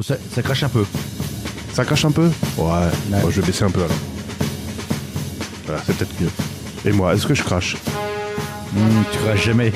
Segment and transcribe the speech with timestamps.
[0.00, 0.84] Ça, ça crache un peu.
[1.72, 2.64] Ça crache un peu Ouais.
[3.10, 3.20] Ouais.
[3.22, 3.96] Bon, je vais baisser un peu alors.
[5.66, 6.30] Voilà, c'est peut-être mieux.
[6.84, 7.76] Et moi, est-ce que je crache
[8.72, 9.72] Hmm, tu craches jamais.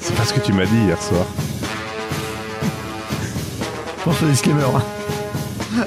[0.00, 1.24] C'est pas ce que tu m'as dit hier soir.
[4.04, 4.62] Pense au disclaimer.
[4.64, 5.84] hein.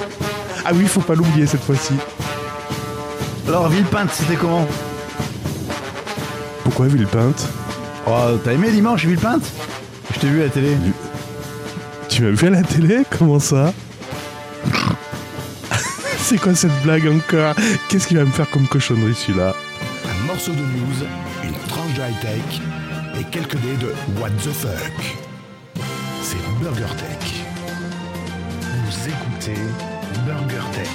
[0.66, 1.94] Ah oui, faut pas l'oublier cette fois-ci.
[3.48, 4.68] Alors, Villepinte, c'était comment
[6.64, 7.48] Pourquoi Villepinte?
[8.08, 9.44] Oh, t'as aimé dimanche, Villepinte?
[10.20, 10.76] Je t'ai vu à la télé.
[12.10, 13.74] Tu m'as vu à la télé Comment ça
[16.18, 17.56] C'est quoi cette blague encore
[17.88, 19.56] Qu'est-ce qu'il va me faire comme cochonnerie celui-là
[20.04, 21.08] Un morceau de news,
[21.46, 22.62] une tranche de high-tech
[23.18, 25.16] et quelques dés de What the fuck.
[26.22, 27.32] C'est Burger Tech.
[28.84, 29.62] Vous écoutez
[30.26, 30.90] Burger Tech.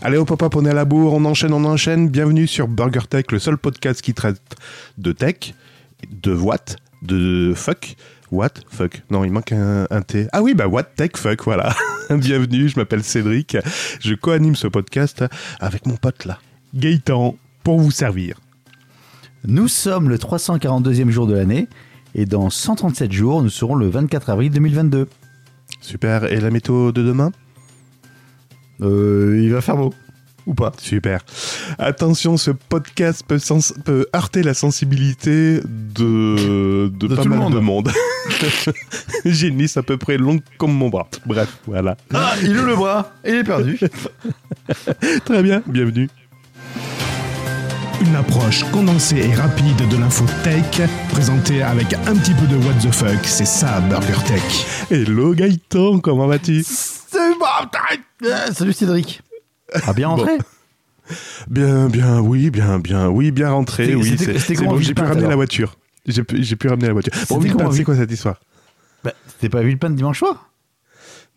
[0.00, 2.08] Allez hop hop hop, on est à la bourre, on enchaîne, on enchaîne.
[2.08, 4.40] Bienvenue sur Burger Tech, le seul podcast qui traite
[4.96, 5.52] de tech,
[6.10, 7.96] de what, de fuck.
[8.32, 8.50] What?
[8.68, 9.02] Fuck.
[9.10, 10.26] Non, il manque un, un T.
[10.32, 11.74] Ah oui, bah what tech fuck, voilà.
[12.10, 13.56] Bienvenue, je m'appelle Cédric.
[14.00, 15.24] Je co-anime ce podcast
[15.60, 16.38] avec mon pote là.
[16.74, 18.40] Gaëtan, pour vous servir.
[19.44, 21.68] Nous sommes le 342e jour de l'année
[22.14, 25.08] et dans 137 jours, nous serons le 24 avril 2022.
[25.80, 26.24] Super.
[26.32, 27.30] Et la météo de demain?
[28.80, 29.94] Euh, il va faire beau.
[30.46, 31.22] Ou pas Super.
[31.78, 37.34] Attention, ce podcast peut, sens- peut heurter la sensibilité de, de, De pas tout le
[37.34, 37.54] mal monde.
[37.54, 37.90] de monde.
[39.24, 41.08] J'ai une liste à peu près longue comme mon bras.
[41.26, 41.96] Bref, voilà.
[42.14, 43.78] Ah, il ouvre le bras et il est perdu.
[45.24, 46.08] Très bien, bienvenue.
[48.02, 52.74] Une approche condensée et rapide de l'info tech, présentée avec un petit peu de What
[52.88, 54.86] the fuck, c'est ça Burger Tech.
[54.92, 56.62] Hello Gaëtan, comment vas-tu?
[58.52, 59.22] Salut Cédric.
[59.86, 60.38] Ah, bien rentré
[61.48, 64.16] Bien, bien, oui, bien, bien, oui, bien rentré, oui.
[64.18, 65.76] c'était- c'est- bon, j'ai pu ramener la voiture.
[66.06, 67.12] J'ai pu, ramener la voiture.
[67.28, 68.40] Bon, Villepinte, c'est quoi cette histoire?
[69.04, 70.50] Bah, C'était pas Villepinte dimanche soir?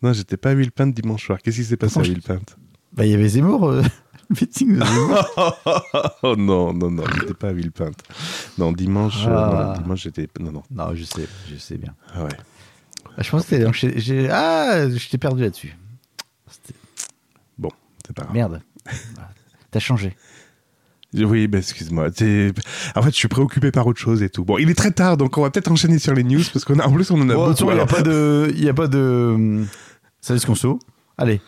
[0.02, 1.38] Non, j'étais pas à Villepinte dimanche soir.
[1.42, 2.56] Qu'est-ce qui s'est passé à Villepinte?
[2.92, 3.68] Bah, il y avait Zemmour.
[3.68, 3.82] euh,
[4.30, 5.26] le meeting de Zemmour.
[6.22, 8.02] Oh non, non, non, j'étais pas à Villepinte.
[8.58, 9.74] Non, dimanche, euh, Ah.
[9.76, 10.28] non, dimanche j'étais...
[10.40, 10.62] Non, non.
[10.70, 11.94] non, je sais, je sais bien.
[12.14, 12.30] Ah ouais.
[13.16, 15.76] Ah, je pense que j'ai- j'ai- Ah, je t'ai perdu là-dessus.
[18.10, 18.34] C'était- Bon, c'est pas grave.
[18.34, 18.62] Merde.
[19.70, 20.16] T'as changé.
[21.14, 22.06] Oui, bah, excuse-moi.
[22.06, 24.44] En fait, je suis préoccupé par autre chose et tout.
[24.44, 26.78] Bon, il est très tard, donc on va peut-être enchaîner sur les news parce qu'on
[26.78, 27.70] a, en plus, on en a Bon, beaucoup.
[27.70, 28.52] il n'y a pas de.
[28.54, 29.32] Il y a pas de.
[29.34, 29.66] hum,
[30.20, 30.78] Service conso.
[31.18, 31.40] Allez.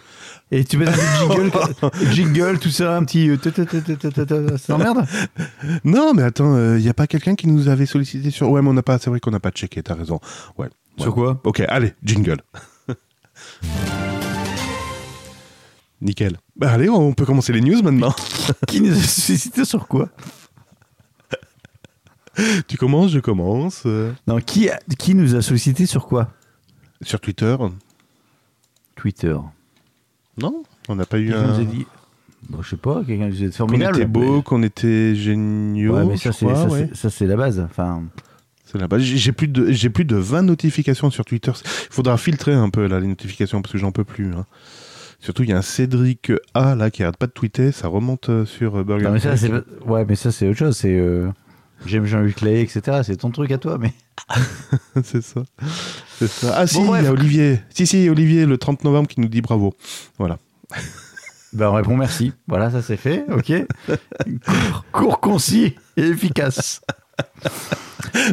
[0.50, 3.30] Et tu mets un petit jingle, jingle, tout ça, un petit.
[3.30, 3.38] euh,
[4.58, 5.06] Ça t'emmerde?
[5.84, 8.50] Non, mais attends, il n'y a pas quelqu'un qui nous avait sollicité sur.
[8.50, 8.98] Ouais, mais on n'a pas.
[8.98, 9.82] C'est vrai qu'on n'a pas checké.
[9.82, 10.20] T'as raison.
[10.58, 10.68] Ouais.
[10.98, 11.40] Sur quoi?
[11.44, 12.38] Ok, allez, jingle.
[16.02, 16.36] Nickel.
[16.56, 18.14] Bah allez, on peut commencer les news maintenant.
[18.68, 20.08] Qui nous a sollicité sur quoi
[22.66, 23.84] tu commences, je commence.
[24.26, 26.30] Non, qui, a- qui nous a sollicité sur quoi
[27.02, 27.56] sur Twitter.
[28.96, 29.36] Twitter.
[30.38, 31.46] Non, on n'a pas eu Qui un.
[31.48, 31.86] nous a dit
[32.48, 33.96] Bon, Je sais pas, quelqu'un nous a dit Qu'on formidable.
[33.98, 35.94] était beau, qu'on était géniaux.
[35.94, 36.88] Ouais, mais ça, je c'est crois, ça, ouais.
[36.92, 37.60] c'est- ça, c'est la base.
[37.60, 38.02] Enfin,
[38.64, 38.98] C'est là-bas.
[38.98, 41.52] J'ai j'ai plus de j'ai plus de 20 notifications sur Twitter.
[41.54, 44.32] Il faudra filtrer un peu là les notifications parce que j'en peux plus.
[44.34, 44.46] hein.
[45.22, 48.28] Surtout il y a un Cédric A là qui arrête pas de tweeter, ça remonte
[48.28, 49.52] euh, sur euh, Burger non, mais ça, c'est
[49.86, 50.76] ouais, mais ça, c'est autre chose.
[50.76, 51.30] C'est euh,
[51.86, 53.02] j'aime Jean-Luc Lahaye, etc.
[53.04, 53.92] C'est ton truc à toi, mais
[55.04, 55.44] c'est ça.
[56.18, 56.54] C'est ça.
[56.56, 57.60] Ah si, il y a Olivier.
[57.70, 59.74] Si si, Olivier le 30 novembre qui nous dit bravo.
[60.18, 60.38] Voilà.
[61.52, 62.32] ben on répond merci.
[62.48, 63.24] Voilà, ça c'est fait.
[63.30, 63.52] Ok.
[64.40, 66.80] court, court, concis et efficace.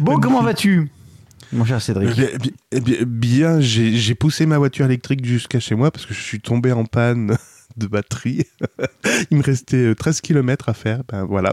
[0.02, 0.90] Bon, comment vas-tu,
[1.52, 5.74] mon cher Cédric Eh bien, eh bien, bien, j'ai poussé ma voiture électrique jusqu'à chez
[5.74, 7.36] moi parce que je suis tombé en panne
[7.76, 8.44] de batterie.
[9.30, 11.02] il me restait euh, 13 km à faire.
[11.08, 11.52] Ben voilà.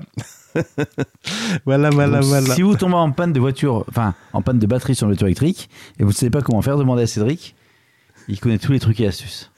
[1.66, 2.56] voilà, voilà, Donc, voilà.
[2.56, 5.28] Si vous tombez en panne de voiture, enfin en panne de batterie sur une voiture
[5.28, 5.70] électrique
[6.00, 7.56] et vous ne savez pas comment faire, demandez à Cédric.
[8.28, 9.52] Il connaît tous les trucs et astuces.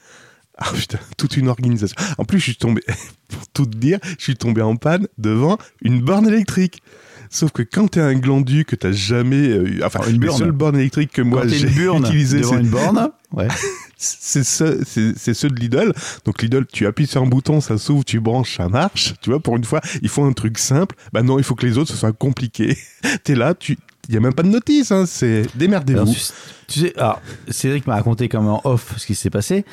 [0.62, 1.96] Ah putain, toute une organisation.
[2.18, 2.82] En plus, je suis tombé,
[3.28, 6.82] pour tout te dire, je suis tombé en panne devant une borne électrique.
[7.32, 10.38] Sauf que quand t'es un glandu que t'as jamais eu, enfin, une les borne.
[10.38, 13.46] seules bornes électriques que moi j'ai utilisées, c'est- une borne, ouais.
[13.96, 15.92] c'est ceux, c'est- c'est ceux de Lidl.
[16.24, 19.14] Donc Lidl, tu appuies sur un bouton, ça s'ouvre, tu branches, ça marche.
[19.22, 20.96] Tu vois, pour une fois, il faut un truc simple.
[21.12, 22.76] Bah non, il faut que les autres, ce soit compliqué.
[23.24, 23.78] T'es là, tu,
[24.08, 26.12] il y a même pas de notice, hein, c'est démerdez-vous.
[26.12, 26.20] tu,
[26.66, 29.64] tu sais, alors, Cédric m'a raconté comme en off ce qui s'est passé.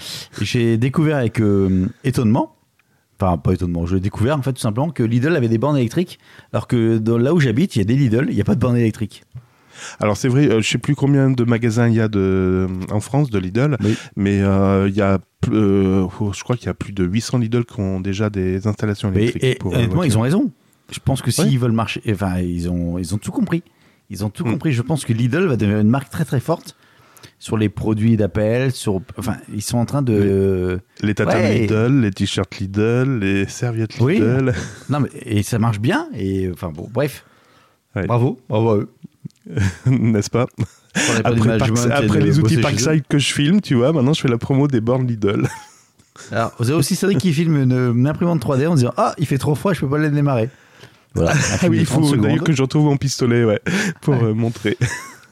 [0.42, 2.54] J'ai découvert avec euh, étonnement,
[3.20, 6.20] enfin pas étonnement, j'ai découvert en fait tout simplement que Lidl avait des bornes électriques,
[6.54, 8.56] alors que dans- là où j'habite, il y a des Lidl, il n'y a pas
[8.56, 9.24] de bornes électriques.
[10.00, 13.00] Alors c'est vrai, euh, je sais plus combien de magasins il y a de, en
[13.00, 13.96] France de Lidl, Oui.
[14.16, 15.20] mais euh, il y a,
[15.52, 18.66] euh, oh, je crois qu'il y a plus de 800 Lidl qui ont déjà des
[18.68, 19.44] installations électriques.
[19.44, 20.52] et pour, euh, honnêtement, ils ont raison.
[20.92, 21.58] Je pense que s'ils Ouais.
[21.58, 23.62] veulent marcher, enfin, ils ont, ils ont tout compris.
[24.10, 24.52] Ils ont tout Mm.
[24.52, 24.72] compris.
[24.72, 26.76] Je pense que Lidl va devenir une marque très très forte
[27.40, 28.70] sur les produits d'Apple.
[28.72, 30.80] Sur, enfin, ils sont en train de.
[31.02, 31.60] Les tatanes Ouais.
[31.60, 34.16] Lidl, les t-shirts Lidl, les serviettes Oui.
[34.16, 34.54] Lidl.
[34.90, 36.08] Non, mais et ça marche bien.
[36.16, 37.24] Et enfin bon, bref.
[37.96, 38.06] Ouais.
[38.08, 38.90] Bravo, bravo à eux.
[39.86, 40.46] N'est-ce pas?
[40.96, 42.58] Les Après, Pax- les outils.
[42.58, 45.48] Parkside que je filme, tu vois, maintenant je fais la promo des bornes Lidl.
[46.32, 49.28] Alors, vous avez aussi Cédric qui filme une, une imprimante 3D en disant Ah, il
[49.28, 50.50] fait trop froid, je peux pas la démarrer.
[51.14, 51.34] Voilà.
[51.62, 53.62] Ah oui, il faut 30 d'ailleurs que je retrouve mon pistolet, ouais,
[54.02, 54.78] pour euh, montrer.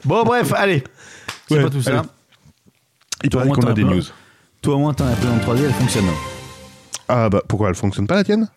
[0.04, 0.84] Bon, bref, allez.
[1.48, 1.98] C'est Ouais, pas tout ça.
[2.00, 2.08] allez.
[3.24, 4.02] Il Toi, paraît qu'on a des news.
[4.62, 6.04] Toi, au moins, ton imprimante 3D, elle fonctionne.
[7.08, 8.48] Ah bah pourquoi elle fonctionne pas la tienne?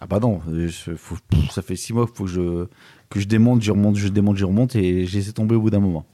[0.00, 2.66] Ah, bah non, je- faut- pff, ça fait 6 mois faut que je,
[3.10, 5.70] que je démonte, je remonte, je démonte, je remonte et j'ai laissé tomber au bout
[5.70, 6.04] d'un moment.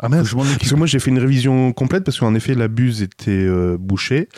[0.00, 0.58] Ah occupe.
[0.58, 3.76] Parce que moi j'ai fait une révision complète parce qu'en effet la buse était euh,
[3.78, 4.28] bouchée.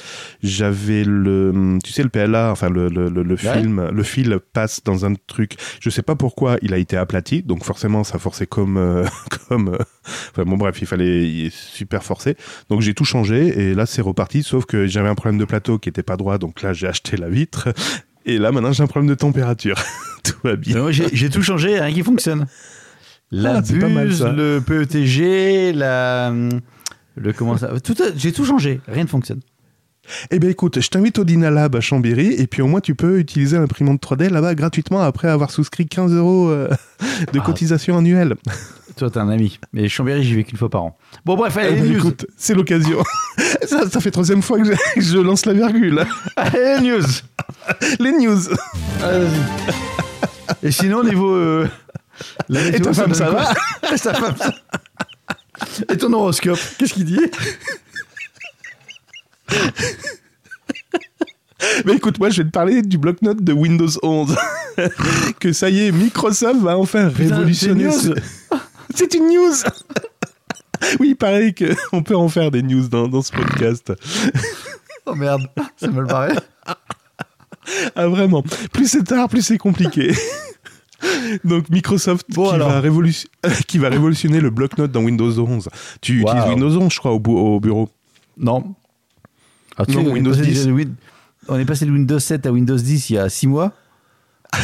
[0.43, 3.60] J'avais le, tu sais le PLA, enfin le, le, le, le Ouais.
[3.60, 5.56] film, le fil passe dans un truc.
[5.81, 9.04] Je sais pas pourquoi il a été aplati, donc forcément ça forçait comme euh,
[9.48, 9.69] comme.
[9.69, 9.78] euh,
[10.31, 12.37] Enfin bon bref, il fallait il est super forcé.
[12.70, 14.43] Donc j'ai tout changé et là c'est reparti.
[14.43, 17.16] Sauf que j'avais un problème de plateau qui était pas droit, donc là j'ai acheté
[17.16, 17.69] la vitre.
[18.25, 19.76] Et là maintenant j'ai un problème de température.
[20.22, 20.90] tout va bien.
[20.90, 22.46] J'ai tout changé, rien qui fonctionne.
[23.32, 24.32] La Ah, mal, buse, ça.
[24.32, 26.32] le PETG, la.
[27.17, 29.40] Le comment ça tout J'ai tout changé, rien ne fonctionne.
[30.31, 33.19] Eh bien écoute, je t'invite au Dynalab à Chambéry et puis au moins tu peux
[33.19, 36.69] utiliser l'imprimante 3D là-bas gratuitement après avoir souscrit 15 euros euh,
[37.32, 37.43] de Ah.
[37.43, 38.37] cotisation annuelle.
[38.96, 39.58] Toi, t'es un ami.
[39.72, 40.96] Mais Chambéry, j'y vais qu'une fois par an.
[41.25, 41.99] Bon, bref, allez, Eh les ben, news.
[41.99, 43.02] écoute, c'est l'occasion.
[43.67, 44.64] ça, ça fait troisième fois que
[44.99, 46.05] je, lance la virgule.
[46.37, 47.05] Allez, les news.
[47.99, 48.38] Les news.
[49.02, 50.67] Allez, vas-y.
[50.69, 51.32] Et sinon, au niveau.
[51.34, 51.69] euh,
[52.48, 53.52] la Et ta femme, ça va
[53.92, 54.52] Et sa femme, ça
[55.92, 57.20] Et ton horoscope, qu'est-ce qu'il dit
[61.84, 64.36] Mais écoute, moi je vais te parler du bloc-notes de Windows 11.
[65.40, 67.88] que ça y est, Microsoft va enfin révolutionner.
[68.94, 69.54] c'est une news.
[71.00, 73.92] oui, pareil qu'on peut en faire des news dans, dans ce podcast.
[75.06, 76.36] Oh merde, ça me le paraît.
[77.94, 78.42] Ah vraiment,
[78.72, 80.12] plus c'est tard, plus c'est compliqué.
[81.44, 82.70] Donc Microsoft Bon, qui, alors.
[82.70, 83.29] va révolution-
[83.67, 85.69] qui va révolutionner le bloc-notes dans Windows 11.
[86.00, 86.29] Tu Wow.
[86.32, 87.88] utilises Windows 11, je crois, au, bu- au bureau.
[88.38, 88.75] Non.
[89.76, 90.67] Ah, tu Non, sais, on est Windows passé 10.
[90.67, 90.94] de Win-
[91.49, 93.73] On est passé de Windows 7 à Windows 10 il y a 6 mois.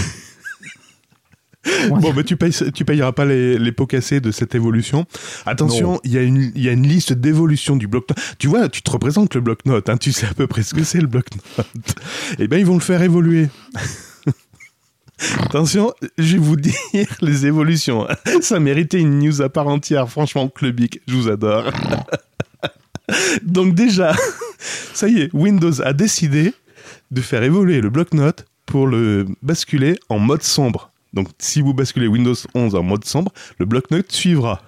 [1.88, 5.06] Bon, bah, tu, payes, tu payeras pas les, les pots cassés de cette évolution.
[5.46, 8.18] Attention, il y, a une- il y a une liste d'évolution du bloc-notes.
[8.38, 10.82] Tu vois, tu te représentes le bloc-notes, hein, tu sais à peu près ce que
[10.82, 11.94] c'est le bloc-notes.
[12.40, 13.48] Eh bien, ils vont le faire évoluer.
[15.40, 16.74] Attention, je vais vous dire
[17.20, 18.06] les évolutions.
[18.40, 20.08] Ça méritait une news à part entière.
[20.08, 21.64] Franchement, Clubic, je vous adore.
[23.42, 24.14] Donc déjà,
[24.94, 26.54] ça y est, Windows a décidé
[27.10, 30.90] de faire évoluer le bloc-notes pour le basculer en mode sombre.
[31.12, 34.62] Donc si vous basculez Windows 11 en mode sombre, le bloc-notes suivra.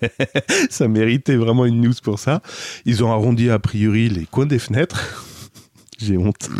[0.70, 2.42] ça méritait vraiment une news pour ça.
[2.84, 5.24] Ils ont arrondi a priori les coins des fenêtres.
[5.98, 6.50] J'ai honte.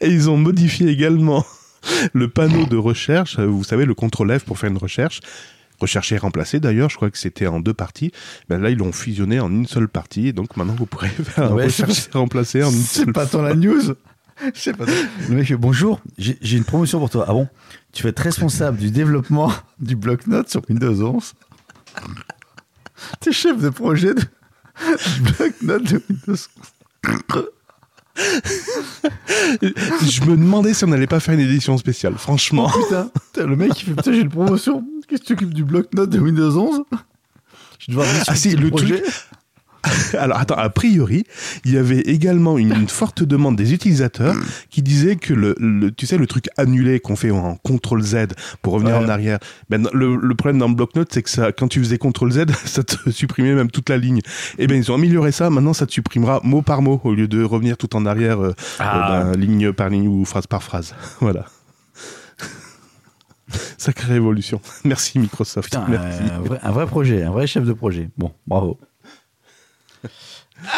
[0.00, 1.44] Et ils ont modifié également
[2.12, 3.38] le panneau de recherche.
[3.38, 5.20] Vous savez, le contrôle F pour faire une recherche.
[5.80, 8.12] Rechercher et remplacer d'ailleurs, je crois que c'était en deux parties.
[8.48, 10.32] Ben là, ils l'ont fusionné en une seule partie.
[10.32, 13.42] Donc maintenant, vous pourrez faire Ouais, rechercher et remplacer en une C'est seule pas tant
[13.42, 13.80] la news.
[14.54, 14.92] C'est pas tant-
[15.28, 17.24] Le mec fait bonjour, j'ai une promotion pour toi.
[17.28, 17.48] Ah bon?
[17.92, 21.34] Tu vas être responsable du développement du bloc-notes sur Windows 11.
[23.20, 24.20] T'es chef de projet de...
[24.22, 26.36] du bloc-notes de Windows
[27.06, 27.44] 11.
[28.16, 32.14] Je me demandais si on n'allait pas faire une édition spéciale.
[32.16, 32.70] Franchement.
[32.70, 34.84] Putain, putain, le mec il fait putain j'ai une promotion.
[35.08, 36.82] Qu'est-ce que tu t'occupes du bloc-notes de Windows 11
[37.80, 39.02] Je dois Ah si, le projet
[40.18, 41.24] Alors attends, a priori,
[41.64, 44.34] il y avait également une, une forte demande des utilisateurs
[44.70, 48.16] qui disaient que le, le- tu sais, le truc annulé qu'on fait en CTRL Z
[48.62, 49.04] pour revenir Ouais.
[49.04, 49.38] en arrière.
[49.70, 52.44] Ben, le, le problème dans le bloc-notes, c'est que ça, quand tu faisais CTRL Z,
[52.64, 54.20] ça te supprimait même toute la ligne.
[54.58, 55.50] Et ben ils ont amélioré ça.
[55.50, 58.54] Maintenant, ça te supprimera mot par mot au lieu de revenir tout en arrière, euh,
[58.78, 59.20] Ah.
[59.22, 60.94] euh, ben, ligne par ligne ou phrase par phrase.
[61.20, 61.46] voilà.
[63.76, 64.60] Sacrée révolution.
[64.84, 65.66] Merci Microsoft.
[65.70, 66.20] Putain, Merci.
[66.32, 68.08] un, vrai, un vrai projet, un vrai chef de projet.
[68.16, 68.78] Bon, bravo.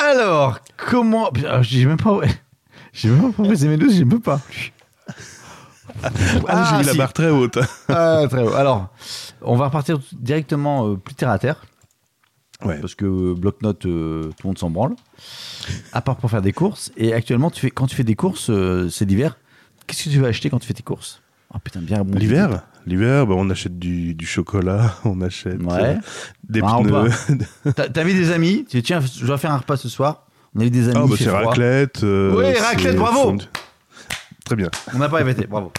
[0.02, 1.30] Alors, comment.
[1.30, 2.20] Putain, J'ai même pas.
[2.92, 4.40] J'ai même pas proposé mes news, j'ai même pas.
[6.02, 6.98] Ah, j'ai ah, mis la si.
[6.98, 7.58] barre très haute.
[7.88, 8.54] Ah, très haut.
[8.54, 8.88] Alors,
[9.42, 11.64] on va repartir directement euh, plus terre à terre.
[12.64, 12.80] Ouais.
[12.80, 14.96] Parce que euh, bloc-notes, euh, tout le monde s'en branle.
[15.92, 16.90] À part pour faire des courses.
[16.96, 18.50] Et actuellement, tu fais, quand tu fais des courses,
[18.90, 19.36] c'est l'hiver.
[19.86, 21.20] Qu'est-ce que tu vas acheter quand tu fais tes courses?
[21.54, 22.18] Oh putain, bien bon.
[22.18, 22.62] L'hiver?
[22.86, 25.72] L'hiver, bah, on achète du, du chocolat, on achète Ouais.
[25.82, 25.94] euh,
[26.48, 27.10] des Bah, pneus.
[27.74, 30.26] T'as- T'avais des amis, tu dis tiens, je dois faire un repas ce soir.
[30.54, 30.96] On avait des amis.
[30.98, 32.04] Ah, il bah, fait c'est raclette.
[32.04, 33.36] euh, c'est raclette, bravo.
[34.44, 34.70] Très bien.
[34.94, 35.72] On n'a pas répété, bravo.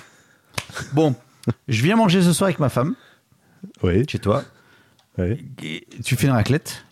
[0.93, 1.15] Bon,
[1.67, 2.93] je viens manger ce soir avec ma femme.
[3.81, 4.43] Oui, chez toi.
[5.17, 5.45] oui.
[5.63, 6.83] Et tu fais une raclette?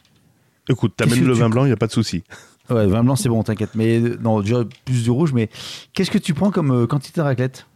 [0.69, 2.24] Écoute, t'amènes le tu- vin blanc, il n'y a pas de souci.
[2.72, 3.72] Ouais, vin blanc, c'est bon, t'inquiète.
[3.75, 5.34] Mais euh, non, déjà plus du rouge.
[5.34, 5.50] Mais
[5.93, 7.67] qu'est-ce que tu prends comme euh, quantité de raclette?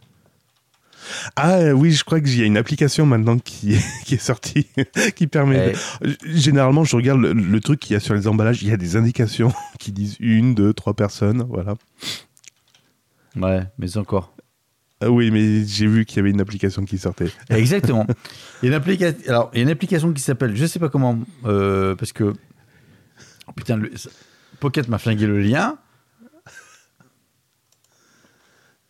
[1.36, 4.66] Ah euh, oui, je crois qu'il y a une application maintenant qui, qui est sortie,
[5.16, 5.74] qui permet...
[6.02, 8.68] Eh, de- Généralement, je regarde le, le truc qu'il y a sur les emballages, il
[8.68, 11.74] y a des indications qui disent une, deux, trois personnes, voilà.
[13.36, 14.34] Ouais, mais encore.
[15.00, 17.30] Ah oui, mais j'ai vu qu'il y avait une application qui sortait.
[17.48, 18.06] Exactement.
[18.62, 19.18] Il y a une application.
[19.28, 22.34] Alors, il y a une application qui s'appelle, je sais pas comment, euh, parce que
[23.46, 23.90] oh, putain, le-
[24.58, 25.78] Pocket m'a flingué le lien.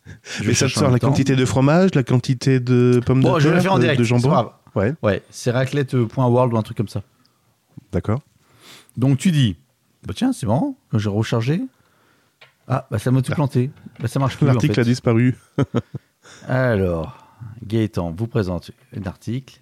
[0.45, 1.07] mais ça te sort la temps.
[1.09, 3.77] quantité de fromage, la quantité de pommes Bon, de je vais terre, le faire en
[3.77, 3.99] de- direct.
[3.99, 4.49] de c'est jambon.
[4.75, 7.01] Ouais, Ouais, c'est raclette.world ou un truc comme ça.
[7.91, 8.21] d'accord.
[8.97, 9.57] Donc tu dis,
[10.05, 11.61] bah tiens, c'est marrant, j'ai rechargé.
[12.67, 13.69] Ah, bah ça m'a tout planté.
[13.99, 14.45] Bah ça marche plus.
[14.45, 14.81] en L'article fait.
[14.81, 15.35] a disparu.
[16.47, 17.17] Alors,
[17.65, 19.59] Gaëtan vous présente un article.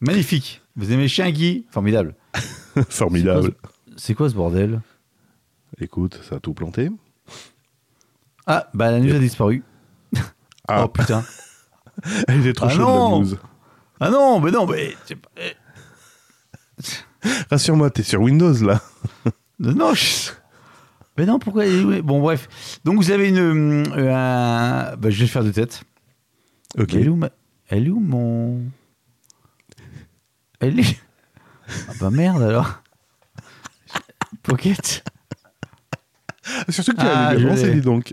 [0.00, 0.62] Magnifique.
[0.76, 1.66] Vous aimez Chien Guy?
[1.70, 2.14] Formidable.
[2.88, 3.52] Formidable.
[3.96, 4.80] C'est quoi ce bordel?
[5.80, 6.90] Écoute, ça a tout planté.
[8.46, 9.62] Ah, bah la news a disparu.
[10.68, 10.84] Ah.
[10.84, 11.24] Oh putain.
[12.28, 13.36] Elle était trop Ah non la news.
[14.00, 14.94] Ah non, mais non, mais.
[17.50, 18.80] Rassure-moi, t'es sur Windows, là.
[19.60, 20.30] Non, je-
[21.16, 21.64] Mais non, pourquoi
[22.02, 22.48] Bon, bref.
[22.84, 23.38] Donc vous avez une.
[23.38, 25.84] euh, un- bah, je vais le faire de tête.
[26.78, 26.94] Ok.
[26.94, 27.30] Elle est où, ma-
[27.68, 28.62] Elle est où mon.
[30.58, 31.00] Elle est.
[31.88, 32.82] Ah bah merde alors.
[34.42, 35.04] Pocket.
[36.68, 37.74] Surtout que tu Ah, as l'ai.
[37.74, 38.12] dis donc.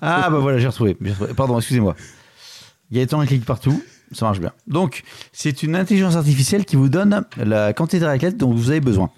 [0.00, 0.96] Ah bah voilà, j'ai retrouvé.
[1.36, 1.94] Pardon, excusez-moi.
[2.92, 4.52] Gaëtan clique partout, ça marche bien.
[4.66, 5.02] Donc,
[5.32, 9.10] c'est une intelligence artificielle qui vous donne la quantité de raclette dont vous avez besoin.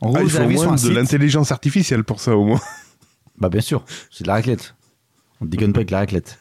[0.00, 2.60] En gros, Ah, il vous au moins de l'intelligence artificielle pour ça, au moins.
[3.38, 4.74] Bah bien sûr, c'est de la raclette.
[5.40, 6.38] On ne déconne pas avec la raclette.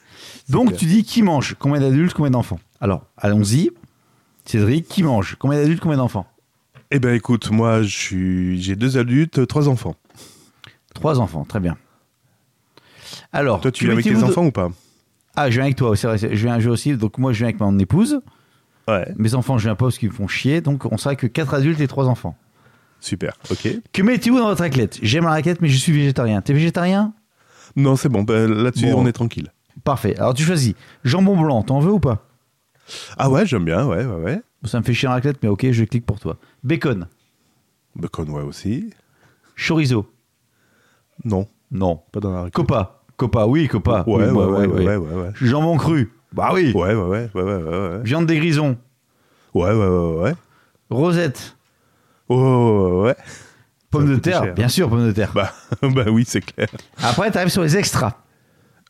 [0.49, 0.79] Donc clair.
[0.79, 2.59] tu dis qui mange, combien d'adultes, combien d'enfants?
[2.81, 3.71] Alors, allons-y.
[4.45, 6.25] Cédric, qui mange, combien d'adultes, combien d'enfants?
[6.91, 9.95] Eh ben, écoute, moi, j'ai deux adultes, trois enfants.
[10.95, 11.77] Trois enfants, très bien.
[13.33, 14.69] Alors, Toi, tu viens avec tes enfants ou pas
[15.35, 16.17] Ah, je viens avec toi, c'est vrai.
[16.17, 16.95] Je viens un jeu aussi.
[16.95, 18.21] Donc moi, je viens avec mon épouse.
[18.87, 19.11] Ouais.
[19.17, 20.61] Mes enfants, je viens pas parce qu'ils me font chier.
[20.61, 22.35] Donc on sera que quatre adultes et trois enfants.
[23.01, 23.67] Super, ok.
[23.93, 24.99] Que mettez-vous dans votre raclette?
[25.01, 26.41] J'aime la raclette, mais je suis végétarien.
[26.41, 27.13] T'es végétarien?
[27.75, 29.03] Non, c'est bon, ben, là-dessus, Bon.
[29.03, 29.53] on est tranquille.
[29.85, 30.17] Parfait.
[30.17, 30.73] Alors tu choisis.
[31.05, 32.25] Jambon blanc, t'en veux ou pas?
[33.17, 34.41] Ah ouais, j'aime bien, ouais, ouais, ouais.
[34.65, 36.37] Ça me fait chier la raclette, mais ok, je clique pour toi.
[36.63, 37.07] Bacon,
[37.95, 38.89] Bacon, ouais, aussi.
[39.55, 40.11] chorizo,
[41.23, 42.01] Non, non.
[42.11, 42.67] pas dans la récolte.
[42.67, 44.03] Copa, copa, oui, copa.
[44.07, 45.29] Ouais, Oui, ouais, bah, ouais, ouais, ouais, ouais.
[45.41, 46.71] Jambon cru, bah oui.
[46.73, 47.99] Ouais, ouais, ouais.
[48.03, 48.77] Viande des grisons,
[49.53, 50.33] Ouais, ouais, ouais, ouais.
[50.89, 51.55] rosette,
[52.29, 53.15] Ouais, ouais,
[53.91, 54.53] pomme de terre, cher.
[54.53, 55.31] bien sûr, pomme de terre.
[55.33, 56.69] Bah, bah oui, c'est clair.
[57.01, 58.13] Après, t'arrives sur les extras.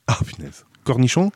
[0.07, 0.65] Ah, punaise.
[0.83, 1.31] Cornichon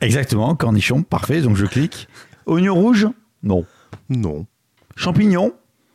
[0.00, 2.08] Exactement, cornichon, parfait, donc je clique.
[2.46, 3.06] Oignon rouge
[3.42, 3.64] Non.
[4.08, 4.46] Non.
[4.96, 5.52] Champignons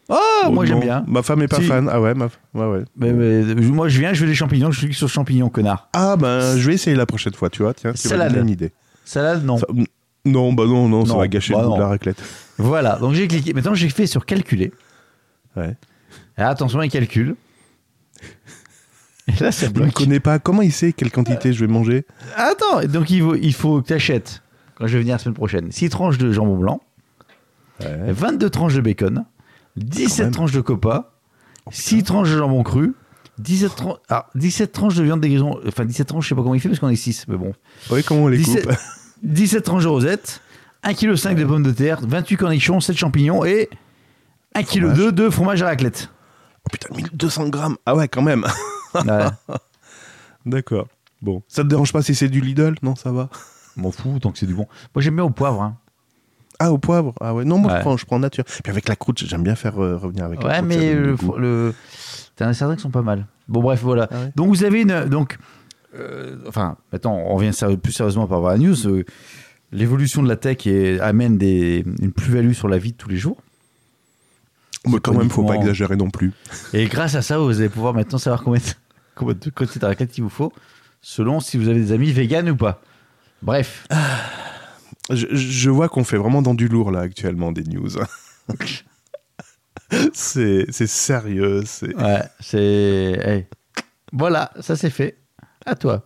[0.10, 1.04] Oh, moi j'aime bien.
[1.08, 1.64] Ma femme est pas Si.
[1.64, 1.90] fan.
[1.92, 2.26] Ah ouais, ma...
[2.54, 2.84] ouais, ouais.
[2.96, 5.90] Mais, mais, moi je viens, je veux des champignons, je clique sur champignons, connard.
[5.94, 7.74] Ah ben, je vais essayer la prochaine fois, tu vois.
[7.74, 8.36] Tiens, c'est Salade.
[8.36, 8.72] une idée.
[9.04, 9.58] Salade, non.
[9.58, 9.66] Ça-
[10.26, 11.84] Non, bah non, non, ça va gâcher bah le goût de non.
[11.84, 12.22] la raclette.
[12.58, 13.54] Voilà, donc j'ai cliqué.
[13.54, 14.72] Maintenant j'ai fait sur calculer.
[15.56, 15.76] Ouais.
[16.38, 17.36] Et attention, il calcule.
[19.28, 19.94] Et là, ça Je ne bloque.
[19.94, 20.38] connais pas.
[20.38, 22.06] Comment il sait quelle quantité je vais manger?
[22.36, 24.44] Attends, donc il faut, il faut que tu achètes,
[24.76, 26.82] quand je vais venir la semaine prochaine, 6 tranches de jambon blanc,
[27.82, 28.12] Ouais.
[28.14, 29.26] 22 tranches de bacon,
[29.78, 30.32] 17 même.
[30.34, 31.14] tranches de copa,
[31.72, 32.94] 6 tranches de jambon cru,
[33.40, 35.60] 17, tran- ah, 17 tranches de viande des grisons.
[35.68, 37.54] Enfin, 17 tranches, je sais pas comment il fait parce qu'on est 6, mais bon.
[37.92, 38.76] Oui, comment on les 17, coupe
[39.24, 40.42] 17 tranches de rosette,
[40.84, 40.96] 1,5
[41.34, 43.70] kg de pommes de terre, 28 cornichons, 7 champignons et
[44.56, 46.10] 1,2 kg de fromage à raclette.
[46.66, 48.46] Oh putain, 1200 grammes Ah ouais, quand même
[48.94, 49.26] Ouais.
[50.46, 50.88] D'accord.
[51.22, 51.42] Bon.
[51.48, 52.76] Ça te dérange pas si c'est du Lidl?
[52.82, 53.30] Non, ça va
[53.78, 54.68] M'en fous tant que c'est du bon.
[54.94, 55.62] Moi j'aime bien au poivre.
[55.62, 55.78] hein.
[56.60, 57.78] Ah, au poivre Ah ouais, non, moi Ouais.
[57.78, 58.44] je, prends, je prends nature.
[58.46, 60.72] Puis avec la croûte, j'aime bien faire euh, revenir avec la Ouais, croûte.
[60.72, 61.74] ça mais le, le-
[62.36, 63.26] t'en as certains qui sont pas mal.
[63.48, 64.08] Bon, bref, voilà.
[64.12, 65.06] Ah ouais Donc, vous avez une.
[65.06, 65.38] Donc,
[65.96, 68.88] euh, enfin, maintenant, on revient sérieux- plus sérieusement par rapport à la news.
[68.88, 69.04] euh,
[69.72, 70.66] L'évolution de la tech
[71.02, 73.38] amène des, une plus-value sur la vie de tous les jours.
[74.88, 76.32] Mais quand même, faut pas exagérer non plus.
[76.74, 78.66] Et grâce à ça, vous allez pouvoir maintenant savoir combien de,
[79.16, 80.54] combien de quantité de raclette il vous faut,
[81.02, 82.82] selon si vous avez des amis véganes ou pas.
[83.42, 83.88] Bref.
[85.12, 87.90] Je, je vois qu'on fait vraiment dans du lourd là actuellement des news.
[90.14, 91.64] c'est c'est sérieux.
[91.66, 92.60] C'est Ouais, c'est.
[93.24, 93.46] hey.
[94.12, 95.18] Voilà, ça c'est fait.
[95.66, 96.06] À toi.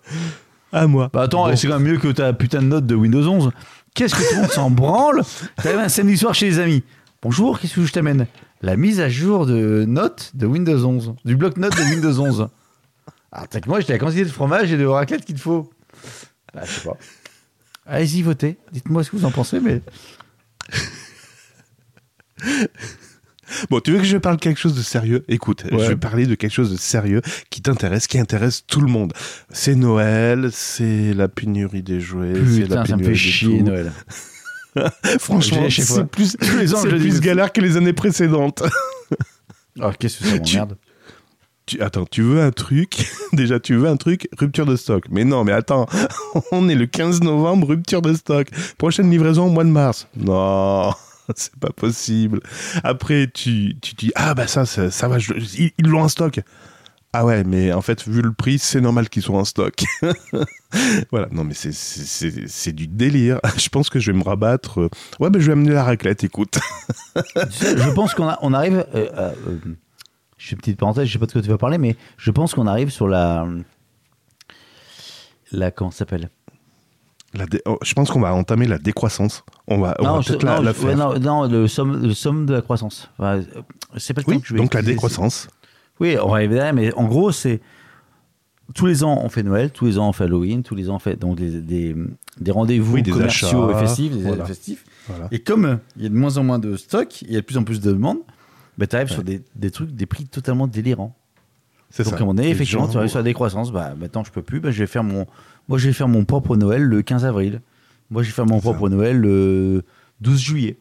[0.72, 1.10] à moi.
[1.14, 1.56] Bah attends, Bon.
[1.56, 3.52] c'est quand même mieux que ta putain de note de Windows 11.
[3.94, 5.22] Qu'est-ce que tout le monde s'en branle
[5.58, 6.84] T'arrives un samedi soir chez les amis.
[7.22, 8.28] Bonjour, qu'est-ce que je t'amène
[8.62, 11.16] La mise à jour de notes de Windows 11.
[11.26, 12.48] Du bloc-notes de Windows 11.
[13.32, 15.70] Ah, t'as que moi, j'ai la quantité de fromage et de raclette qu'il te faut.
[16.54, 16.98] Bah, je sais pas.
[17.90, 18.58] Allez-y, votez.
[18.72, 19.82] Dites-moi ce que vous en pensez, mais.
[23.72, 25.26] Bon, tu veux que je parle quelque chose de sérieux?
[25.28, 25.80] Écoute, Ouais.
[25.84, 29.12] je vais parler de quelque chose de sérieux qui t'intéresse, qui intéresse tout le monde.
[29.50, 33.62] C'est Noël, c'est la pénurie des jouets, c'est la Putain, ça me pénurie fait chier.
[33.64, 33.92] Noël.
[35.20, 38.62] Franchement, c'est plus, Tous les ans, c'est plus galère que les années précédentes.
[39.80, 40.78] Alors qu'est-ce que Tu- m'emmerde
[41.70, 43.08] Tu- attends, tu veux un truc?
[43.34, 45.06] Déjà, tu veux un truc Rupture de stock.
[45.12, 45.86] Mais non, mais attends,
[46.52, 48.48] on est le 15 novembre, rupture de stock.
[48.80, 50.08] Prochaine livraison au mois de mars.
[50.18, 50.92] Non,
[51.36, 52.40] c'est pas possible.
[52.84, 55.34] Après, tu, tu dis ah bah ça, ça, va, je-
[55.78, 56.40] ils l'ont en stock.
[57.14, 59.76] Ah ouais, mais en fait, vu le prix, c'est normal qu'ils soient en stock.
[61.12, 63.40] voilà, non mais c'est- du délire.
[63.58, 64.82] Je pense que je vais me rabattre.
[64.82, 66.58] euh, Ouais, bah je vais amener la raclette, écoute.
[67.16, 68.86] Je pense qu'on arrive.
[68.96, 69.32] euh, euh,
[70.40, 72.32] je fais une petite parenthèse, je sais pas de quoi tu vas parler, mais je
[72.32, 73.46] pense qu'on arrive sur la.
[75.52, 75.72] La.
[75.72, 76.30] Comment ça s'appelle?
[77.34, 79.44] La dé- oh, je pense qu'on va entamer la décroissance.
[79.68, 80.98] On va, on va je- peut-être la, non, la je- ouais, faire.
[80.98, 83.10] non, non, le somme, le somme de la croissance.
[83.20, 83.42] Enfin,
[83.98, 85.48] c'est pas le Oui, que je vais donc la décroissance.
[86.00, 87.62] Oui, on va y arriver, mais en gros, c'est.
[88.76, 90.96] Tous les ans, on fait Noël, tous les ans, on fait Halloween, tous les ans,
[90.96, 91.96] on fait donc des, des,
[92.40, 94.14] des rendez-vous Oui, des commerciaux achats, et festifs.
[94.16, 94.46] des- voilà.
[94.46, 94.86] festifs.
[95.08, 95.28] Voilà.
[95.32, 97.42] Et comme euh, il y a de moins en moins de stock, il y a
[97.42, 98.20] de plus en plus de demandes,
[98.80, 101.16] bah, tu arrives sur des, des trucs, des prix totalement délirants.
[101.92, 102.24] C'est Donc ça.
[102.24, 103.72] à donné, Les effectivement, tu arrives sur la décroissance.
[103.72, 104.60] Bah, maintenant, je peux plus.
[104.60, 105.26] Bah, je vais faire mon,
[105.68, 107.62] moi, je vais faire mon propre Noël le 15 avril.
[108.10, 108.62] Moi, je vais faire mon ça.
[108.62, 109.84] propre Noël le
[110.22, 110.78] 12 juillet.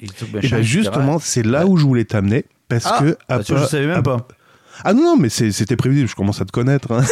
[0.00, 0.62] Et, etc.
[0.62, 2.44] justement, c'est là où je voulais t'amener.
[2.68, 4.26] Parce Ah, que bah, tu vois, je savais même pas.
[4.84, 6.92] Ah non, non, mais c'était prévisible, je commence à te connaître.
[6.92, 7.02] hein.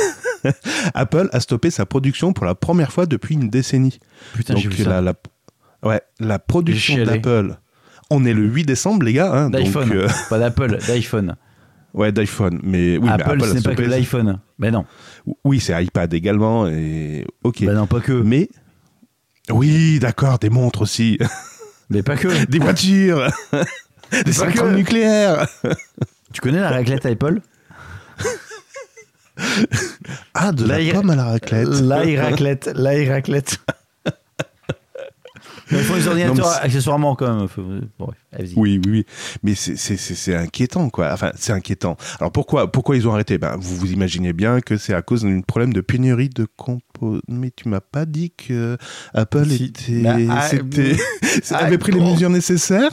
[0.95, 3.99] Apple a stoppé sa production pour la première fois depuis une décennie.
[4.35, 5.01] Putain, j'ai donc vu ça.
[5.01, 5.15] la,
[5.83, 7.57] ouais, la production d'Apple.
[8.11, 9.33] On est le 8 décembre, les gars.
[9.33, 11.37] Hein, d'iPhone, euh, pas d'Apple, d'iPhone.
[11.95, 12.61] ouais, d'iPhone.
[12.63, 14.39] Mais oui, mais Apple, Apple ce n'est pas que l'iPhone.
[14.59, 14.85] Mais non,
[15.45, 16.67] Oui, c'est iPad également.
[16.69, 17.65] Et ok.
[17.65, 18.13] bah non, pas que.
[18.13, 18.49] Mais
[19.51, 21.19] oui, d'accord, des montres aussi,
[21.91, 22.45] Mais pas que.
[22.49, 23.29] des voitures,
[24.25, 25.47] des centrales nucléaires.
[26.33, 27.41] Tu connais la raclette Apple?
[30.35, 31.69] Ah, de la pomme à la raclette.
[31.81, 33.59] L'ail raclette, l'ail raclette.
[35.71, 37.49] Ils font les ordinateurs Non, accessoirement quand même.
[37.99, 38.51] Bon, bref.
[38.57, 39.07] Oui, oui, oui.
[39.43, 41.11] Mais c'est- inquiétant, quoi.
[41.13, 41.97] Enfin, c'est inquiétant.
[42.21, 43.39] Alors pourquoi, pourquoi ils ont arrêté?
[43.39, 47.21] Ben, Vous vous imaginez bien que c'est à cause d'un problème de pénurie de composants.
[47.29, 48.77] Mais tu m'as pas dit que
[49.15, 49.65] Apple Si.
[49.65, 50.97] était, Bah, ah, c'était-
[51.51, 52.11] ah, avait pris les oh.
[52.13, 52.91] mesures nécessaires?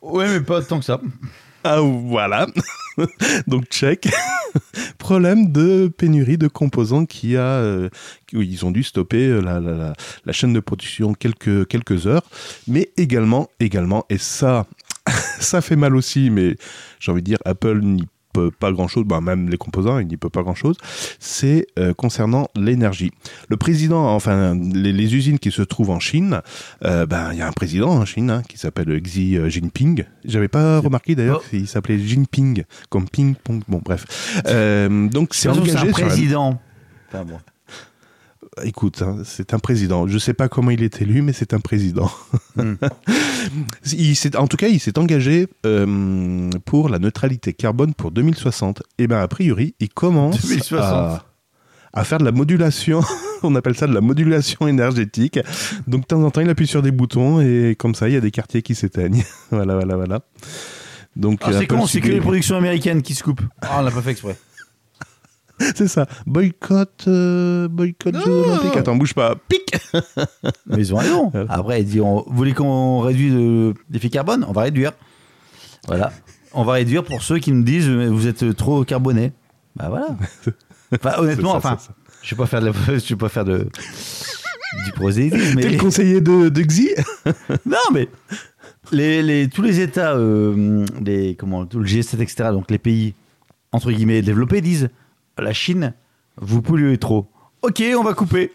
[0.00, 1.00] Ouais, mais pas tant que ça.
[1.64, 2.46] Ah, voilà.
[3.46, 4.08] Donc, check.
[4.98, 7.42] Problème de pénurie de composants qui a.
[7.42, 7.88] euh,
[8.32, 9.40] ils ont dû stopper euh,
[10.24, 12.24] la, chaîne de production quelques, quelques heures.
[12.66, 14.66] Mais également, également, et ça,
[15.40, 16.56] ça fait mal aussi, mais
[17.00, 20.16] j'ai envie de dire, Apple n'y peut pas grand chose, même les composants, il n'y
[20.16, 20.76] peut pas grand chose,
[21.18, 23.10] c'est euh, concernant l'énergie.
[23.48, 26.40] Le président, enfin, les, les usines qui se trouvent en Chine,
[26.84, 30.04] euh, ben, il y a un président en Chine hein, qui s'appelle Xi euh, Jinping.
[30.24, 33.62] J'avais pas remarqué d'ailleurs qu'il s'appelait Jinping, comme ping-pong.
[33.68, 34.40] Bon, bref.
[34.46, 36.60] Euh, donc, c'est C'est un engagé sur la- président.
[38.64, 40.06] Écoute, hein, c'est un président.
[40.06, 42.10] Je sais pas comment il est élu, mais c'est un président.
[42.56, 42.74] Hmm.
[43.92, 48.82] il s'est- en tout cas, il s'est engagé euh, pour la neutralité carbone pour 2060.
[48.98, 50.78] Et ben a priori, il commence 2060.
[50.80, 51.24] à,
[51.94, 53.00] à faire de la modulation.
[53.42, 55.38] On appelle ça de la modulation énergétique.
[55.86, 58.16] Donc de temps en temps, il appuie sur des boutons et comme ça, il y
[58.16, 59.24] a des quartiers qui s'éteignent.
[59.50, 60.20] voilà, voilà, voilà.
[61.16, 63.42] Donc Ah, c'est con, c'est que les productions américaines qui se coupent.
[63.62, 64.36] Ah, on l'a pas fait exprès.
[65.74, 66.06] c'est ça.
[66.26, 68.30] Boycott, euh, boycott Jeux.
[68.44, 68.76] Olympiques.
[68.76, 69.34] Attends, bouge pas.
[69.48, 69.74] Pic.
[70.66, 71.30] Mais ils ont raison.
[71.32, 71.46] Voilà.
[71.52, 74.44] Après, ils diront Vous voulez qu'on réduise le- l'effet carbone?
[74.48, 74.92] On va réduire.
[75.86, 76.12] Voilà.
[76.54, 79.32] On va réduire pour ceux qui nous disent Vous êtes trop carboné.
[79.76, 80.08] Bah voilà.
[80.94, 81.78] Enfin, honnêtement, ça, enfin,
[82.22, 83.68] je vais pas faire de la- je vais pas faire de
[84.86, 86.90] du prosélytisme, T'es mais le conseiller de, de Xi?
[87.66, 88.08] Non, mais
[88.90, 93.14] les, les- tous les États, euh, les, comment, tout le G7, etc., donc les pays,
[93.72, 94.88] entre guillemets, développés, disent
[95.38, 95.94] la Chine,
[96.40, 97.30] vous polluez trop.
[97.62, 98.52] Ok, on va couper.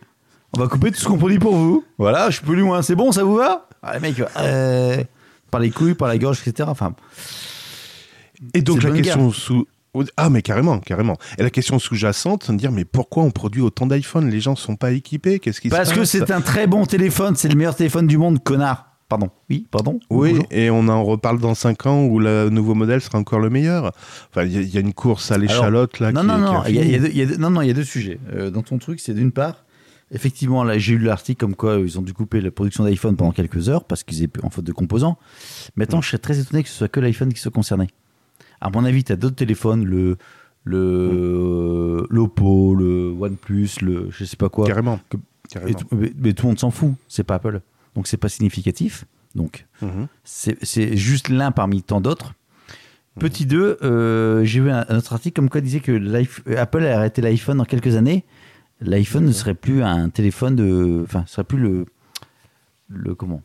[0.55, 1.83] On va couper tout ce qu'on produit pour vous.
[1.97, 2.81] Voilà, je pollue moins.
[2.81, 3.67] C'est bon, ça vous va?
[3.83, 3.95] Ah,
[4.39, 5.03] euh,
[5.51, 6.67] par les couilles, par la gorge, etc.
[6.69, 6.93] Enfin,
[8.53, 9.65] Et donc la question sous
[10.15, 13.63] ah mais carrément carrément et la question sous-jacente c'est de dire mais pourquoi on produit
[13.63, 15.39] autant d'iPhone les gens sont pas équipés?
[15.39, 17.35] Qu'est-ce qui parce se que c'est un très bon téléphone.
[17.35, 18.96] C'est le meilleur téléphone du monde, connard.
[19.09, 19.29] Pardon.
[19.49, 19.99] Oui, pardon.
[20.09, 20.45] oui Bonjour.
[20.51, 23.93] et on en reparle dans 5 ans où le nouveau modèle sera encore le meilleur
[24.29, 26.37] enfin il y, a- il y a une course à l'échalote là non, qui, non,
[26.37, 28.19] non, il y y non, non, il y a deux sujets.
[28.33, 29.63] Euh, dans ton truc, c'est d'une part,
[30.11, 33.15] effectivement, là, j'ai eu l'article comme quoi euh, ils ont dû couper la production d'iPhone
[33.15, 35.17] pendant quelques heures parce qu'ils étaient en faute de composants.
[35.77, 37.87] Maintenant, je serais très étonné que ce soit que l'iPhone qui soit concerné.
[38.59, 40.17] À mon avis, tu as d'autres téléphones, le
[40.65, 44.65] le l'Oppo, le OnePlus, le je sais pas quoi.
[44.67, 45.17] carrément Que-
[45.49, 46.93] carrément Et mais, mais tout le monde s'en fout.
[47.07, 47.61] C'est pas Apple,
[47.97, 49.03] donc c'est pas significatif.
[49.35, 50.07] Donc, Mhm.
[50.23, 52.33] c'est juste l'un parmi tant d'autres.
[53.19, 56.83] Petit 2, euh, j'ai vu un, un autre article comme quoi disait que euh, Apple
[56.85, 58.23] a arrêté l'iPhone dans quelques années.
[58.79, 61.01] L'iPhone ne serait plus un téléphone de.
[61.03, 61.85] Enfin, ce serait plus le.
[62.89, 63.41] Le comment?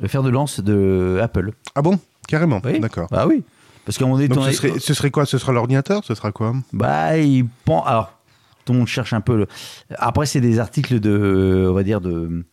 [0.00, 1.52] Le fer de lance de Apple.
[1.76, 1.98] Ah bon?
[2.26, 2.60] Carrément.
[2.64, 2.80] Oui.
[2.80, 3.06] D'accord.
[3.10, 3.44] Bah oui.
[3.84, 5.26] Parce qu'à un moment donné, Donc ton- ce serait, ce serait quoi?
[5.26, 6.02] Ce sera l'ordinateur?
[6.04, 6.52] Ce sera quoi?
[6.72, 7.86] Bah, il pense.
[7.86, 8.18] Alors,
[8.64, 9.36] tout le monde cherche un peu.
[9.36, 9.46] Le...
[9.96, 11.68] Après, c'est des articles de.
[11.70, 12.44] On va dire de.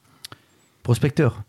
[0.83, 1.43] Prospecteurs.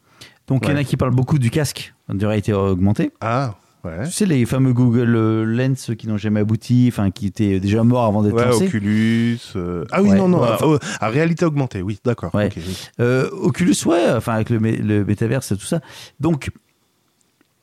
[0.46, 3.12] Donc, il y en a qui parlent beaucoup du casque de réalité augmentée.
[3.20, 4.04] Ah, ouais.
[4.06, 7.82] Tu sais, les fameux Google euh, Lens qui n'ont jamais abouti, enfin, qui étaient déjà
[7.84, 8.66] morts avant d'être Ouais, lancés.
[8.66, 9.38] Oculus.
[9.56, 10.42] euh, Ah oui, Ouais, non, non.
[10.42, 12.34] enfin- à réalité augmentée, oui, d'accord.
[12.34, 12.46] Ouais.
[12.48, 12.76] ok, oui.
[13.00, 15.80] Euh, Oculus, ouais, enfin, avec le, le métaverse et tout ça.
[16.20, 16.50] Donc,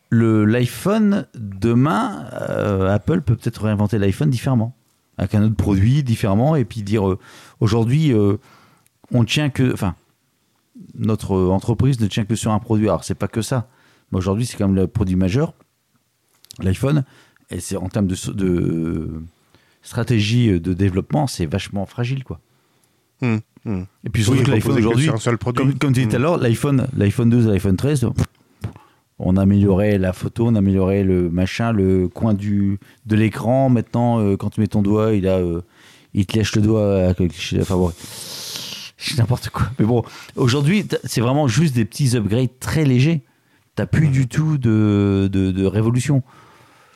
[0.09, 4.73] le- l'iPhone, demain, euh, Apple peut peut-être réinventer l'iPhone différemment.
[5.17, 7.19] Avec un autre produit différemment, et puis dire euh,
[7.59, 8.37] aujourd'hui, euh,
[9.11, 9.73] on tient que.
[9.73, 9.95] Enfin,
[10.95, 12.87] notre entreprise ne tient que sur un produit.
[12.87, 13.67] Alors, c'est pas que ça.
[14.11, 15.53] Mais aujourd'hui, c'est quand même le produit majeur,
[16.59, 17.03] l'iPhone.
[17.51, 18.15] Et c'est en termes de,
[19.81, 22.39] stratégie de développement, c'est vachement fragile, quoi.
[23.21, 23.85] Hum, hum.
[24.05, 25.09] Et puis surtout Oui, que l'iPhone aujourd'hui,
[25.55, 28.09] comme, comme tu disais tout à l'heure, l'iPhone, l'iPhone 12 et l'iPhone 13,
[29.19, 33.69] on a amélioré la photo, on a amélioré le machin, le coin du, de l'écran.
[33.69, 35.61] Maintenant, euh, quand tu mets ton doigt, il, a, euh,
[36.13, 37.03] il te lèche le doigt.
[37.03, 37.59] avec le cliché.
[37.61, 37.75] Enfin
[39.13, 39.69] c'est n'importe quoi.
[39.79, 40.03] Mais bon,
[40.35, 43.21] aujourd'hui, c'est vraiment juste des petits upgrades très légers.
[43.75, 46.21] T'as plus du tout de, de, de révolution.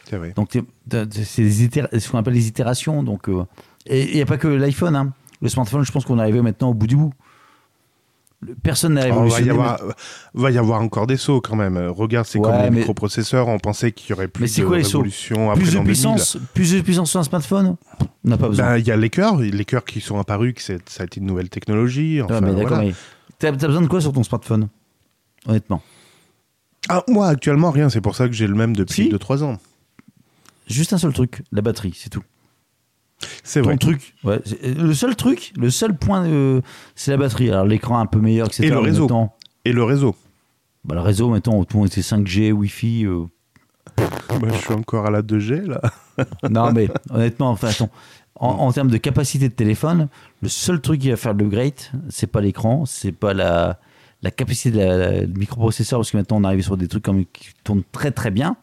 [0.10, 0.34] C'est vrai.
[0.36, 3.04] Donc, c'est ce qu'on appelle les itérations.
[3.04, 3.46] Donc, euh,
[3.86, 4.96] et il n'y a pas que l'iPhone.
[4.96, 5.13] hein.
[5.42, 7.13] Le smartphone, je pense qu'on est arrivé maintenant au bout du bout.
[8.63, 9.51] Personne n'a Alors, va, y révolutionné.
[9.51, 9.95] avoir,
[10.34, 11.77] va y avoir encore des sauts quand même.
[11.77, 13.47] Euh, Regarde, c'est Ouais, comme les mais- microprocesseurs.
[13.47, 15.71] On pensait qu'il y aurait plus Mais c'est de quoi les sauts révolution après plus
[15.71, 15.93] de l'an 2000.
[15.93, 17.75] puissance, plus de puissance sur un smartphone
[18.25, 18.65] On n'a pas besoin.
[18.65, 21.19] Ben, Il y a les cœurs, les cœurs qui sont apparus, que ça a été
[21.19, 22.21] une nouvelle technologie.
[22.21, 22.79] Ouais, Enfin, mais voilà.
[22.79, 22.93] mais
[23.39, 24.69] t'as besoin de quoi sur ton smartphone?
[25.47, 25.82] Honnêtement.
[26.89, 27.89] Ah, moi, actuellement, rien.
[27.89, 29.10] C'est pour ça que j'ai le même depuis Si.
[29.10, 29.58] 2-3 ans.
[30.67, 32.23] Juste un seul truc, la batterie, c'est tout.
[33.43, 33.77] C'est Ton vrai.
[33.77, 36.62] truc, ouais, c'est- le seul truc, le seul point, euh,
[36.95, 37.49] c'est la batterie.
[37.49, 38.63] Alors l'écran un peu meilleur, etc.
[38.67, 39.07] Et le réseau.
[39.65, 40.15] Et le réseau.
[40.86, 43.05] bah, le réseau, maintenant, tout le monde était 5G, Wi-Fi.
[43.05, 43.25] euh,
[43.97, 45.81] Bah, je suis encore à la 2G, là.
[46.49, 47.89] Non, mais honnêtement, enfin, attends,
[48.36, 50.07] en, en termes de capacité de téléphone,
[50.41, 51.73] le seul truc qui va faire l'upgrade,
[52.09, 53.79] c'est pas l'écran, c'est pas la,
[54.21, 57.03] la capacité de la, la- du microprocesseur, parce que maintenant on arrive sur des trucs
[57.03, 58.55] comme, qui tournent très très bien.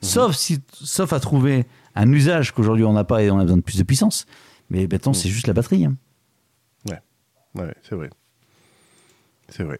[0.00, 1.64] Sauf, si, sauf à trouver
[1.94, 4.26] un usage qu'aujourd'hui on n'a pas et on a besoin de plus de puissance.
[4.70, 5.84] Mais maintenant, c'est juste la batterie.
[5.84, 5.96] hein.
[7.56, 8.10] Ouais, c'est vrai.
[9.48, 9.78] C'est vrai.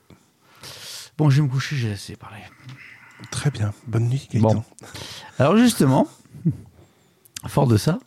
[1.19, 2.39] Bon, je vais me coucher, j'ai assez parlé.
[3.33, 3.73] Très bien.
[3.89, 4.55] Bonne nuit, Gaëtan.
[4.55, 4.65] Bon.
[5.41, 6.07] Alors justement,
[7.49, 7.99] fort de ça,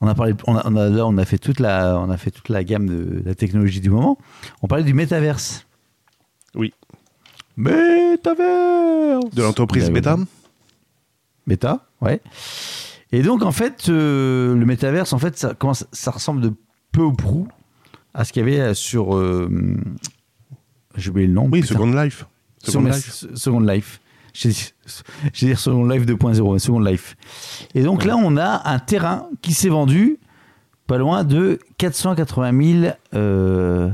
[0.00, 2.16] on a parlé, on a, on a- là on a fait toute la, on a
[2.16, 4.18] fait toute la gamme de la technologie du moment.
[4.62, 5.64] On parlait du métaverse.
[6.56, 6.74] Oui.
[7.56, 9.30] Métaverse.
[9.32, 10.16] De l'entreprise Beta
[11.46, 12.20] Méta, ouais.
[13.12, 16.52] Et donc en fait, euh, le métaverse, en fait, ça commence, ça ressemble de
[16.92, 17.48] peu ou prou
[18.14, 19.48] à ce qu'il y avait sur, euh,
[20.96, 21.48] j'ai oublié le nom.
[21.50, 21.74] Oui, putain.
[21.74, 22.26] Second Life.
[22.62, 23.24] Second Life.
[23.34, 24.00] Second Life.
[24.32, 27.16] J'ai dit Second Life 2.0, Second Life.
[27.74, 30.18] Et donc là, on a un terrain qui s'est vendu
[30.86, 32.92] pas loin de 480 000.
[33.14, 33.90] euh,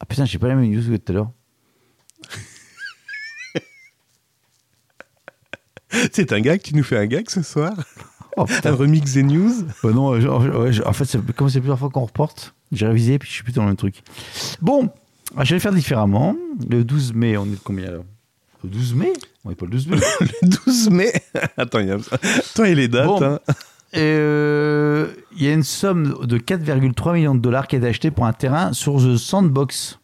[0.00, 1.30] Ah putain, j'ai pas la même news que tout à l'heure.
[6.12, 7.72] C'est un gag, tu nous fais un gag ce soir
[8.36, 9.52] Oh Un remix des news
[9.82, 13.34] Bah non, ouais, en fait, comme c'est plusieurs fois qu'on reporte, j'ai révisé puis je
[13.34, 14.02] suis plus dans le même truc.
[14.60, 14.90] Bon,
[15.36, 16.34] ah, je vais le faire différemment.
[16.68, 17.98] Le 12 mai, on est de combien là
[18.64, 19.12] Le 12 mai?
[19.44, 19.98] On n'est pas le 12 mai.
[20.20, 21.12] Le 12 mai
[21.56, 21.98] Attends, il y a...
[22.54, 23.06] Toi et les dates.
[23.06, 23.22] Bon.
[23.22, 23.38] hein.
[23.96, 28.10] Euh, Il y a une somme de 4,3 millions de dollars qui a été achetée
[28.10, 29.98] pour un terrain sur The Sandbox.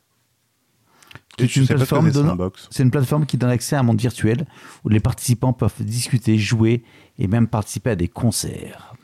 [1.48, 2.36] C'est une plateforme donnant-
[2.82, 4.46] une plateforme qui donne accès à un monde virtuel
[4.84, 6.82] où les participants peuvent discuter, jouer
[7.18, 8.94] et même participer à des concerts.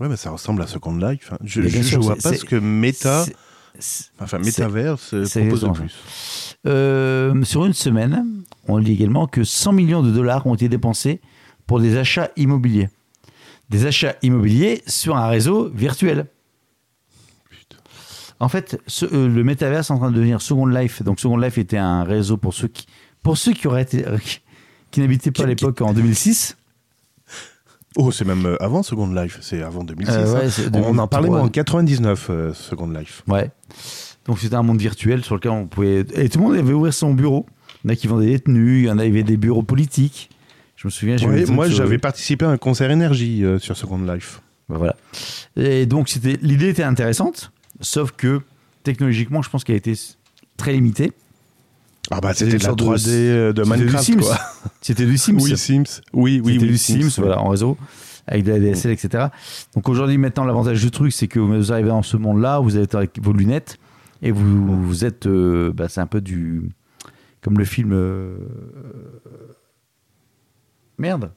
[0.00, 1.30] Ouais, mais ça ressemble à Second Life.
[1.32, 1.38] hein.
[1.44, 3.24] Je, sûr, vois pas ce que Meta,
[4.20, 6.56] enfin Metaverse, euh, c'est propose de plus.
[6.66, 8.24] Euh, sur une semaine,
[8.68, 11.20] on lit également que 100 millions de dollars ont été dépensés
[11.66, 12.88] pour des achats immobiliers.
[13.70, 16.26] Des achats immobiliers sur un réseau virtuel.
[18.42, 21.02] En fait, ce- euh, le métaverse est en train de devenir Second Life.
[21.02, 22.86] Donc Second Life était un réseau pour ceux qui,
[23.22, 24.40] pour ceux qui auraient été, euh, qui,
[24.90, 26.56] qui n'habitaient pas à Qui- l'époque en 2006.
[27.96, 30.10] Oh, c'est même euh, avant Second Life, c'est avant 2006.
[30.12, 30.82] Euh, ouais, hein.
[30.86, 31.28] On en parlait 2003.
[31.28, 33.22] moi en 99, euh, Second Life.
[33.28, 33.50] Ouais.
[34.26, 36.94] Donc c'était un monde virtuel sur lequel on pouvait et tout le monde avait ouvert
[36.94, 37.44] son bureau.
[37.84, 40.30] Il y en a qui vendaient des tenues, il y en avait des bureaux politiques.
[40.76, 41.16] Je me souviens.
[41.16, 44.40] j'ai vu Ouais, moi, sur- j'avais participé à un concert énergie euh, sur Second Life.
[44.68, 44.96] Voilà.
[45.56, 48.40] Et donc, c'était, l'idée était intéressante, sauf que
[48.84, 49.94] technologiquement, je pense qu'elle a été
[50.56, 51.12] très limitée.
[52.10, 54.12] Ah bah C'était de la sorte de- 3D de, C'était du Minecraft.
[54.80, 55.38] C'était du Sims.
[55.40, 56.00] Oui, Sims.
[56.12, 56.70] Oui, oui, C'était oui.
[56.72, 57.76] du Sims, voilà, en réseau,
[58.26, 59.26] avec de la DSL, etc.
[59.74, 62.94] Donc aujourd'hui, maintenant, l'avantage du truc, c'est que vous arrivez dans ce monde-là, vous êtes
[62.94, 63.78] avec vos lunettes,
[64.20, 66.70] et vous, vous êtes, euh, bah, c'est un peu du,
[67.40, 68.36] comme le film, euh,
[70.98, 71.30] merde,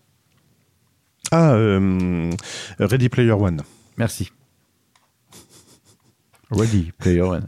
[1.31, 2.31] Ah, euh,
[2.79, 3.61] Ready Player One.
[3.97, 4.31] merci.
[6.51, 7.47] Ready Player One.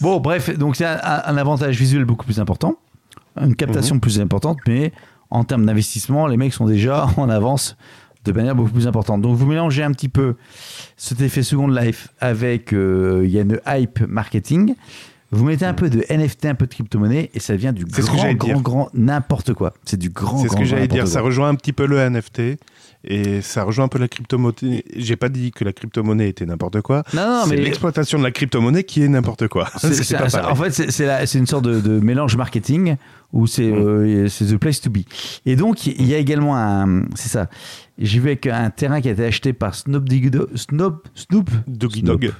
[0.00, 2.76] Bon, bref, donc c'est un, un avantage visuel beaucoup plus important,
[3.40, 4.92] une captation plus importante, mais
[5.30, 7.76] en termes d'investissement, les mecs sont déjà en avance
[8.24, 9.22] de manière beaucoup plus importante.
[9.22, 10.36] Donc vous mélangez un petit peu
[10.96, 14.74] cet effet Second Life avec, euh, il y a une hype marketing,
[15.32, 18.34] vous mettez un peu de NFT, un peu de crypto-monnaie, et ça devient du grand,
[18.34, 18.60] grand, dire.
[18.60, 19.72] grand, n'importe quoi.
[19.84, 21.08] C'est du grand, C'est ce grand, que grand j'allais dire.
[21.08, 22.58] Ça rejoint un petit peu le NFT
[23.04, 24.84] et ça rejoint un peu la crypto-monnaie.
[24.96, 27.02] J'ai pas dit que la crypto-monnaie était n'importe quoi.
[27.14, 29.68] Non, non, mais l'exploitation de la crypto-monnaie qui est n'importe quoi.
[29.78, 30.50] C'est- pas pareil.
[30.52, 32.96] en fait, c'est- une sorte de, de mélange marketing
[33.32, 33.74] où c'est Mm.
[33.74, 34.98] euh, c'est the place to be.
[35.46, 37.02] Et donc, il y a également un.
[37.14, 37.48] C'est ça.
[37.98, 40.48] J'ai vu avec un terrain qui a été acheté par Snoop Doggy Dogg.
[40.56, 41.50] Snoop Snoop?
[41.66, 42.20] Doggy Snoop.
[42.20, 42.32] Dog.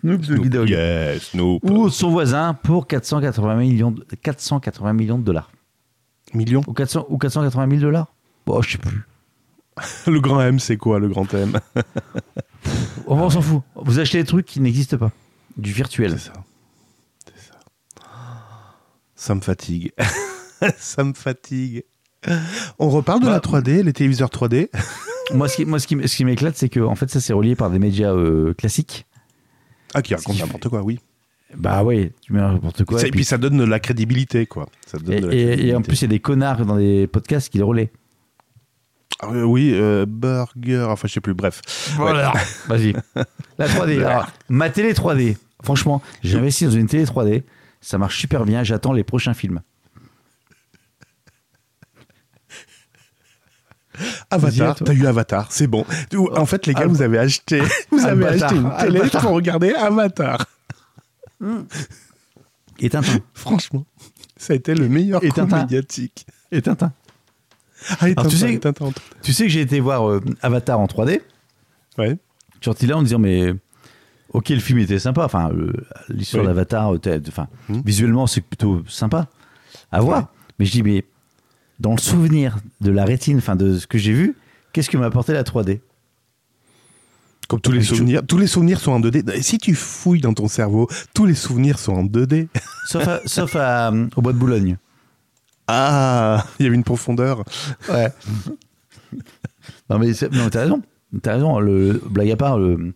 [0.00, 0.68] Snoop Doggy Dogg.
[0.68, 1.62] Yeah, Snoop.
[1.70, 5.50] Ou son voisin pour 480 millions, de, 480 millions de dollars.
[6.34, 6.62] Million.
[6.66, 8.06] Ou, 400, ou 480 000 dollars
[8.46, 9.02] Bon, je sais plus.
[10.06, 11.58] Le grand M, c'est quoi le grand M
[13.06, 13.62] On on s'en fout.
[13.74, 15.10] Vous achetez des trucs qui n'existent pas.
[15.56, 16.12] Du virtuel.
[16.18, 16.32] C'est ça.
[17.26, 17.58] C'est ça.
[19.14, 19.92] Ça me fatigue.
[20.78, 21.84] ça me fatigue.
[22.78, 24.68] On reparle de Bah, la 3D, les téléviseurs 3D.
[25.34, 27.32] moi, ce qui, moi, ce qui, ce qui m'éclate, c'est que en fait, ça, c'est
[27.32, 29.06] relié par des médias euh, classiques.
[29.94, 31.00] Ah, qui racontent n'importe quoi, oui.
[31.54, 33.02] Bah oui, tu mets n'importe quoi.
[33.02, 34.68] Et et puis ça donne de la crédibilité, quoi.
[34.86, 35.82] Ça donne Et, de la et- et en crédibilité.
[35.88, 37.92] plus, il y a des connards dans des podcasts qui le relaient.
[39.24, 41.60] Euh, oui, euh, burger, enfin je sais plus, bref.
[41.96, 42.32] Voilà.
[42.66, 42.92] Vas-y.
[43.58, 44.04] La 3D.
[44.04, 45.36] Alors, ma télé 3D.
[45.62, 47.44] Franchement, j'ai investi dans une télé 3D.
[47.80, 48.64] Ça marche super bien.
[48.64, 49.60] J'attends les prochains films.
[54.30, 55.84] Avatar, t'as eu Avatar, c'est bon.
[56.34, 59.72] En fait, les gars, Al- vous avez acheté, vous avez acheté une télé pour regarder
[59.74, 60.46] Avatar.
[62.78, 63.18] Et Tintin.
[63.34, 63.84] Franchement,
[64.36, 65.60] ça a été le meilleur Et coup Tintin.
[65.60, 66.26] médiatique.
[66.50, 66.92] Et Tintin.
[67.90, 68.60] Ah, Alors, tu sais-
[69.22, 71.20] Tu que j'ai été voir euh, Avatar en 3D.
[71.98, 72.08] Ouais.
[72.08, 73.52] Je suis sorti là en disant, mais.
[74.32, 75.24] Ok, le film était sympa.
[75.24, 75.72] Enfin, le-
[76.08, 76.48] l'histoire Oui.
[76.48, 77.80] d'Avatar, euh, enfin, Hmm.
[77.84, 79.28] visuellement, c'est plutôt sympa
[79.90, 80.28] à voir.
[80.58, 81.04] Mais je dis, mais
[81.80, 84.34] dans le souvenir de la rétine, enfin, de ce que j'ai vu,
[84.72, 85.80] qu'est-ce que m'a apporté la 3D
[87.48, 89.22] Comme tous les souvenirs, tous les souvenirs sont en 2D.
[89.34, 92.48] Et si tu fouilles dans ton cerveau, tous les souvenirs sont en 2D.
[92.86, 94.78] Sauf, à- sauf à, euh, au bois de Boulogne.
[95.68, 97.44] Ah, il y avait une profondeur.
[97.88, 98.08] Ouais.
[99.90, 100.82] non, mais non, t'as raison.
[101.22, 101.58] T'as raison.
[101.60, 102.94] Le, blague à part, le-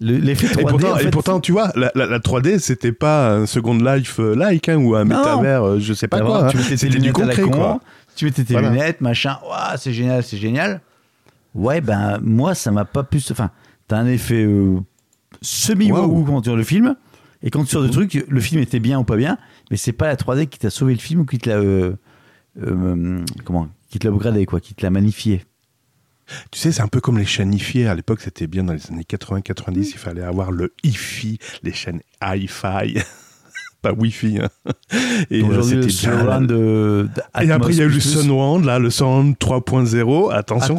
[0.00, 0.60] le- l'effet 3D.
[0.60, 3.46] Et pourtant, en et fait, pourtant, tu vois, la, la- la 3D, c'était pas un
[3.46, 6.46] Second Life euh, like hein, ou un métavers, euh, je sais pas D'abord, quoi.
[6.46, 6.50] hein.
[6.50, 7.80] tu mettais tes à la concret, con, quoi.
[8.14, 8.70] Tu mettais tes Voilà.
[8.70, 9.38] lunettes, machin.
[9.48, 10.80] Ouah, c'est génial, c'est génial.
[11.54, 13.30] Ouais, ben, moi, ça m'a pas plus.
[13.30, 13.50] Enfin,
[13.88, 14.78] t'as un effet euh,
[15.42, 16.24] semi-waouh Waouh.
[16.24, 16.94] quand tu regardes le film.
[17.42, 19.38] Et quand tu sors de truc, le film était bien ou pas bien,
[19.70, 21.56] mais c'est pas la 3D qui t'a sauvé le film ou qui te l'a.
[21.56, 21.94] euh,
[22.62, 25.44] euh, comment Qui te l'a upgradé, quoi, qui te l'a magnifié?
[26.50, 28.90] Tu sais, c'est un peu comme les chaînes hi At l'époque, c'était bien dans les
[28.90, 29.90] années 80-90.
[29.92, 32.98] Il fallait avoir le hi-fi, les chaînes hi-fi.
[33.82, 34.40] pas Wi-Fi.
[34.42, 34.48] hein.
[35.30, 38.00] Et euh, c'était surround de, de Et après, il y a eu le.
[38.00, 40.32] Sunwand, là, le Sunwand 3.0.
[40.34, 40.78] Attention.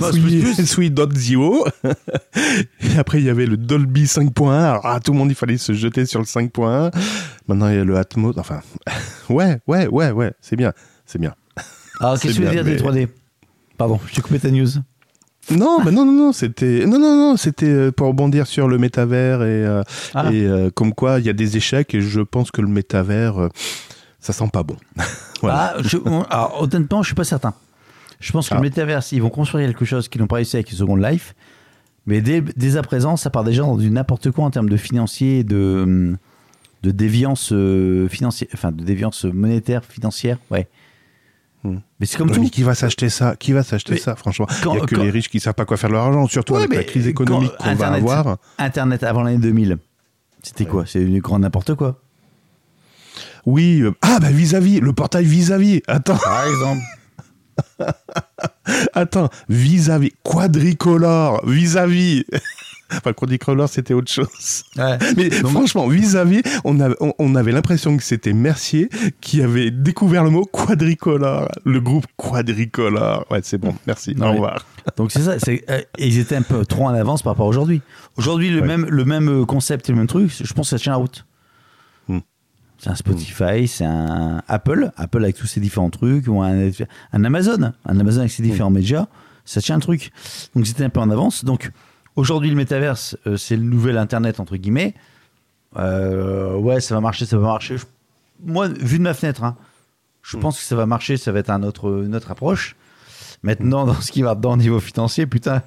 [0.66, 1.66] Sweet Dot Zero.
[2.82, 4.50] Et après, il y avait le Dolby 5.1.
[4.52, 6.92] Alors, ah, tout le monde, il fallait se jeter sur le 5.1.
[7.48, 8.36] Maintenant, il y a le Atmos.
[8.38, 8.62] Enfin,
[9.30, 10.34] ouais, ouais, ouais, ouais.
[10.42, 10.74] C'est bien.
[11.06, 11.34] C'est bien.
[12.00, 13.08] Alors, C'est qu'est-ce que tu veux bien, dire des mais- 3D
[13.78, 14.68] Pardon, je t'ai coupé ta news.
[15.52, 18.78] Non, mais non, non, non, c'était non, non, non, c'était euh, pour rebondir sur le
[18.78, 19.82] métavers et, euh,
[20.14, 20.32] Ah.
[20.32, 23.40] et euh, comme quoi il y a des échecs et je pense que le métavers,
[23.42, 23.50] euh,
[24.20, 24.76] ça sent pas bon.
[25.42, 25.74] Voilà.
[25.78, 25.98] Ah, je-
[26.30, 27.54] alors, honnêtement, je suis pas certain.
[28.20, 28.58] Je pense que Ah.
[28.58, 31.34] le Metaverse, ils vont construire quelque chose qu'ils n'ont pas réussi avec Second Life.
[32.06, 34.76] Mais dès, dès à présent, ça part déjà dans du n'importe quoi en termes de
[34.78, 36.18] financier, et de, hum,
[36.84, 37.54] de déviance
[38.10, 40.68] financière, enfin de déviance monétaire, financière, ouais.
[41.64, 41.78] Hmm.
[42.00, 42.42] Mais c'est comme Ouais, tout.
[42.44, 43.36] mais qui va s'acheter ça?
[43.36, 45.66] Qui va s'acheter ça Franchement, il y a que quand- les riches qui savent pas
[45.66, 48.38] quoi faire de leur argent, surtout Ouais, avec la crise économique qu'on va avoir.
[48.58, 49.78] Internet avant l'année 2000,
[50.42, 50.86] c'était quoi?
[50.88, 52.00] C'est une grande n'importe quoi.
[53.46, 55.82] Oui, euh, ah bah vis-à-vis, le portail vis-à-vis.
[55.88, 56.82] Attends, Par exemple.
[58.94, 62.26] attends, vis-à-vis, quadricolore, vis-à-vis.
[62.92, 64.64] Enfin, quadricolore, c'était autre chose.
[65.18, 68.90] Mais Donc- franchement, vis-à-vis, on, avait- on, on avait l'impression que c'était Mercier
[69.22, 71.50] qui avait découvert le mot quadricolore.
[71.66, 73.26] Le groupe quadricolore.
[73.30, 74.16] Ouais, c'est bon, merci.
[74.18, 74.28] Ouais.
[74.28, 74.66] Au revoir.
[74.98, 77.82] Donc c'est ça, euh, ils étaient un peu trop en avance par rapport à aujourd'hui.
[78.18, 78.68] Aujourd'hui, le, Ouais.
[78.68, 80.98] même, le même euh, concept et le même truc, je pense que ça tient la
[80.98, 81.26] route.
[82.08, 82.20] Hmm.
[82.80, 86.70] C'est un Spotify, c'est un Apple, Apple avec tous ses différents trucs, ou un,
[87.14, 89.08] un Amazon, un Amazon avec ses différents médias,
[89.46, 90.12] ça tient un truc.
[90.56, 91.46] Donc c'était un peu en avance.
[91.46, 91.70] Donc
[92.20, 94.94] aujourd'hui, le métaverse, euh, c'est le nouvel Internet, entre guillemets.
[95.78, 97.78] Euh, ouais, ça va marcher, ça va marcher.
[97.78, 97.86] Je-
[98.44, 99.56] Moi, vu de ma fenêtre, hein,
[100.24, 100.40] je Mm.
[100.40, 102.76] pense que ça va marcher, ça va être un autre, une autre approche.
[103.44, 105.62] Maintenant, dans ce qui va dedans au niveau financier, putain,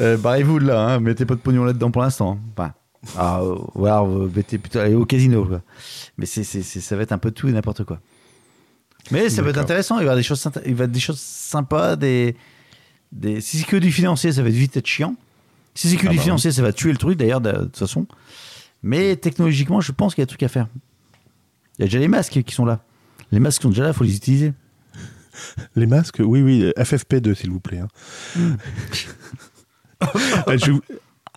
[0.00, 2.38] euh, barrez-vous de là, hein, mettez pas de pognon là-dedans pour l'instant.
[2.56, 2.72] Enfin,
[3.16, 5.44] ah, euh, alors, euh, mettez plutôt allez au casino.
[5.44, 5.60] quoi.
[6.18, 7.98] Mais c'est, c'est, c'est- ça va être un peu tout et n'importe quoi.
[9.10, 9.64] Mais ça va être D'accord.
[9.64, 11.96] intéressant, il va y avoir des choses, sympa- il va y avoir des choses sympas,
[11.96, 12.36] des,
[13.10, 13.40] des...
[13.40, 15.16] si c'est que du financier, ça va vite être chiant.
[15.74, 17.64] Si c'est que Ah du bah financier, ça va tuer le truc d'ailleurs, de, de
[17.64, 18.06] toute façon.
[18.82, 20.68] Mais technologiquement, je pense qu'il y a des trucs à faire.
[21.78, 22.84] Il y a déjà les masques qui sont là.
[23.30, 24.52] Les masques sont déjà là, il faut les utiliser.
[25.76, 27.78] Les masques, oui, oui, FFP2, s'il vous plaît.
[27.78, 27.88] hein.
[30.46, 30.82] Je, vais vous...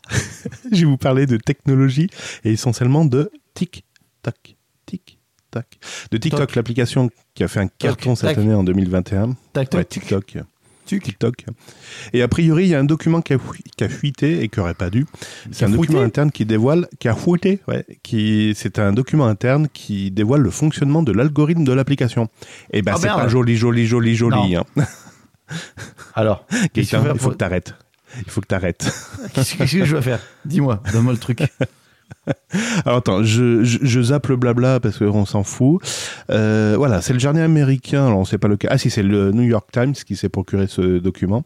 [0.71, 2.09] je vais vous parler de technologie
[2.43, 4.55] et essentiellement de TikTok.
[4.85, 5.65] TikTok.
[6.11, 8.37] De TikTok, l'application qui a fait un carton cette tac.
[8.39, 9.35] année en 2021.
[9.53, 10.37] Tac, Ouais, tac, TikTok.
[10.85, 11.45] TikTok.
[12.13, 14.49] Et a priori, il y a un document qui a, fui- qui a fuité et
[14.49, 15.05] qui n'aurait pas dû.
[15.51, 19.67] C'est un document interne qui dévoile, qui a fuité, ouais, qui, c'est un document interne
[19.73, 22.29] qui dévoile le fonctionnement de l'algorithme de l'application.
[22.71, 24.55] Et ben, Ah, c'est pas joli, joli, joli, joli.
[24.55, 24.63] Hein.
[26.15, 26.45] Alors,
[26.75, 27.75] Gaëtan, il faut que t'arrêtes.
[28.25, 28.85] Il faut que t'arrêtes.
[29.33, 30.19] qu'est-ce qu'est-ce que je dois faire?
[30.45, 31.39] Dis-moi, donne-moi le truc.
[32.85, 35.81] Alors attends, je, je, je zappe le blabla parce qu'on s'en fout.
[36.31, 38.07] Euh, voilà, c'est le jardin américain.
[38.07, 38.69] Alors on sait pas lequel.
[38.73, 41.43] Ah si, c'est le New York Times qui s'est procuré ce document.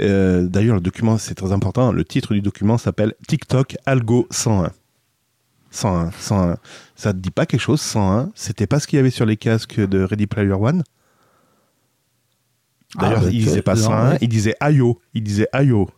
[0.00, 1.92] Euh, D'ailleurs, le document, c'est très important.
[1.92, 4.70] Le titre du document s'appelle TikTok Algo 101.
[5.72, 6.56] 101, 101.
[6.96, 9.36] Ça te dit pas quelque chose 101 C'était pas ce qu'il y avait sur les
[9.36, 10.82] casques de Ready Player One?
[12.98, 14.18] D'ailleurs, Ah, il disait pas non, 101, ouais.
[14.20, 15.00] il disait Ayo.
[15.14, 15.88] Il disait Ayo.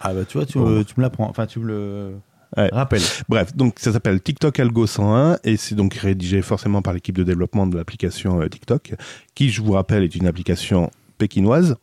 [0.00, 1.28] Ah bah tu vois, tu, me- tu me l'apprends.
[1.28, 2.12] Enfin, tu me le
[2.56, 2.68] Ouais.
[2.72, 3.02] rappelles.
[3.28, 7.22] Bref, donc ça s'appelle TikTok Algo 101 et c'est donc rédigé forcément par l'équipe de
[7.22, 8.94] développement de l'application euh, TikTok,
[9.34, 11.76] qui, je vous rappelle, est une application pékinoise.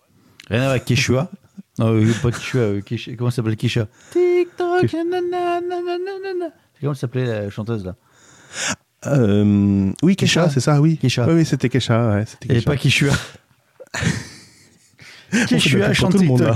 [0.50, 1.30] Rien à voir avec Quechua.
[1.80, 2.60] Non, euh, pas Quechua.
[2.60, 3.88] euh, Quechua- Comment ça s'appelle Quechua?
[4.12, 4.82] TikTok.
[4.82, 5.04] Quechua.
[5.04, 6.52] nanana, nanana.
[6.82, 7.96] Comment s'appelait la chanteuse là?
[9.06, 10.98] Euh, oui, Kesha c'est ça, oui.
[10.98, 11.28] Kesha.
[11.28, 12.10] Oui, oui, c'était Kesha.
[12.16, 13.14] Ouais, Et pas Quechua.
[15.48, 16.56] Quechua chante TikTok.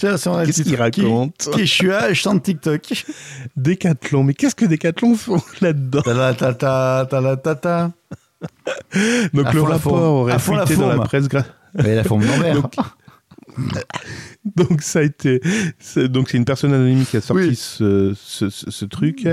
[0.00, 3.04] Tiens, c'est un Qu'est-ce qu'il raconte Qui- Quechua chante TikTok.
[3.54, 6.00] Décathlon, mais qu'est-ce que Décathlon font là-dedans?
[6.00, 7.92] Ta la ta ta ta la ta ta.
[9.34, 12.54] Donc À le rapport aurait fuité dans la presse gra- Mais la forme d'envers.
[12.62, 12.74] Donc,
[14.56, 15.40] Donc ça a été,
[16.08, 17.56] donc c'est une personne anonyme qui a sorti Oui.
[17.56, 19.26] ce, ce, ce- ce truc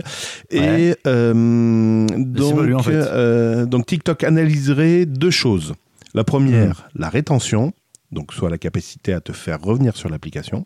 [0.49, 0.95] et Ouais.
[1.07, 2.91] euh, donc pas lui, en fait.
[2.93, 5.75] euh, donc TikTok analyserait deux choses.
[6.13, 7.71] La première, la rétention,
[8.11, 10.65] donc soit la capacité à te faire revenir sur l'application,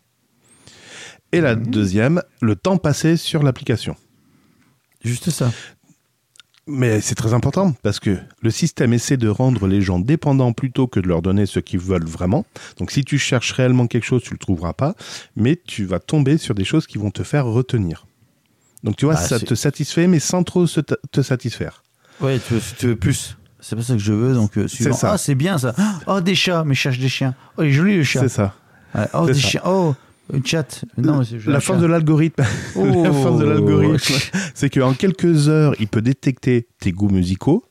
[1.32, 3.96] et la deuxième, le temps passé sur l'application.
[5.02, 5.50] Juste ça.
[6.68, 10.86] Mais c'est très important parce que le système essaie de rendre les gens dépendants plutôt
[10.86, 12.46] que de leur donner ce qu'ils veulent vraiment.
[12.76, 14.94] Donc si tu cherches réellement quelque chose, tu le trouveras pas,
[15.34, 18.06] mais tu vas tomber sur des choses qui vont te faire retenir.
[18.84, 21.82] Donc tu vois, Ah, ça te satisfait, mais sans trop te satisfaire.
[22.20, 23.36] Ouais, tu veux, tu veux plus.
[23.64, 24.92] C'est pas ça que je veux, donc euh, suivant.
[24.92, 25.12] ça.
[25.12, 25.74] Ah, c'est bien ça.
[26.08, 27.34] Oh, des chats, mais cherche des chiens.
[27.56, 28.20] Oh, il est joli le chat.
[28.20, 28.54] C'est ça.
[28.94, 29.06] Ouais.
[29.14, 29.40] Oh, des ça.
[29.40, 29.60] chiens.
[29.64, 29.94] Oh,
[30.32, 30.84] une chatte.
[30.98, 32.42] Non, mais La force de l'algorithme,
[32.76, 34.14] la force de l'algorithme,
[34.54, 37.64] c'est qu'en quelques heures, il peut détecter tes goûts musicaux,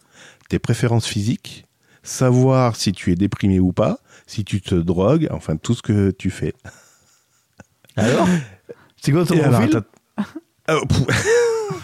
[0.49, 1.65] tes préférences physiques,
[2.03, 6.11] savoir si tu es déprimé ou pas, si tu te drogues, enfin tout ce que
[6.11, 6.53] tu fais.
[7.97, 8.27] Alors?
[9.01, 9.81] C'est quoi ton profil?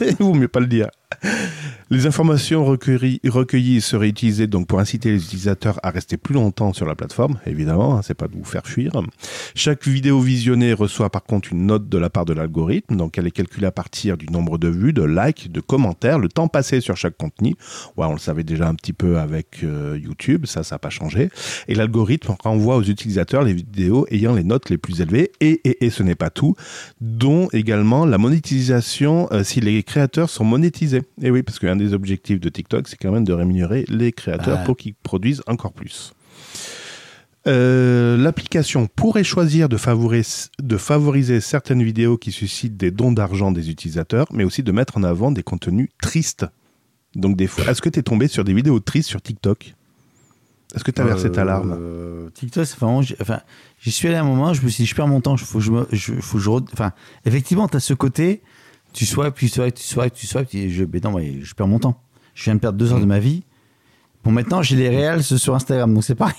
[0.01, 0.87] Il vaut mieux pas le dire.
[1.89, 6.85] Les informations recueillies, seraient utilisées donc pour inciter les utilisateurs à rester plus longtemps sur
[6.85, 8.91] la plateforme, évidemment, hein, c'est pas de vous faire fuir.
[9.55, 13.25] Chaque vidéo visionnée reçoit par contre une note de la part de l'algorithme, donc elle
[13.25, 16.81] est calculée à partir du nombre de vues, de likes, de commentaires, le temps passé
[16.81, 17.55] sur chaque contenu.
[17.95, 21.29] On le savait déjà un petit peu avec euh, YouTube, ça, ça n'a pas changé.
[21.69, 25.85] Et l'algorithme renvoie aux utilisateurs les vidéos ayant les notes les plus élevées, et, et,
[25.85, 26.55] et ce n'est pas tout,
[26.99, 31.03] dont également la monétisation euh, si les créateurs sont monétisés.
[31.21, 34.65] Et oui, parce des objectifs de TikTok, c'est quand même de rémunérer les créateurs Ah.
[34.65, 36.13] pour qu'ils produisent encore plus.
[37.47, 43.51] Euh, L'application pourrait choisir de favoriser, de favoriser certaines vidéos qui suscitent des dons d'argent
[43.51, 46.45] des utilisateurs, mais aussi de mettre en avant des contenus tristes.
[47.15, 49.75] Donc des fois, est-ce que tu es tombé sur des vidéos tristes sur TikTok?
[50.75, 51.73] Est-ce que tu as versé ta larme?
[51.79, 53.01] Euh, TikTok, c'est vraiment.
[53.21, 53.39] Enfin,
[53.79, 55.39] j'y suis allé à un moment, je me suis dit, je perds mon temps, il
[55.45, 55.71] faut que je.
[55.71, 56.91] me- je- faut que je Enfin,
[57.25, 58.41] effectivement, tu as ce côté,
[58.97, 61.67] tu swipes, tu swipes, tu swipes, tu swipes, et je, mais non, mais je perds
[61.67, 62.01] mon temps.
[62.33, 63.43] Je viens de perdre deux heures de ma vie.
[64.23, 66.35] Bon, maintenant, j'ai les réels sur Instagram, donc c'est pareil.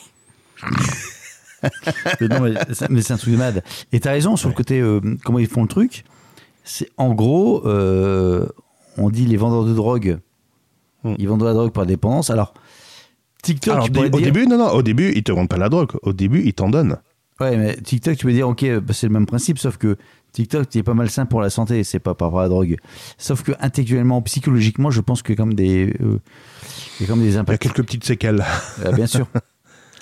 [2.20, 3.62] mais non, mais, c'est- mais c'est un truc de malade.
[3.92, 6.04] Et t'as raison sur le côté, euh, comment ils font le truc.
[6.64, 8.46] C'est en gros, euh,
[8.96, 10.18] on dit les vendeurs de drogue,
[11.04, 11.14] Hmm.
[11.18, 12.28] Ils vendent de la drogue par dépendance.
[12.28, 12.54] Alors,
[13.44, 14.20] TikTok, Alors, tu au dire...
[14.20, 15.92] début, non, non, au début, ils te vendent pas la drogue.
[16.02, 16.96] Au début, ils t'en donnent.
[17.38, 19.96] Ouais, mais TikTok, tu peux dire, ok, bah, c'est le même principe, sauf que
[20.32, 22.76] TikTok, c'est pas mal sain pour la santé, c'est pas par rapport à la drogue.
[23.16, 26.18] Sauf que intellectuellement, psychologiquement, je pense que comme des, euh,
[27.00, 27.62] il y a comme des Il y a impacts.
[27.62, 28.44] quelques petites séquelles.
[28.84, 29.26] Euh, bien sûr.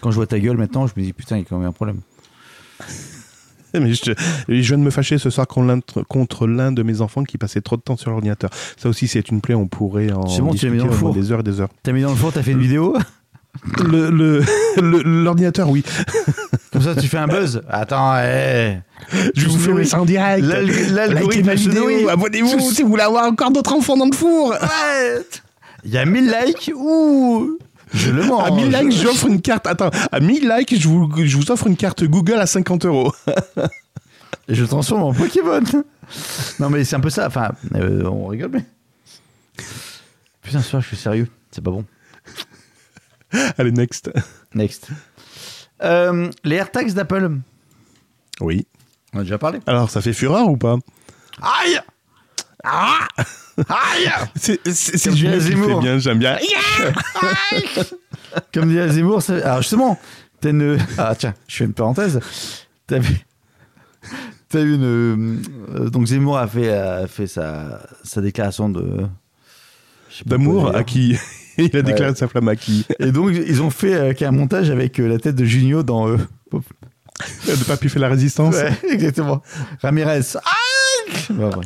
[0.02, 1.68] Quand je vois ta gueule maintenant, je me dis putain, il y a quand même
[1.68, 2.00] un problème.
[3.78, 4.14] Mais je,
[4.48, 7.82] viens de me fâcher ce soir contre l'un- de mes enfants qui passait trop de
[7.82, 8.48] temps sur l'ordinateur.
[8.78, 10.90] Ça aussi, c'est une plaie, on pourrait en bon, tu l'as mis discuter dans le
[10.90, 11.14] pendant four.
[11.14, 11.68] des heures et des heures.
[11.82, 12.96] T'as mis dans le four, t'as fait une vidéo,
[13.84, 14.42] Le- le-
[14.80, 15.84] le- L'ordinateur, oui.
[16.72, 17.62] comme ça tu fais un buzz.
[17.68, 18.78] Attends, eh.
[19.34, 20.44] Je vous fais ça en direct.
[20.44, 24.50] L'algorithme se vidéo, abonnez-vous si vous voulez avoir encore d'autres enfants dans le four.
[24.50, 25.22] Ouais.
[25.84, 27.58] Il y a 1000 likes, ouh,
[27.94, 28.46] je le mange.
[28.46, 29.66] À 1000 likes, j'offre une carte.
[29.66, 33.12] Attends, à 1000 likes, je vous, je vous offre une carte Google à 50 euros.
[34.48, 35.60] Et je le transforme en Pokémon.
[36.60, 37.26] non, mais c'est un peu ça.
[37.26, 38.64] Enfin, euh, on rigole, mais.
[40.42, 41.28] Putain, soir, je suis sérieux.
[41.50, 41.84] C'est pas bon.
[43.58, 44.10] Allez, next.
[44.54, 44.88] Next.
[45.82, 47.30] Euh, les AirTags d'Apple.
[48.40, 48.66] Oui.
[49.12, 49.60] On a déjà parlé.
[49.66, 50.76] Alors, ça fait fureur ou pas?
[51.42, 51.78] Aïe
[52.64, 53.06] Ah
[53.68, 54.60] Aïe C'est
[55.14, 55.80] Julien qui fait Zemmour.
[55.80, 56.38] bien, j'aime bien.
[58.52, 59.98] Comme dirait Zemmour, alors justement,
[60.40, 60.78] t'as une.
[60.98, 62.20] Ah tiens, je fais une parenthèse.
[62.86, 63.18] T'as vu.
[64.48, 65.42] T'as vu une.
[65.74, 69.06] euh, donc Zemmour a fait, a fait sa, sa déclaration de.
[70.24, 71.16] D'amour à qui?
[71.72, 74.70] Il a déclaré sa flamme à qui Et donc ils ont fait euh, un montage
[74.70, 76.08] avec euh, la tête de Junio dans.
[76.08, 76.16] euh,
[77.46, 79.42] De pas pu faire la résistance Ouais, exactement.
[79.80, 80.20] Ramirez.
[81.30, 81.64] Bah, ouais.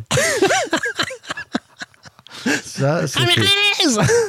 [2.62, 3.18] Ça, c'est.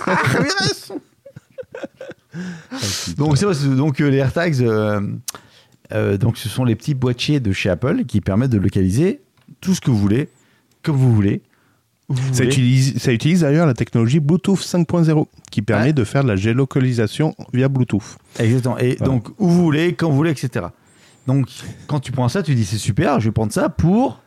[0.07, 0.99] Ah, Ramirez
[3.17, 5.01] Donc, c'est donc euh, les AirTags, euh,
[5.93, 9.21] euh, donc ce sont les petits boîtiers de chez Apple qui permettent de localiser
[9.59, 10.29] tout ce que vous voulez,
[10.83, 11.41] comme vous voulez.
[12.33, 15.93] Ça utilise, ça utilise d'ailleurs la technologie Bluetooth 5.0 qui permet Ouais.
[15.93, 18.17] de faire de la géolocalisation via Bluetooth.
[18.39, 18.77] Exactement.
[18.77, 19.13] Et Voilà.
[19.13, 20.65] donc où vous voulez, quand vous voulez, etc.
[21.27, 21.47] Donc
[21.87, 24.21] quand tu prends ça, tu dis c'est super, je vais prendre ça pour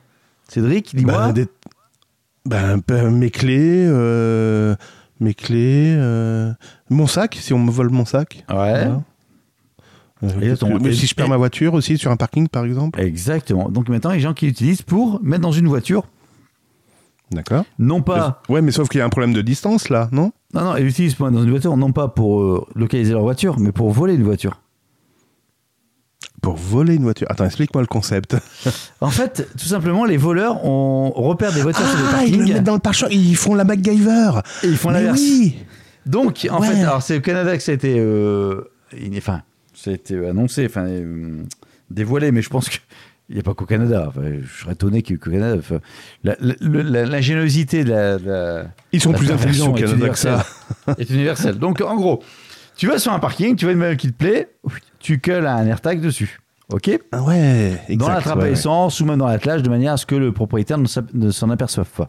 [0.48, 1.28] Cédric, dis-moi.
[1.28, 1.48] Ben, des-
[2.46, 4.76] ben, ben, mes clés, euh,
[5.20, 6.52] mes clés, euh,
[6.90, 8.44] mon sac, si on me vole mon sac.
[8.50, 8.54] ouais.
[8.54, 9.02] Voilà.
[10.22, 12.98] Euh, Et ton- mais si je perds ma voiture aussi sur un parking par exemple.
[13.00, 13.68] Exactement.
[13.68, 16.04] Donc maintenant, les gens qui l'utilisent pour mettre dans une voiture,
[17.34, 17.64] D'accord.
[17.78, 18.42] non pas.
[18.48, 20.32] Ouais, mais sauf qu'il y a un problème de distance là, non?
[20.54, 23.72] Non, non, ils mettre dans une voiture, non pas pour euh, localiser leur voiture, mais
[23.72, 24.60] pour voler une voiture.
[26.42, 27.26] Pour voler une voiture.
[27.30, 28.36] Attends, explique-moi le concept.
[29.00, 32.44] En fait, tout simplement, les voleurs on repère des voitures sur des Ah, ils le
[32.54, 34.30] mettent dans le pare ils font la MacGyver.
[34.62, 35.20] et ils font l'inverse.
[35.20, 35.56] oui.
[36.06, 36.68] Donc, en Ouais.
[36.68, 38.60] fait, alors c'est au Canada que ça a été, euh,
[39.16, 39.40] enfin,
[39.72, 41.42] ça a été annoncé, enfin, euh,
[41.90, 42.76] dévoilé, mais je pense que
[43.28, 44.04] il n'y a pas qu'au Canada.
[44.08, 45.56] Enfin, je serais étonné qu'il y ait qu'au Canada.
[45.58, 45.78] Enfin,
[46.24, 50.18] la- la- la- L'ingéniosité de la, la- Ils sont la plus intelligents au Canada que
[50.18, 50.44] ça.
[50.98, 51.58] est universelle.
[51.58, 52.22] Donc, en gros,
[52.76, 54.50] tu vas sur un parking, tu vois une bagnole qui te plaît,
[54.98, 56.40] tu colles un AirTag dessus.
[56.72, 56.90] OK?
[57.12, 57.96] Ah ouais, exact.
[57.98, 58.52] Dans la trappe ouais, à ouais.
[58.52, 61.88] essence ou même dans l'attelage de manière à ce que le propriétaire ne s'en aperçoive
[61.96, 62.08] pas.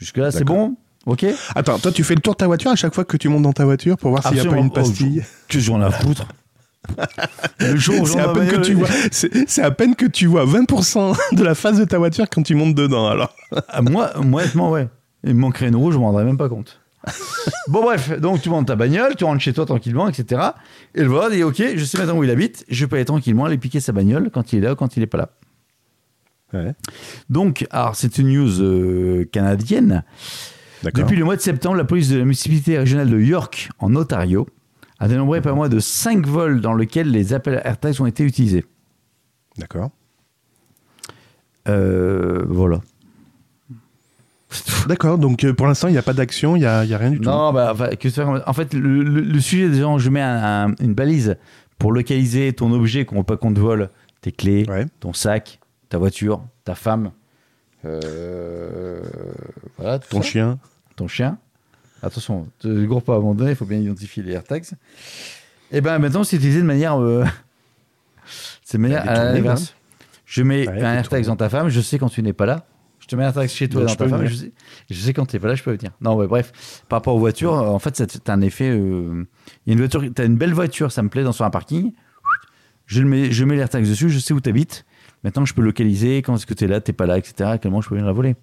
[0.00, 1.24] Jusque-là, c'est bon OK?
[1.54, 3.42] Attends, toi tu fais le tour de ta voiture à chaque fois que tu montes
[3.42, 5.22] dans ta voiture pour voir s'il n'y a pas une pastille?
[5.24, 6.28] Oh, que j'en ai à foutre?
[7.60, 10.26] Le jour où C'est à peine que tu vois, c'est c'est à peine que tu
[10.26, 13.06] vois 20% de la face de ta voiture quand tu montes dedans.
[13.08, 13.34] Alors,
[13.68, 14.88] Ah, moi, moi, honnêtement, ouais.
[15.24, 16.80] Il me manquerait une roue, je m'en rendrais même pas compte.
[17.68, 20.42] bon, bref, donc tu montes ta bagnole, tu rentres chez toi tranquillement, etc.
[20.94, 23.44] Et le voleur dit Ok, je sais maintenant où il habite, je peux aller tranquillement
[23.44, 25.30] aller piquer sa bagnole quand il est là ou quand il est pas là.
[26.54, 26.72] ouais,
[27.30, 30.04] Donc, alors, c'est une news euh, canadienne.
[30.82, 31.04] d'accord.
[31.04, 34.46] Depuis le mois de septembre, la police de la municipalité régionale de York, en Ontario,
[35.00, 38.64] a dénombré pas moins de 5 vols dans lesquels les appels AirTags ont été utilisés.
[39.58, 39.90] D'accord.
[41.68, 42.80] Euh, voilà.
[44.88, 45.18] D'accord.
[45.18, 47.28] Donc euh, pour l'instant, il n'y a pas d'action, il n'y a, rien du tout.
[47.28, 50.68] Non, bah, enfin, que faire En fait, le, le- le sujet, déjà, je mets un-
[50.70, 51.36] un- une balise
[51.78, 53.90] pour localiser ton objet, qu'on veut pas qu'on te vole,
[54.22, 54.86] tes clés, Ouais.
[55.00, 57.10] ton sac, ta voiture, ta femme,
[57.84, 59.02] euh,
[59.76, 60.28] voilà, Ton ça.
[60.28, 60.58] chien.
[60.96, 61.38] ton chien.
[62.02, 64.64] Attention, ne cours pas abandonné, il faut bien identifier les AirTags.
[65.72, 67.00] Et ben maintenant, c'est utilisé de manière.
[67.00, 67.24] euh,
[68.64, 69.74] c'est de manière Bah, à détournée, l'inverse.
[70.26, 70.96] Je mets Ouais, un détournée.
[70.96, 72.66] AirTag dans ta femme, je sais quand tu n'es pas là.
[73.00, 74.52] Je te mets un AirTag chez toi Donc, dans ta femme, je sais,
[74.90, 75.92] je sais quand tu n'es pas là, je peux venir.
[76.00, 76.82] Non, ouais, bref.
[76.88, 78.68] Par rapport aux voitures, euh, en fait, c'est un effet.
[78.70, 79.24] euh,
[79.66, 81.44] Il y a une voiture, tu as une belle voiture, ça me plaît, dans sur
[81.44, 81.92] un parking.
[82.86, 84.84] Je, le mets, je mets l'AirTag dessus, je sais où tu habites.
[85.24, 87.50] Maintenant, je peux localiser quand est-ce que tu es là, tu n'es pas là, etc.
[87.50, 88.36] À quel moment je peux venir la voler.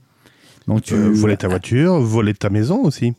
[0.67, 3.13] Donc, tu Euh, voler ta voiture, voler ta maison aussi.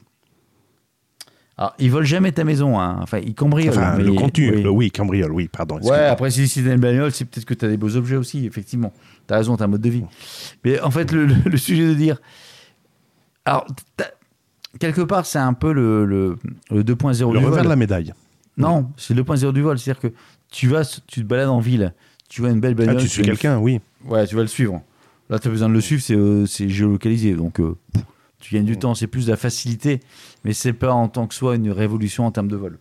[1.59, 2.99] Alors, ils volent jamais ta maison, hein.
[3.01, 3.71] Enfin, ils cambriolent.
[3.79, 4.51] Enfin, mais- le contenu.
[4.55, 4.63] oui.
[4.63, 5.79] le- Oui, cambriole, oui, pardon.
[5.81, 8.45] Ouais, après, si c'est une bagnole, c'est peut-être que tu as des beaux objets aussi,
[8.45, 8.93] effectivement.
[9.27, 10.05] Tu as raison, tu un mode de vie.
[10.65, 12.21] Mais en fait, le, le- le sujet de dire.
[13.47, 13.67] Alors,
[14.79, 16.37] quelque part, c'est un peu le, le,
[16.71, 17.63] le 2.0 Le du revers vol.
[17.65, 18.13] de la médaille.
[18.59, 19.79] Non, c'est le 2.0 du vol.
[19.79, 20.13] C'est-à-dire que
[20.51, 21.95] tu vas, tu te balades en ville,
[22.29, 22.99] tu vois une belle Ah, bagnole.
[23.03, 23.81] tu suis quelqu'un, oui.
[24.05, 24.83] Ouais, tu vas le suivre.
[25.31, 27.35] Là, tu as besoin de le suivre, c'est euh, géolocalisé.
[27.35, 27.75] Donc, euh,
[28.39, 30.01] tu gagnes du temps, c'est plus de la facilité.
[30.45, 32.79] Mais c'est pas en tant que soi une révolution en termes de vol.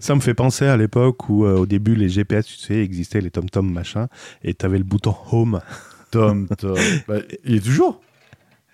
[0.00, 3.20] Ça me fait penser à l'époque où, euh, au début, les GPS, tu sais, existaient,
[3.20, 4.08] les tom-tom machin,
[4.42, 5.60] et tu avais le bouton home.
[6.10, 6.76] Tom, Tom.
[7.06, 8.00] Bah, il est toujours.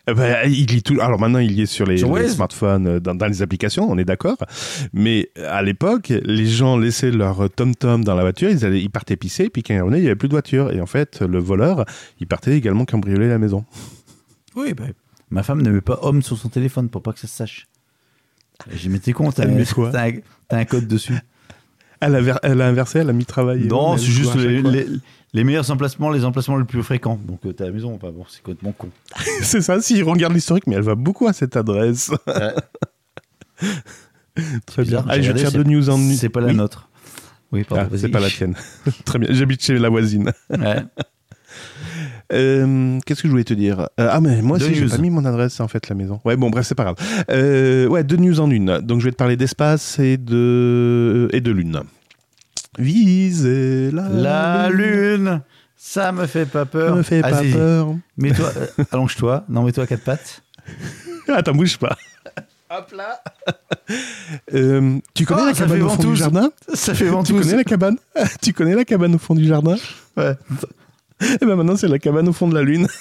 [0.08, 0.98] Eh ben, il y tout.
[1.00, 2.36] Alors maintenant, il y est sur les, Sur les Waze.
[2.36, 4.38] smartphones, euh, dans, dans les applications, on est d'accord.
[4.94, 9.16] Mais à l'époque, les gens laissaient leur tom-tom dans la voiture, ils, allaient, ils partaient
[9.16, 10.72] pisser, puis quand ils revenaient, il n'y avait plus de voiture.
[10.72, 11.84] Et en fait, le voleur,
[12.20, 13.64] il partait également cambrioler la maison.
[14.54, 14.84] Oui, bah,
[15.30, 17.66] ma femme ne met pas homme sur son téléphone pour pas que ça se sache.
[18.72, 19.44] J'ai mis tes comptes, t'as
[20.50, 21.14] un, code dessus.
[22.00, 23.66] Elle a, ver- elle a inversé, elle a mis travail.
[23.66, 24.70] Non, c'est juste les, fois.
[24.70, 24.86] les-
[25.32, 27.20] les meilleurs emplacements, les emplacements les plus fréquents.
[27.26, 28.88] Donc, euh, t'es à la maison, enfin bon, c'est complètement con.
[29.42, 32.10] c'est ça, si, regarde l'historique, mais elle va beaucoup à cette adresse.
[34.66, 35.04] Très bien.
[35.08, 36.14] Allez, j'ai je vais te faire regardé, deux news en une.
[36.14, 36.54] C'est pas la Oui.
[36.54, 36.88] nôtre.
[37.52, 38.54] Oui, pardon, Ah, c'est pas la tienne.
[39.04, 40.32] Très bien, j'habite chez la voisine.
[40.50, 40.82] Ouais.
[42.32, 43.88] Euh, Qu'est-ce que je voulais te dire?
[44.00, 46.20] Euh, Ah, mais moi aussi, j'ai pas mis mon adresse, en fait, la maison.
[46.24, 46.96] Ouais, bon, bref, c'est pas grave.
[47.30, 48.78] Euh, ouais, deux news en une.
[48.80, 51.80] Donc, je vais te parler d'espace et de, et de lune.
[52.78, 55.40] Viser la, La lune,
[55.76, 56.96] ça me fait pas Ça peur.
[56.96, 57.94] me fait pas peur.
[58.18, 59.44] Mets-toi, euh, allonge-toi.
[59.48, 60.42] Non, mets-toi à quatre pattes.
[61.28, 61.96] Attends, bouge pas.
[62.68, 63.22] Hop là.
[64.52, 66.50] Euh, tu connais Oh, la ça cabane au fond du jardin?
[66.74, 67.40] Ça fait Tu ventouse.
[67.40, 67.96] connais la cabane?
[68.42, 69.76] Tu connais la cabane au fond du jardin?
[70.16, 70.32] Ouais.
[71.20, 72.86] Et ben maintenant, c'est la cabane au fond de la lune.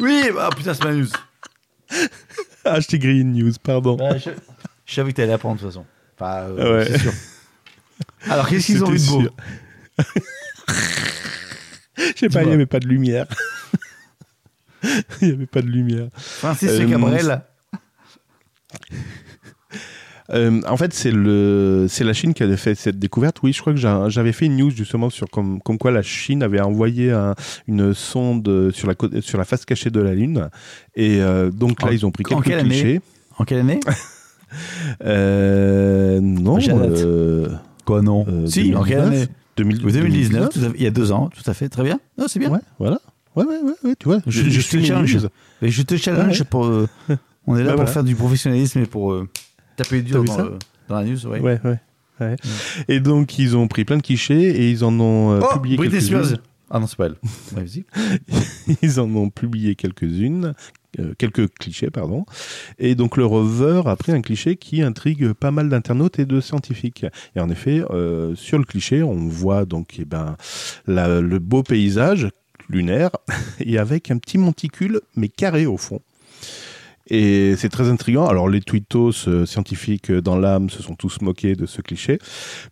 [0.00, 1.06] Oui, bah putain, c'est ma news.
[2.64, 3.96] Ah, je t'ai grillé une news, pardon.
[4.18, 4.30] Je...
[4.86, 5.86] je savais que t'allais apprendre de toute façon.
[6.18, 6.86] Enfin, euh, Ouais.
[6.86, 7.12] c'est sûr.
[8.28, 9.22] Alors, qu'est-ce qu'ils ont vu de beau.
[11.96, 13.26] Je sais pas, il n'y avait pas de lumière.
[15.22, 16.08] Il n'y avait pas de lumière.
[16.16, 17.42] Francis Euh, Cabrel.
[20.30, 23.42] Euh, en fait, c'est le, c'est la Chine qui avait fait cette découverte.
[23.42, 26.00] Oui, je crois que j'a- j'avais fait une news justement sur comme, comme quoi la
[26.02, 27.34] Chine avait envoyé un-
[27.68, 30.48] une sonde sur la, côte- sur la face cachée de la Lune.
[30.96, 33.00] Et euh, donc là, En- ils ont pris en quelques année clichés.
[33.38, 33.80] En quelle année?
[35.04, 36.58] Euh, non.
[37.84, 38.24] Quoi, non?
[38.46, 41.12] Si, en quelle 2019, année 2000 Oui, 2019, tout à fait, il y a deux
[41.12, 41.98] ans, tout à fait, très bien.
[42.18, 42.50] Non, c'est bien.
[42.50, 43.00] Ouais, voilà.
[43.36, 44.18] Ouais, ouais, ouais, ouais, tu vois.
[44.26, 45.18] Je- je te challenge.
[45.60, 46.62] Mais je te challenge pour.
[47.46, 47.86] on est là Bah, pour voilà.
[47.90, 49.12] faire du professionnalisme et pour
[49.76, 50.58] taper dur dans, le-
[50.88, 51.26] dans la news.
[51.26, 51.40] Ouais.
[51.40, 51.78] Ouais, ouais.
[52.20, 52.36] ouais.
[52.88, 55.76] Et donc, ils ont pris plein de clichés et ils en ont euh, Oh, publié
[55.76, 56.00] Britney.
[56.00, 56.38] Spears.
[56.70, 57.16] Ah non, c'est pas elle.
[58.82, 60.54] Ils en ont publié quelques-unes,
[60.98, 62.24] euh, quelques clichés, pardon.
[62.78, 66.40] Et donc le rover a pris un cliché qui intrigue pas mal d'internautes et de
[66.40, 67.04] scientifiques.
[67.36, 70.36] Et en effet, euh, sur le cliché, on voit donc eh ben,
[70.86, 72.28] la- le beau paysage
[72.68, 73.10] lunaire
[73.60, 76.00] et avec un petit monticule, mais carré au fond.
[77.10, 78.26] Et c'est très intriguant.
[78.26, 82.18] Alors les tweetos euh, scientifiques euh, dans l'âme se sont tous moqués de ce cliché,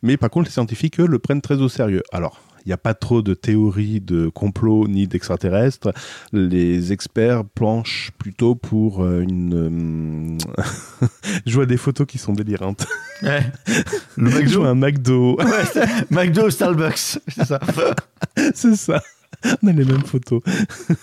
[0.02, 2.02] mais par contre les scientifiques eux, le prennent très au sérieux.
[2.12, 5.92] Alors il n'y a pas trop de théories de complot ni d'extraterrestres.
[6.32, 10.38] Les experts planchent plutôt pour euh, une.
[10.58, 11.06] euh,
[11.46, 12.86] Je vois des photos qui sont délirantes.
[13.22, 13.42] Ouais.
[14.16, 15.36] Le Je vois McDo.
[15.40, 15.76] un McDo.
[15.76, 17.18] Ouais, McDo, Starbucks.
[17.28, 17.58] C'est ça.
[18.54, 19.02] C'est ça.
[19.62, 20.40] On a les mêmes photos.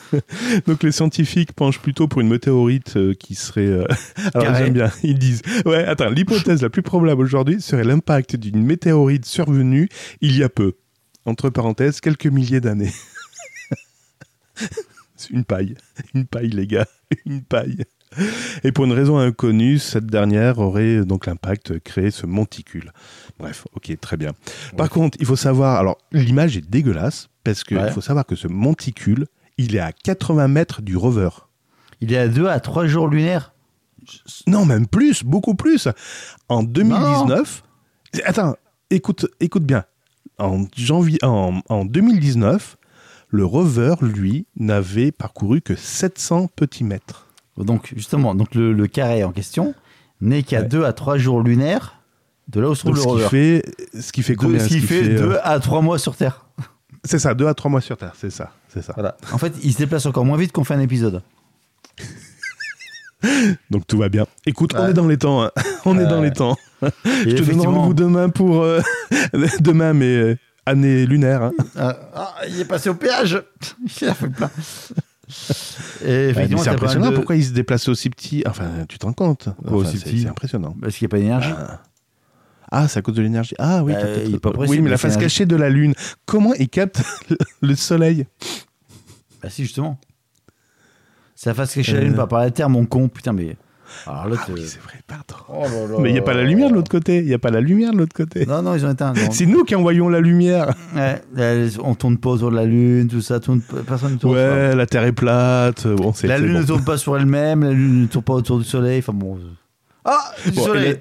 [0.67, 3.67] Donc les scientifiques penchent plutôt pour une météorite euh, qui serait.
[3.67, 3.85] euh,
[4.33, 4.91] Alors j'aime bien.
[5.03, 5.41] Ils disent.
[5.65, 6.09] Ouais, attends.
[6.09, 9.89] L'hypothèse la plus probable aujourd'hui serait l'impact d'une météorite survenue
[10.21, 10.73] il y a peu.
[11.25, 12.93] Entre parenthèses, quelques milliers d'années.
[15.15, 15.75] C'est une paille.
[16.13, 16.87] Une paille, les gars.
[17.25, 17.83] Une paille.
[18.63, 22.91] Et pour une raison inconnue, cette dernière aurait donc l'impact créé ce monticule.
[23.37, 24.31] Bref, ok, très bien.
[24.77, 27.91] Par contre, il faut savoir, alors l'image est dégueulasse parce qu'il Ouais.
[27.91, 29.25] faut savoir que ce monticule,
[29.57, 31.29] il est à 80 mètres du rover.
[32.01, 33.53] Il est à deux à trois jours lunaires?
[34.47, 35.87] Non, même plus, beaucoup plus.
[36.47, 37.63] En 2019,
[38.25, 38.55] attends,
[38.89, 39.83] écoute, écoute bien.
[40.37, 42.77] En janvier, en, en 2019,
[43.27, 47.27] le rover, lui, n'avait parcouru que 700 petits mètres.
[47.57, 49.75] Donc, justement, donc le, le carré en question
[50.21, 50.67] n'est qu'à Ouais.
[50.67, 51.95] deux à trois jours lunaires
[52.47, 53.27] de là où se trouve le ce qui rover.
[53.27, 56.45] fait, ce qui fait combien ce qui fait euh, deux à trois mois sur Terre.
[57.09, 58.93] C'est ça, deux à trois mois sur Terre, c'est ça, c'est ça.
[58.93, 59.17] Voilà.
[59.31, 61.23] En fait, il se déplace encore moins vite qu'on fait un épisode.
[63.71, 64.27] Donc tout va bien.
[64.45, 65.41] Écoute, on est dans les temps.
[65.43, 65.51] hein.
[65.85, 66.55] On est dans les temps.
[66.81, 66.87] Je
[67.35, 68.79] te donne rendez-vous demain pour euh,
[69.59, 70.37] demain, mais euh,
[70.67, 71.41] année lunaire.
[71.43, 71.51] hein.
[71.75, 73.41] Ah, ah, il est passé au péage.
[74.01, 74.51] il a fait le plein.
[76.05, 77.09] Et c'est impressionnant.
[77.09, 78.43] de- Pourquoi il se déplace aussi petit?
[78.45, 80.21] Enfin, tu te rends compte Enfin, aussi c'est- petit?
[80.21, 80.75] C'est impressionnant.
[80.79, 81.53] Parce qu'il n'y a pas d'énergie.
[81.57, 81.81] Ah,
[82.71, 83.55] Ah, c'est à cause de l'énergie.
[83.57, 85.93] Ah oui, peut-être- il est pas oui, mais la face cachée de la Lune.
[86.25, 87.01] Comment il capte
[87.61, 88.25] le soleil
[89.41, 89.99] Bah si, justement.
[91.35, 92.05] C'est la face cachée de la Euh.
[92.07, 93.07] Lune par rapport à la Terre, mon con.
[93.07, 93.55] Putain, mais
[94.05, 94.25] Alors.
[94.39, 95.35] Ah oui, euh, c'est vrai, pardon.
[95.47, 95.97] oh là là.
[95.99, 97.17] Mais il n'y a pas la lumière de l'autre côté.
[97.19, 98.45] Il n'y a pas la lumière de l'autre côté.
[98.45, 99.13] Non, non, ils ont éteint.
[99.31, 100.75] C'est nous qui envoyons la lumière.
[100.95, 103.39] Ouais, euh, on tourne pas autour de la Lune, tout ça.
[103.39, 104.35] tourne- personne ne tourne.
[104.35, 105.87] Ouais, la Terre est plate.
[105.87, 106.59] Bon, c'est La Lune bon.
[106.59, 108.99] ne tourne pas sur elle-même, la Lune ne tourne pas autour du Soleil.
[108.99, 109.37] Enfin bon.
[109.37, 109.39] euh.
[110.05, 110.99] Ah, du Bon, Soleil.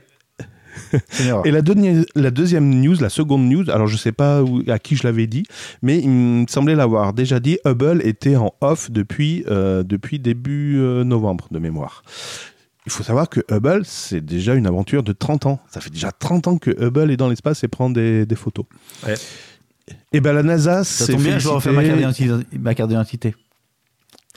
[1.44, 4.78] Et la, deuxi- la deuxième news, la seconde news, alors je sais pas où- à
[4.78, 5.44] qui je l'avais dit,
[5.82, 10.78] mais il me semblait l'avoir déjà dit, Hubble était en off depuis, euh, depuis début
[10.78, 12.02] euh, novembre de mémoire.
[12.86, 15.60] Il faut savoir que Hubble, c'est déjà une aventure de 30 ans.
[15.70, 18.64] Ça fait déjà 30 ans que Hubble est dans l'espace et prend des, des photos.
[19.06, 19.14] Ouais.
[20.12, 23.34] Et ben la NASA, Ça c'est tombe bien, je vais refaire ma carte d'identité-.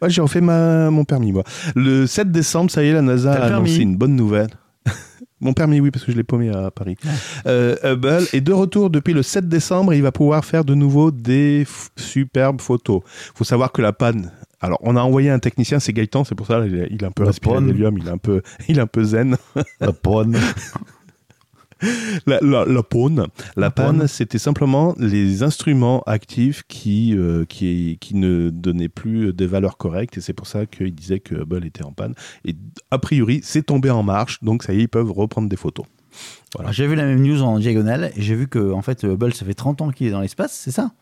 [0.00, 1.42] Ouais, j'ai refait ma, mon permis, moi.
[1.74, 4.50] Le 7 décembre, ça y est, la NASA a annoncé permis une bonne nouvelle.
[5.42, 6.96] Mon permis, oui, parce que je l'ai paumé à Paris.
[7.46, 10.74] Euh, Hubble est de retour depuis le 7 décembre et il va pouvoir faire de
[10.74, 13.02] nouveau des f- superbes photos.
[13.34, 14.30] faut savoir que la panne...
[14.64, 17.08] Alors, on a envoyé un technicien, c'est Gaëtan, c'est pour ça il, est- il a
[17.08, 17.54] un peu La respiré
[17.98, 19.36] il est un peu, il est un peu zen.
[19.80, 20.38] La panne.
[22.26, 23.26] La, la, la panne, la
[23.56, 24.06] La panne, panne.
[24.08, 30.16] c'était simplement les instruments actifs qui, euh, qui, qui ne donnaient plus des valeurs correctes
[30.16, 32.14] et c'est pour ça qu'il disait que Hubble était en panne.
[32.44, 32.54] Et
[32.90, 35.86] a priori, c'est tombé en marche, donc ça y est, ils peuvent reprendre des photos.
[36.54, 36.70] Voilà.
[36.72, 39.44] J'ai vu la même news en diagonale et j'ai vu que en fait Hubble ça
[39.44, 40.92] fait 30 ans qu'il est dans l'espace, c'est ça?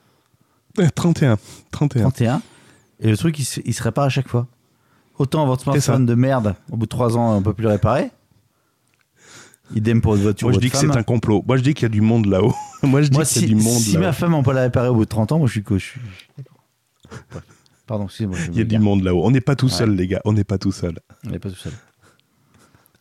[0.79, 1.37] Euh, 31,
[1.73, 2.03] 31.
[2.03, 2.43] 31.
[3.01, 4.47] Et le truc il se, il se répare à chaque fois.
[5.19, 8.11] Autant votre smartphone de merde, au bout de 3 ans on peut plus le réparer.
[9.75, 10.47] Idem pour votre voiture.
[10.49, 11.45] Moi, je votre dis que c'est un complot.
[11.47, 12.55] Moi, je dis qu'il y a du monde là-haut.
[12.83, 14.53] Moi, je dis Moi, qu'il y a si, du monde si ma femme n'a pas
[14.53, 15.63] la réparer au bout de 30 ans, moi je suis.
[17.31, 17.43] Bref.
[17.87, 18.39] Pardon, excusez-moi.
[18.53, 19.25] Il y a me du monde là-haut.
[19.25, 19.73] On n'est pas tout Ouais.
[19.73, 20.21] seul, les gars.
[20.25, 20.99] On n'est pas tout seul.
[21.27, 21.73] On n'est pas tout seul.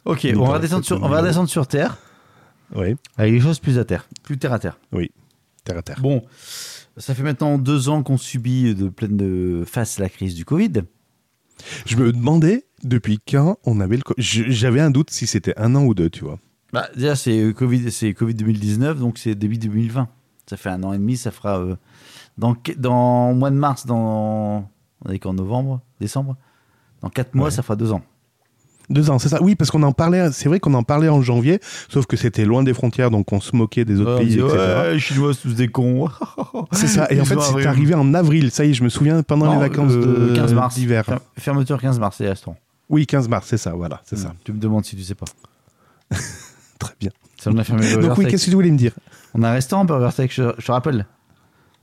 [0.05, 1.97] Ok, on va, redescendre sur, on va redescendre sur Terre
[2.75, 4.79] Oui, avec des choses plus à terre, plus terre à terre.
[5.63, 5.99] terre à terre.
[6.01, 6.23] Bon,
[6.97, 10.71] ça fait maintenant deux ans qu'on subit de pleine de face la crise du Covid.
[11.85, 14.01] Je me demandais depuis quand on avait le.
[14.03, 16.39] co- Je- J'avais un doute si c'était un an ou deux, tu vois.
[16.73, 20.07] Bah, déjà, c'est euh, Covid, c'est Covid 2019, donc c'est début 2020.
[20.47, 21.75] Ça fait un an et demi, ça fera euh,
[22.37, 24.69] dans dans mois de mars, dans
[25.05, 26.35] on est qu'en novembre, décembre?
[27.01, 27.51] Dans quatre mois, Ouais.
[27.51, 28.01] ça fera deux ans.
[28.89, 29.41] Deux ans, c'est ça.
[29.43, 30.31] Oui, parce qu'on en parlait.
[30.31, 31.59] C'est vrai qu'on en parlait en janvier,
[31.89, 34.39] sauf que c'était loin des frontières, donc on se moquait des autres on pays, dit,
[34.39, 34.55] etc.
[34.57, 36.09] ouais, les Chinois, c'est tous des cons.
[36.71, 37.05] C'est ça.
[37.11, 37.93] Et en fait, c'est arrivé.
[37.93, 38.49] en avril.
[38.51, 40.73] Ça y est, je me souviens pendant Non, les vacances euh, de 15 mars.
[40.75, 41.05] d'hiver.
[41.05, 42.57] Fer- Fermeture 15 mars, c'est restaurants.
[42.89, 43.73] Oui, 15 mars, c'est ça.
[43.73, 44.29] Voilà, c'est ça.
[44.29, 44.33] Hmm.
[44.43, 45.25] Tu me demandes si tu sais pas.
[46.79, 47.11] Très bien.
[47.39, 48.93] Ça, on a fermé Burger Donc oui, qu'est-ce que tu voulais me dire
[49.33, 51.05] On a un restaurant Burger Tech, je, je te rappelle.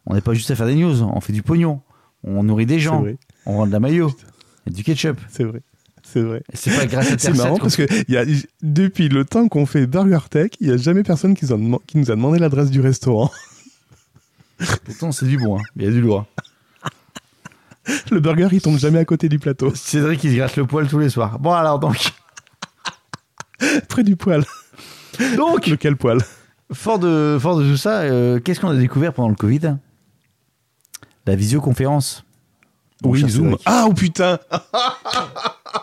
[0.06, 1.80] On n'est pas juste à faire des news, on fait du pognon.
[2.24, 3.04] On nourrit des gens.
[3.46, 4.12] On vend de la maillot.
[4.66, 5.18] Et du ketchup.
[5.28, 5.60] C'est vrai.
[6.02, 6.42] C'est vrai.
[6.54, 8.24] C'est pas grâce à C'est marrant 7 parce que y a,
[8.62, 11.56] depuis le temps qu'on fait Burger Tech, il n'y a jamais personne qui, nous a
[11.56, 13.30] deman- qui nous a demandé l'adresse du restaurant.
[14.84, 15.58] Pourtant, c'est du bon.
[15.58, 15.62] hein.
[15.76, 16.24] Il y a du lourd.
[18.10, 20.88] Le burger, il tombe jamais à côté du plateau, Cédric, il se gratte le poil
[20.88, 21.38] tous les soirs.
[21.38, 22.12] Bon, alors, donc.
[23.88, 24.44] près du poil.
[25.36, 26.18] Donc, Lequel poil?
[26.72, 29.76] fort de, fort de tout ça, euh, qu'est-ce qu'on a découvert pendant le Covid?
[31.26, 32.24] La visioconférence.
[33.04, 33.50] Oui, Zoom.
[33.50, 33.62] Cédric.
[33.66, 34.38] Ah, oh putain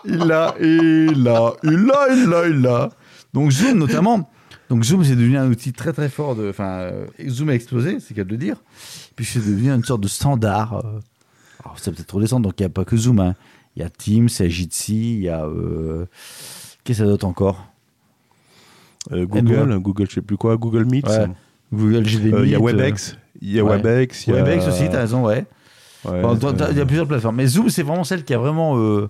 [0.05, 2.89] Il l'a, il l'a, il l'a, il l'a, il l'a.
[3.33, 4.29] Donc Zoom notamment.
[4.69, 6.49] Donc Zoom c'est devenu un outil très très fort de.
[6.49, 8.57] Enfin, euh, Zoom a explosé, c'est qu'à de le dire.
[9.15, 10.73] Puis c'est devenu une sorte de standard.
[10.85, 10.99] euh.
[11.63, 13.19] Alors c'est peut-être redescendre, donc il n'y a pas que Zoom.
[13.19, 13.35] hein.
[13.75, 15.43] Il y a Teams, il y a Jitsi, il y a.
[15.45, 16.05] euh,
[16.83, 17.65] Qu'est-ce que ça d'autre encore?
[19.11, 19.79] Google, Aide-moi.
[19.79, 21.07] Google, je sais plus quoi, Google Meet.
[21.07, 21.27] Ouais.
[21.73, 23.77] Google Euh, Il y a Webex, il y a ouais.
[23.77, 25.45] Webex, euh, y a Webex aussi, t'as raison, ouais.
[26.05, 27.35] Bon, euh, Il y a plusieurs plateformes.
[27.37, 29.09] Mais Zoom, c'est vraiment celle qui a vraiment euh,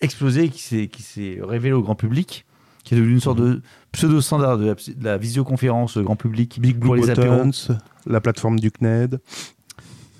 [0.00, 0.60] explosé, qui
[1.02, 2.44] s'est, révélée au grand public,
[2.84, 3.54] qui est devenue une sorte Mhm.
[3.54, 7.50] de pseudo-standard de la, de la visioconférence grand public Big pour Blue les apéros,
[8.06, 9.18] la plateforme du CNED.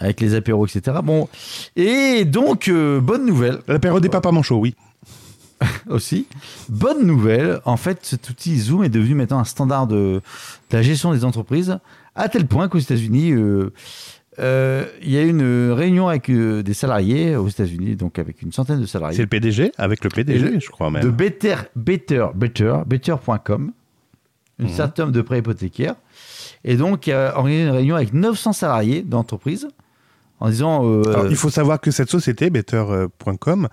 [0.00, 0.98] avec les apéros, etc.
[1.02, 1.28] Bon,
[1.76, 4.74] et donc, euh, bonne nouvelle L'apéro des papas manchots, oui.
[5.88, 6.26] aussi.
[6.68, 9.94] Bonne nouvelle, en fait, cet outil Zoom est devenu maintenant un standard de,
[10.70, 11.78] de la gestion des entreprises,
[12.14, 13.72] à tel point qu'aux États-Unis, euh,
[14.40, 18.42] euh, il y a eu une réunion avec euh, des salariés aux États-Unis, donc avec
[18.42, 19.16] une centaine de salariés.
[19.16, 21.02] C'est le PDG, avec le PDG, le- je crois même.
[21.04, 23.72] de Better, Better, Better, Better.com,
[24.58, 24.72] une Mhm.
[24.72, 25.94] start-up de prêt hypothécaire.
[26.64, 29.68] Et donc, il a organisé une réunion avec 900 salariés d'entreprise
[30.40, 30.84] en disant.
[30.84, 33.68] euh, Alors, il faut savoir que cette société, Better.com,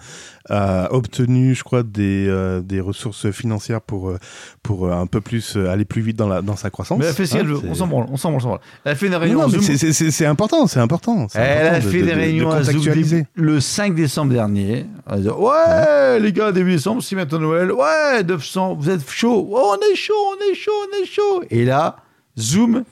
[0.49, 4.18] a obtenu, je crois, des, euh, des ressources financières pour, euh,
[4.64, 6.99] pour euh, un peu plus euh, aller plus vite dans, la, dans sa croissance.
[6.99, 8.59] mais elle fait ce qu'elle Hein, veut, c'est- on s'en branle, on s'en branle.
[8.86, 9.91] Elle a fait une Non, réunion non, mais Zoom.
[10.12, 11.28] c'est- important, c'est important.
[11.36, 14.34] Elle a important de- fait de- des de- de réunions à Zoom le 5 décembre
[14.34, 14.86] dernier.
[15.09, 17.72] Ouais, les gars, début décembre, c'est bientôt Noël.
[17.72, 19.47] Ouais, 900, vous êtes chaud.
[19.51, 21.43] Oh, on est chaud, on est chaud, on est chaud.
[21.49, 21.97] Et là,
[22.38, 22.84] Zoom,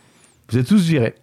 [0.51, 1.15] vous êtes tous virés.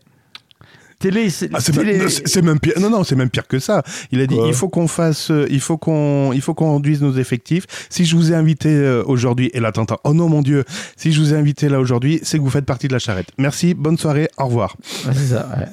[1.11, 1.99] Télé, c'est Ah, c'est télé-
[2.43, 2.75] même, pire.
[2.81, 3.83] Non, non, c'est même pire que ça.
[4.13, 6.77] Il a dit Quoi il faut qu'on fasse, euh, il faut qu'on, il faut qu'on
[6.77, 7.65] réduise nos effectifs.
[7.91, 10.65] Si je vous ai invité euh, aujourd'hui, et là t'entends, oh non mon dieu,
[10.97, 13.29] si je vous ai invité là aujourd'hui, c'est que vous faites partie de la charrette.
[13.39, 14.77] Merci, bonne soirée, au revoir.
[15.07, 15.49] Ouais, c'est ça.
[15.59, 15.67] ouais.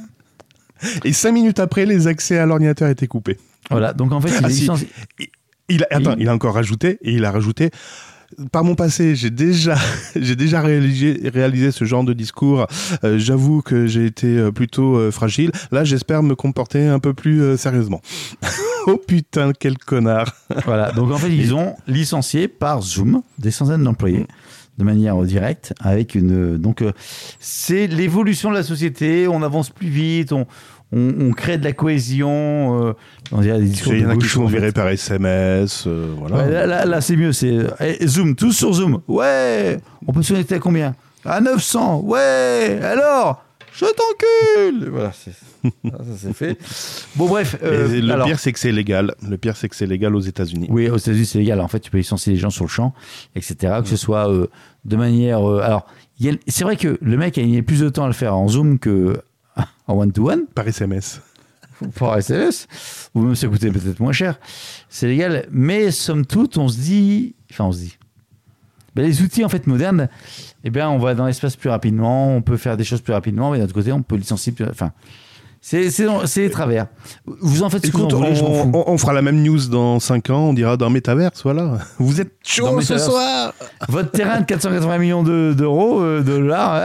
[1.06, 3.38] Et cinq minutes après, les accès à l'ordinateur étaient coupés.
[3.72, 3.94] Voilà.
[3.94, 4.60] Donc en fait, il Ah, est si.
[4.62, 4.90] licencié.
[5.70, 7.72] Il a, attends, Il- il a encore rajouté et il a rajouté.
[8.52, 9.76] Par mon passé, j'ai déjà,
[10.16, 12.68] j'ai déjà réalisé, réalisé ce genre de discours.
[13.04, 15.52] Euh, J'avoue que j'ai été euh, plutôt euh, fragile.
[15.72, 18.02] Là, j'espère me comporter un peu plus sérieusement.
[18.88, 20.34] oh putain, quel connard.
[20.66, 20.92] Voilà.
[20.92, 24.28] Donc en fait, ils ont licencié par Zoom des centaines d'employés
[24.78, 26.58] de manière directe avec une.
[26.58, 26.84] Donc
[27.40, 29.28] c'est l'évolution de la société.
[29.28, 30.34] On avance plus vite.
[30.94, 32.88] On, on crée de la cohésion.
[32.88, 32.94] euh,
[33.32, 34.58] on dirait des discours Il y en a qui sont en fait.
[34.58, 35.86] virés par SMS.
[35.88, 36.38] euh, voilà.
[36.38, 37.32] Ouais, là, là, là, c'est mieux.
[37.34, 39.02] C'est eh, Zoom, tous sur Zoom.
[39.08, 39.80] Ouais.
[40.08, 40.96] On peut se connecter à combien?
[41.26, 42.02] À 900.
[42.02, 42.80] Ouais.
[42.84, 44.90] Alors Je t'encule.
[44.90, 45.12] Voilà.
[45.14, 46.58] c'est- ça, c'est fait.
[47.16, 47.56] Bon bref.
[47.64, 49.16] euh, le alors- pire, c'est que c'est légal.
[49.28, 50.68] Le pire, c'est que c'est légal aux États-Unis.
[50.70, 51.62] Oui, aux États-Unis, c'est légal.
[51.62, 52.94] En fait, tu peux licencier les gens sur le champ,
[53.36, 53.76] etc.
[53.82, 54.48] Que ce soit euh,
[54.84, 55.50] de manière.
[55.50, 55.88] euh, alors,
[56.48, 58.78] c'est vrai que le mec a mis plus de temps à le faire en Zoom
[58.78, 59.18] que
[59.88, 61.22] en one-to-one, Par SMS.
[62.00, 62.68] par SMS,
[63.14, 64.40] ou même ça coûtait peut-être moins cher.
[64.90, 65.48] C'est légal.
[65.52, 67.36] Mais somme toute, on se dit.
[67.52, 67.98] Enfin, on se dit.
[68.96, 70.08] Ben, les outils en fait modernes,
[70.64, 73.50] eh bien, on va dans l'espace plus rapidement, on peut faire des choses plus rapidement,
[73.52, 74.66] mais d'un autre côté, on peut licencier plus.
[74.70, 74.92] Enfin,
[75.62, 75.90] c'est
[76.36, 76.88] les travers.
[77.26, 79.68] Vous en faites ce que vous Écoute, voulez, on, on- on fera la même news
[79.68, 80.50] dans 5 ans.
[80.50, 81.80] On dira dans Metaverse, voilà.
[81.98, 83.54] Vous êtes chaud ce soir.
[83.90, 86.76] Votre terrain de 480 millions de- d'euros, euh, de dollars,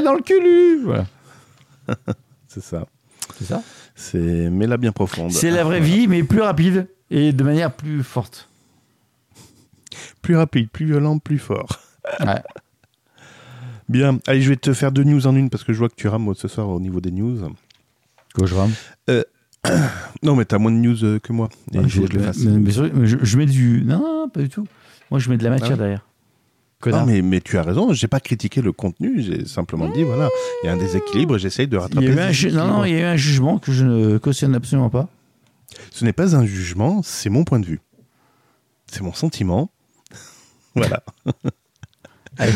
[0.00, 1.04] eh, dans le cul Voilà,
[2.54, 2.86] C'est ça.
[3.38, 3.62] c'est ça.
[3.96, 5.30] C'est mais là bien profonde.
[5.32, 8.48] C'est la vraie vie, mais plus rapide et de manière plus forte.
[10.22, 11.80] Plus rapide, plus violent, plus fort.
[12.20, 12.40] Ouais.
[13.88, 14.18] Bien.
[14.26, 16.08] Allez, je vais te faire deux news en une parce que je vois que tu
[16.08, 17.38] rames ce soir au niveau des news.
[18.34, 18.72] Quoi, je rame
[20.22, 21.48] Non, mais t'as moins de news euh, que moi.
[21.72, 22.38] Et je le fasse.
[22.38, 23.82] mais- mais sur- mais je, je mets du.
[23.84, 24.66] Non, non, pas du tout.
[25.10, 26.06] Moi, je mets de la matière Ah ouais derrière.
[26.90, 30.28] Non, mais, mais tu as raison, j'ai pas critiqué le contenu, j'ai simplement dit, voilà,
[30.62, 32.52] il y a un déséquilibre j'essaye de il rattraper y a eu ce un ju-
[32.52, 35.08] non, non, il y a eu un jugement que je ne cautionne absolument pas.
[35.90, 37.80] Ce n'est pas un jugement, c'est mon point de vue.
[38.90, 39.70] C'est mon sentiment.
[40.74, 41.02] voilà.
[42.38, 42.52] Allez.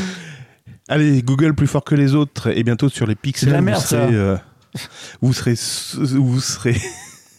[0.88, 3.48] Allez, Google plus fort que les autres et bientôt sur les pixels.
[3.48, 4.14] C'est la vous merde, serez, ça.
[4.14, 4.36] euh,
[5.20, 5.54] vous serez,
[6.16, 6.76] vous serez.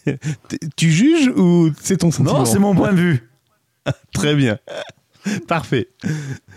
[0.76, 3.28] tu juges ou c'est ton sentiment Non, c'est mon point de vue.
[4.12, 4.58] Très bien.
[5.48, 5.88] Parfait.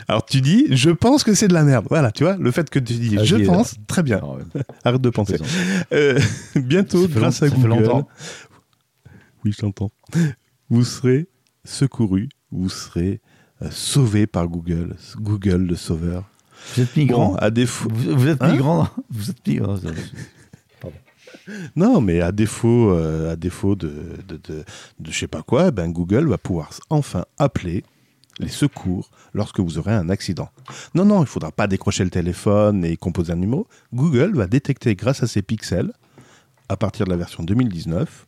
[0.08, 1.86] Alors tu dis, je pense que c'est de la merde.
[1.90, 4.22] Voilà, tu vois, le fait que tu dis, Ah, je pense, très bien.
[4.24, 4.62] Ouais.
[4.84, 5.38] Arrête de penser.
[5.92, 6.20] Euh,
[6.56, 8.06] bientôt, grâce à Google,
[9.44, 9.92] oui, je t'entends,
[10.70, 11.28] vous serez
[11.66, 13.20] secouru, vous serez
[13.62, 16.24] euh, sauvé par Google, Google le sauveur.
[16.76, 19.76] Vous êtes migrant Bon, à défaut, vous, vous êtes Hein migrant Vous êtes migrant
[21.76, 23.92] non, mais à défaut, euh, à défaut de,
[24.28, 24.64] de, de,
[25.00, 27.84] de je sais pas quoi, ben Google va pouvoir enfin appeler
[28.40, 30.50] les secours lorsque vous aurez un accident.
[30.96, 33.68] Non, non, il faudra pas décrocher le téléphone et composer un numéro.
[33.94, 35.92] Google va détecter grâce à ses pixels,
[36.70, 38.26] à partir de la version 2019,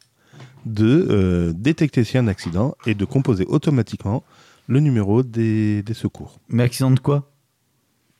[0.65, 4.23] de euh, détecter s'il y a un accident et de composer automatiquement
[4.67, 6.39] le numéro des, des secours.
[6.49, 7.31] Mais accident de quoi?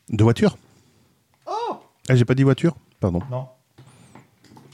[0.10, 0.58] De voiture
[1.48, 1.78] Oh
[2.08, 2.76] Ah, j'ai pas dit voiture?
[3.00, 3.20] Pardon.
[3.32, 3.48] Non.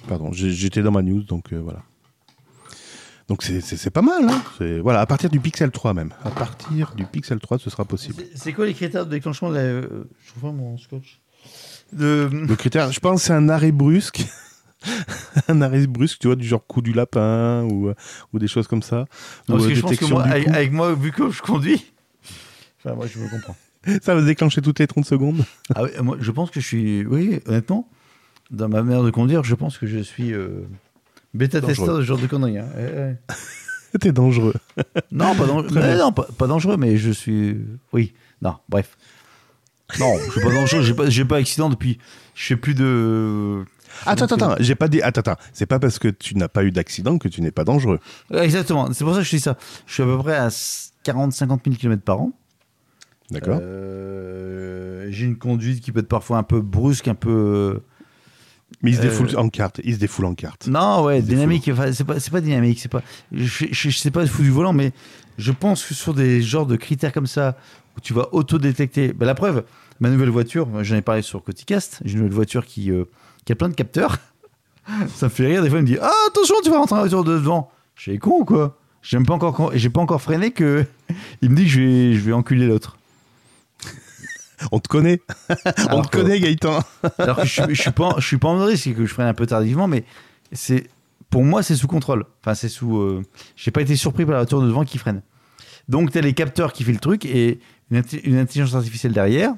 [0.08, 1.84] Pardon, j'ai- j'étais dans ma news, donc euh, voilà.
[3.32, 4.42] Donc c'est- pas mal, hein
[4.84, 6.12] Voilà, à partir du Pixel 3 même.
[6.26, 8.22] À partir du Pixel 3, ce sera possible.
[8.36, 9.62] C'est- quoi les critères de déclenchement de la...
[9.62, 11.22] euh, Je trouve pas mon scotch.
[11.94, 12.30] De...
[12.30, 14.26] Le critère, je pense, c'est un arrêt brusque.
[15.48, 17.94] un arrêt brusque, tu vois, du genre coup du lapin ou, euh,
[18.34, 19.06] ou des choses comme ça.
[19.48, 21.86] Non, parce euh, que je pense que moi, avec, moi, vu que je conduis...
[22.84, 23.56] Enfin, moi, je me comprends.
[24.02, 25.46] Ça va se déclencher toutes les 30 secondes.
[25.74, 27.06] Ah moi, je pense que je suis...
[27.06, 27.88] Oui, honnêtement,
[28.50, 30.68] dans ma manière de conduire, je pense que je suis euh,
[31.34, 31.98] bêta-testeur Dangereux.
[32.00, 32.58] de ce genre de conneries.
[32.60, 32.68] hein.
[32.76, 33.18] Ouais, ouais.
[34.00, 34.54] T'es dangereux.
[35.12, 35.68] Non, pas, dangereux.
[35.74, 37.58] Mais non pas, pas dangereux, mais je suis...
[37.92, 38.98] Oui, non, bref.
[40.00, 41.98] Non, je suis pas dangereux, j'ai pas, j'ai pas accident depuis...
[42.34, 43.66] Je fais plus de...
[44.06, 45.02] Attends, attends, attends, j'ai pas dit.
[45.02, 45.36] Attends, attends.
[45.52, 48.00] C'est pas parce que tu n'as pas eu d'accident que tu n'es pas dangereux.
[48.30, 49.58] Ouais, Exactement, c'est pour ça que je dis ça.
[49.86, 52.32] Je suis à peu près à 40-50 000 km par an.
[53.32, 57.82] D'accord Euh, j'ai une conduite qui peut être parfois un peu brusque, un peu.
[58.84, 59.80] Mais il se euh, défoule en carte.
[59.84, 60.68] Il se défoule en carte.
[60.68, 61.70] Non, ouais, dynamique.
[61.72, 62.80] Enfin, c'est pas, c'est pas dynamique.
[62.80, 63.02] C'est pas.
[63.32, 64.92] Je, je, je sais pas fou du volant, mais
[65.38, 67.58] je pense que sur des genres de critères comme ça
[67.98, 69.14] où tu vas auto-détecter.
[69.14, 69.64] Ben, la preuve,
[70.00, 72.02] ma nouvelle voiture, j'en ai parlé sur Coticast.
[72.06, 73.06] J'ai une nouvelle voiture qui, euh,
[73.46, 74.18] qui a plein de capteurs.
[75.16, 75.64] ça me fait rire.
[75.64, 77.72] Des fois, il me dit Ah, attention, tu vas rentrer la voiture de devant.
[77.96, 80.86] Je suis con ou quoi J'ai même pas encore, j'ai pas encore freiné que
[81.42, 82.98] il me dit que je vais, je vais enculer l'autre.
[84.72, 85.22] On te connaît.
[85.92, 86.80] On te que- connaît, Gaëtan.
[87.18, 89.34] Alors que je, je suis pas, je suis pas en risque, que je freine un
[89.34, 90.04] peu tardivement, mais
[90.52, 90.90] c'est,
[91.30, 92.26] pour moi, c'est sous contrôle.
[92.42, 92.98] Enfin, c'est sous.
[92.98, 93.24] euh,
[93.56, 95.22] j'ai pas été surpris par la voiture de devant qui freine.
[95.88, 97.60] Donc, tu as les capteurs qui fait le truc et
[97.90, 99.54] une intelligence artificielle derrière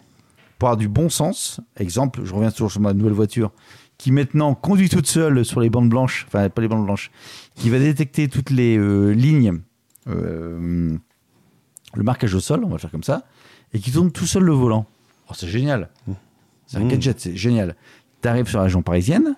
[0.58, 1.60] pour avoir du bon sens.
[1.78, 3.51] Exemple, je reviens toujours sur ma nouvelle voiture
[3.99, 7.12] qui maintenant conduit toute seule sur les bandes blanches, enfin pas les bandes blanches,
[7.56, 9.60] qui va détecter toutes les euh, lignes,
[10.08, 10.97] euh,
[11.93, 13.24] le marquage au sol, on va le faire comme ça,
[13.74, 14.88] et qui tourne tout seul le volant.
[15.34, 15.90] Oh, c'est génial.
[16.68, 16.88] C'est un Mmh.
[16.90, 17.76] gadget, c'est génial.
[18.22, 19.36] Tu arrives sur la région parisienne,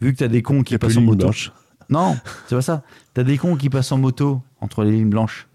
[0.00, 1.18] vu que tu as des cons qui passent en moto.
[1.18, 1.52] blanche.
[1.88, 2.16] Non,
[2.48, 2.82] c'est pas ça.
[3.14, 5.46] T'as des cons qui passent en moto entre les lignes blanches.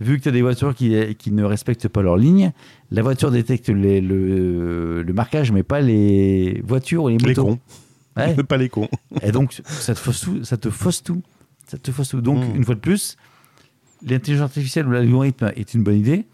[0.00, 2.52] Vu que t'as des voitures qui, qui ne respectent pas leurs lignes,
[2.90, 7.28] la voiture détecte les- le, le marquage, mais pas les voitures ou les motos.
[7.28, 7.58] Les cons.
[8.16, 8.34] Ouais.
[8.48, 8.88] Pas les cons.
[9.22, 10.42] Et donc, ça te fausse tout.
[10.44, 11.22] Ça te fausse tout.
[11.66, 12.20] Ça te fausse tout.
[12.22, 12.56] Donc, Mm.
[12.56, 13.16] une fois de plus,
[14.02, 16.26] l'intelligence artificielle ou l'algorithme est une bonne idée,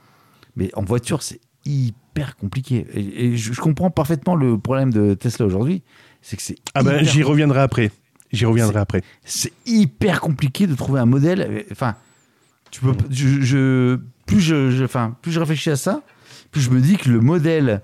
[0.57, 2.87] mais en voiture, c'est hyper compliqué.
[2.95, 5.83] Et, et je, je comprends parfaitement le problème de Tesla aujourd'hui.
[6.21, 7.91] C'est que c'est Ah ben, j'y reviendrai après.
[8.33, 9.03] J'y reviendrai après.
[9.25, 11.41] c'est hyper compliqué de trouver un modèle.
[11.49, 11.97] euh, Enfin,
[12.71, 16.03] tu peux, je, je- plus je, je- enfin, plus je réfléchis à ça,
[16.51, 17.83] plus je me dis que le modèle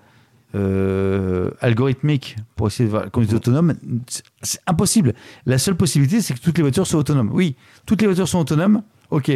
[0.54, 3.74] euh, algorithmique pour essayer de voir la conduite autonome,
[4.42, 5.14] c'est impossible.
[5.46, 7.30] La seule possibilité, c'est que toutes les voitures soient autonomes.
[7.32, 7.54] Oui,
[7.86, 8.82] toutes les voitures sont autonomes.
[9.10, 9.30] Ok,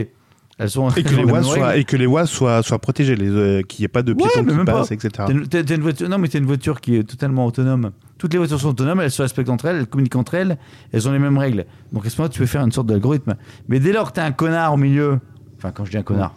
[0.59, 0.89] elles sont.
[0.91, 3.83] Et que les mêmes soient, et que les voies soient, soient protégées, les, euh, qu'il
[3.83, 4.73] n'y ait pas de Ouais, piétons mais qui pas.
[4.73, 5.11] passent, etc.
[5.51, 7.91] T'as- t'as une voiture, non, mais t'as une voiture qui est totalement autonome.
[8.19, 10.57] Toutes les voitures sont autonomes, elles se respectent entre elles, elles communiquent entre elles,
[10.93, 11.65] elles ont les mêmes règles.
[11.93, 13.35] Donc à ce moment tu peux faire une sorte d'algorithme.
[13.69, 15.19] Mais dès lors que t'as un connard au milieu,
[15.59, 16.35] enfin quand je dis un connard,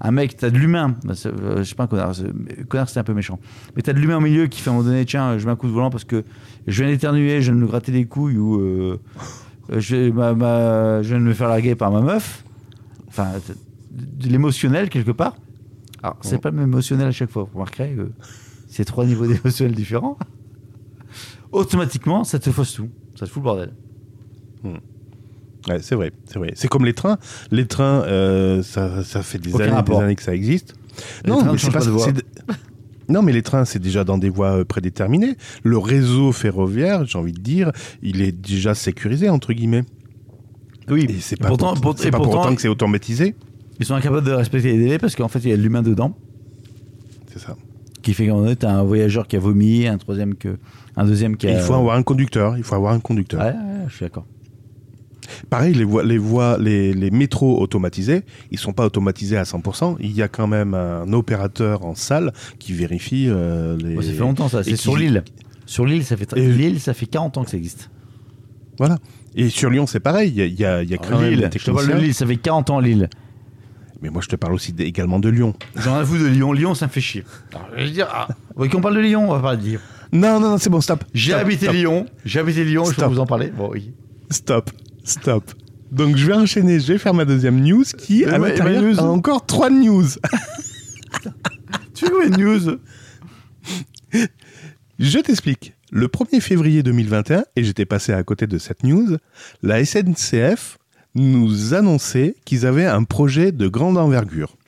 [0.00, 2.88] un mec, t'as de l'humain, bah, c'est- euh, je sais pas un connard, c'est- connard
[2.88, 3.38] c'est un peu méchant,
[3.74, 5.52] mais t'as de l'humain au milieu qui fait à un moment donné, tiens, je mets
[5.52, 6.24] un coup de volant parce que
[6.66, 8.98] je viens d'éternuer, je viens de me gratter les couilles ou euh,
[9.76, 12.44] je, ma- ma- je viens de me faire larguer par ma meuf.
[13.16, 13.32] Enfin,
[13.90, 15.36] de l'émotionnel quelque part.
[16.02, 17.44] Alors, c'est pas le même émotionnel à chaque fois.
[17.44, 18.10] Vous remarquerez que
[18.68, 20.18] c'est trois niveaux d'émotionnel différents.
[21.52, 22.88] Automatiquement, ça te fausse tout.
[23.18, 23.72] Ça te fout le bordel.
[25.68, 26.52] Ouais, c'est vrai, c'est vrai.
[26.54, 27.18] C'est comme les trains.
[27.50, 30.00] Les trains, euh, ça, ça fait des Aucun années, des rapport.
[30.00, 30.74] années que ça existe.
[31.24, 32.54] Les mais c'est pas pas
[33.08, 35.36] Non, mais les trains, c'est déjà dans des voies euh, prédéterminées.
[35.62, 39.84] Le réseau ferroviaire, j'ai envie de dire, il est déjà sécurisé entre guillemets.
[40.88, 43.34] Oui, Et c'est pas, pourtant- pour, et pas pour pourtant- autant que c'est automatisé.
[43.80, 45.82] ils sont incapables de respecter les délais parce qu'en fait, il y a de l'humain
[45.82, 46.16] dedans.
[47.32, 47.56] C'est ça.
[48.02, 50.58] Qui fait qu'en fait, t'as un voyageur qui a vomi, un troisième que,
[50.96, 51.54] un deuxième qui Et a.
[51.58, 52.56] il faut avoir un conducteur.
[52.56, 53.40] Il faut avoir un conducteur.
[53.40, 54.26] Ouais, ouais, je suis d'accord.
[55.50, 58.22] Pareil, les voies, les voies, les, les métros automatisés,
[58.52, 59.96] ils sont pas automatisés à 100%.
[59.98, 63.96] Il y a quand même un opérateur en salle qui vérifie euh, les.
[63.96, 64.62] Ouais, ça fait longtemps ça.
[64.62, 65.24] C'est qui- sur l'île.
[65.66, 67.90] Sur l'île, ça fait l'île, ça fait 40 ans que ça existe.
[68.78, 68.98] Voilà.
[69.36, 70.30] Et sur Lyon, c'est pareil.
[70.30, 71.86] Il y a, il y a- il y a quand même Lille, je te parle
[71.88, 71.92] de.
[71.94, 73.08] Lille, ça fait 40 ans Lille.
[74.02, 75.54] Mais moi, je te parle aussi également de Lyon.
[75.76, 76.52] J'en fou de Lyon.
[76.52, 77.24] Lyon, ça me fait chier.
[77.54, 79.80] Alors, je vais dire, ah, oui, qu'on parle de Lyon, on va pas le dire.
[80.12, 81.04] Non, non, non, c'est bon, stop.
[81.14, 82.06] J'ai Stop, habité stop, Lyon.
[82.24, 82.84] J'ai habité Lyon.
[82.84, 83.48] Je peux vous en parler.
[83.48, 83.92] Bon, oui.
[84.30, 84.70] Stop,
[85.04, 85.44] stop.
[85.90, 86.78] Donc, je vais enchaîner.
[86.80, 89.70] Je vais faire ma deuxième news qui, Et à ma l'intérieur, news a encore trois
[89.70, 90.04] news.
[91.94, 92.78] Tu veux une news?
[94.98, 95.74] Je t'explique.
[95.98, 99.16] Le 1er février 2021, et j'étais passé à côté de cette news,
[99.62, 100.76] la SNCF
[101.14, 104.58] nous annonçait qu'ils avaient un projet de grande envergure.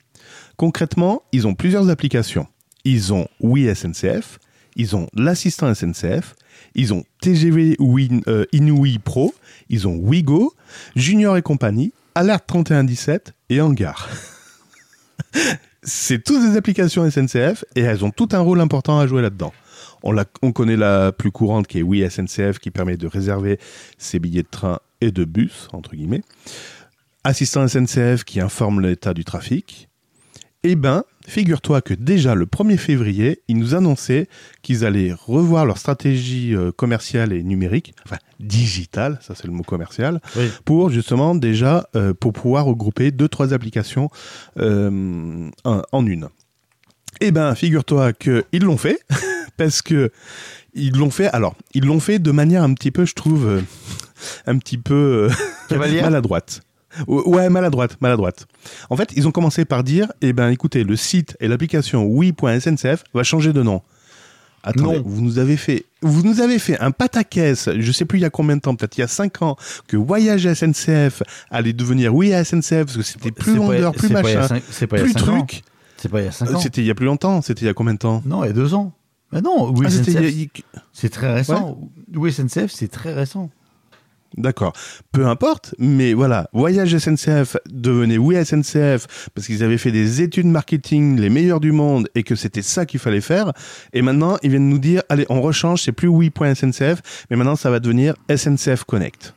[0.57, 2.47] Concrètement, ils ont plusieurs applications.
[2.83, 4.39] Ils ont Oui SNCF,
[4.75, 6.33] ils ont l'assistant SNCF,
[6.73, 9.35] ils ont TGV Win, euh, Inouï Pro,
[9.69, 10.55] ils ont Wigo,
[10.95, 14.09] Junior et compagnie, Alerte 3117 et Hangar.
[15.83, 19.53] C'est toutes des applications SNCF et elles ont tout un rôle important à jouer là-dedans.
[20.03, 23.59] On, la- on connaît la plus courante qui est Oui SNCF qui permet de réserver
[23.97, 26.23] ses billets de train et de bus, entre guillemets.
[27.23, 29.87] Assistant SNCF qui informe l'état du trafic.
[30.63, 34.27] Eh ben, figure-toi que déjà le 1er février, ils nous annonçaient
[34.61, 39.63] qu'ils allaient revoir leur stratégie euh, commerciale et numérique, enfin digitale, ça c'est le mot
[39.63, 40.49] commercial, Oui.
[40.65, 44.09] pour justement déjà euh, pour pouvoir regrouper deux trois applications
[44.57, 46.27] euh, en, une.
[47.21, 48.99] Eh ben, figure-toi que ils l'ont fait
[49.59, 50.09] parce que
[50.73, 51.27] ils l'ont fait.
[51.27, 53.61] Alors, ils l'ont fait de manière un petit peu, je trouve, euh,
[54.47, 55.29] un petit peu
[55.71, 56.61] euh, maladroite.
[57.07, 58.47] Ou- Ouais, maladroite, maladroite.
[58.89, 63.03] En fait, ils ont commencé par dire, eh ben, écoutez, le site et l'application oui.sncf
[63.13, 63.81] va changer de nom.
[64.63, 65.03] Attendez, Non.
[65.05, 68.25] vous nous avez fait, vous nous avez fait un pataquès, je sais plus il y
[68.25, 69.55] a combien de temps, peut-être il y a 5 ans,
[69.87, 74.47] que Voyage SNCF allait devenir Oui à SNCF, parce que c'était plus vendeur, plus machin,
[74.89, 75.37] plus 5 ans.
[75.39, 75.61] truc.
[75.95, 76.59] C'est pas il y a 5 Euh, ans.
[76.59, 78.21] C'était il y a plus longtemps, c'était il y a combien de temps?
[78.25, 78.91] Non, il y a 2 ans.
[79.31, 81.79] Non, oui, Ah, c'est très récent.
[82.15, 83.49] Oui, SNCF, c'est très récent.
[84.37, 84.73] D'accord.
[85.11, 90.45] Peu importe, mais voilà, Voyage SNCF devenait Oui SNCF parce qu'ils avaient fait des études
[90.45, 93.51] marketing les meilleures du monde et que c'était ça qu'il fallait faire.
[93.91, 97.71] Et maintenant, ils viennent nous dire, allez, on rechange, c'est plus Oui.SNCF, mais maintenant ça
[97.71, 99.33] va devenir SNCF Connect.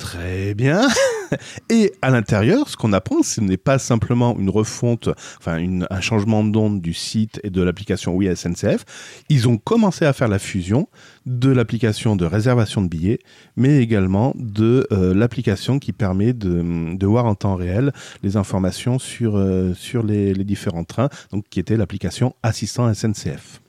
[0.00, 0.88] Très bien.
[1.70, 6.42] Et à l'intérieur, ce qu'on apprend, ce n'est pas simplement une refonte, enfin un changement
[6.42, 8.86] d'onde du site et de l'application Oui SNCF.
[9.28, 10.88] Ils ont commencé à faire la fusion
[11.26, 13.18] de l'application de réservation de billets,
[13.56, 17.92] mais également de euh, l'application qui permet de, voir en temps réel
[18.22, 21.10] les informations sur, euh, les, différents trains,
[21.50, 23.60] qui était l'application Assistant SNCF.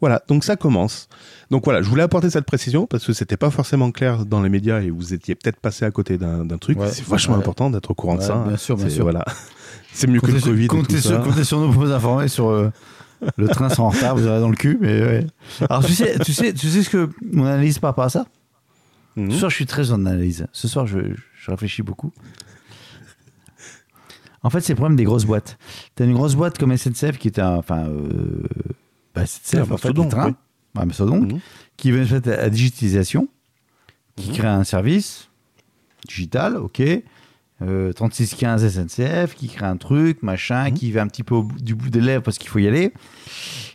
[0.00, 1.08] Voilà, donc ça commence.
[1.50, 4.48] Donc voilà, je voulais apporter cette précision parce que c'était pas forcément clair dans les
[4.48, 6.78] médias et vous étiez peut-être passé à côté d'un truc.
[6.78, 7.40] Ouais, c'est vachement ouais.
[7.40, 8.44] important d'être au courant de ça.
[8.46, 9.04] bien sûr, bien sûr.
[9.04, 9.24] Voilà.
[9.92, 11.18] C'est mieux que le Covid et tout comptez, sur, ça.
[11.18, 12.68] comptez sur nous pour vous informer sur euh,
[13.36, 14.76] le train sans retard, vous aurez dans le cul.
[14.80, 15.26] Mais ouais.
[15.70, 18.26] Alors tu sais, tu sais, tu sais ce que mon analyse par rapport à ça?
[19.14, 19.30] Mhm.
[19.30, 20.46] Ce soir, je suis très en analyse.
[20.52, 20.98] Ce soir, je,
[21.36, 22.12] je réfléchis beaucoup.
[24.42, 25.58] En fait, c'est le problème des grosses boîtes.
[25.94, 28.42] T'as une grosse boîte comme SNCF qui est un, enfin, euh,
[29.14, 30.34] bah, SNCF, Ouais, en fait, oui.
[30.76, 31.40] Ouais, Mastodonte, Mhm.
[31.76, 33.28] qui veut faire la digitalisation,
[34.16, 34.36] qui Mhm.
[34.36, 35.28] crée un service
[36.08, 36.82] digital, ok.
[37.62, 40.74] Euh, 3615 SNCF, qui crée un truc, machin, Mhm.
[40.74, 42.66] qui va un petit peu au bout- du bout des lèvres parce qu'il faut y
[42.66, 42.92] aller.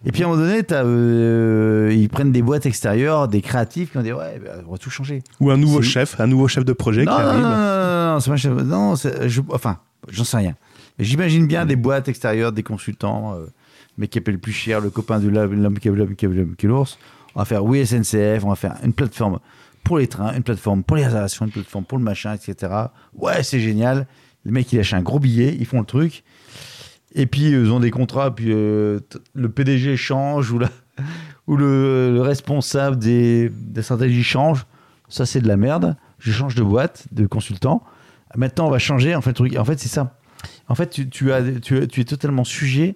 [0.06, 3.98] Et puis à un moment donné, euh, ils prennent des boîtes extérieures, des créatifs qui
[3.98, 5.24] ont dit ouais, bah, on va tout changer.
[5.40, 7.42] Ou un nouveau chef, un nouveau chef de projet Non, qui arrive.
[7.42, 9.80] non, non, non, non, c'est pas chef- non, c'est- je- enfin,
[10.10, 10.56] j'en sais rien.
[11.00, 13.46] J'imagine bien des boîtes extérieures, des consultants, euh,
[14.00, 16.98] mais qui appellent plus cher, le copain de l'homme qui a l'ours.
[17.36, 19.40] On va faire oui SNCF, on va faire une plateforme
[19.84, 22.74] pour les trains, une plateforme pour les réservations, une plateforme pour le machin, etc.
[23.14, 24.08] Ouais, c'est génial.
[24.46, 26.24] Les mecs, ils lâchent un gros billet, ils font le truc.
[27.14, 29.02] Et puis, ils ont des contrats, puis euh,
[29.34, 30.70] le PDG change, ou, la,
[31.48, 34.66] ou le, le responsable des, stratégies change.
[35.10, 35.98] Ça, c'est de la merde.
[36.20, 37.84] Je change de boîte, de consultant.
[38.36, 39.14] Maintenant, on va changer.
[39.14, 40.16] En fait, en fait c'est ça.
[40.70, 42.96] En fait, tu as, tu, tu es totalement sujet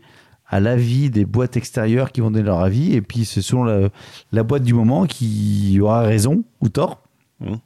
[0.53, 2.93] à l'avis des boîtes extérieures qui vont donner leur avis.
[2.93, 3.89] Et puis, c'est selon la,
[4.31, 7.01] la boîte du moment qui aura raison ou tort.
[7.39, 7.53] Mmh.
[7.53, 7.57] Mmh.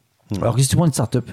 [0.42, 1.30] Alors que si tu prends une start-up,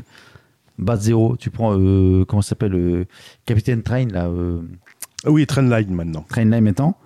[0.78, 3.04] base zéro, tu prends, euh, comment ça s'appelle, euh,
[3.46, 4.62] Capitaine Train, là, euh,
[5.26, 6.24] Oui, Trendline maintenant.
[6.28, 6.96] Trainline maintenant,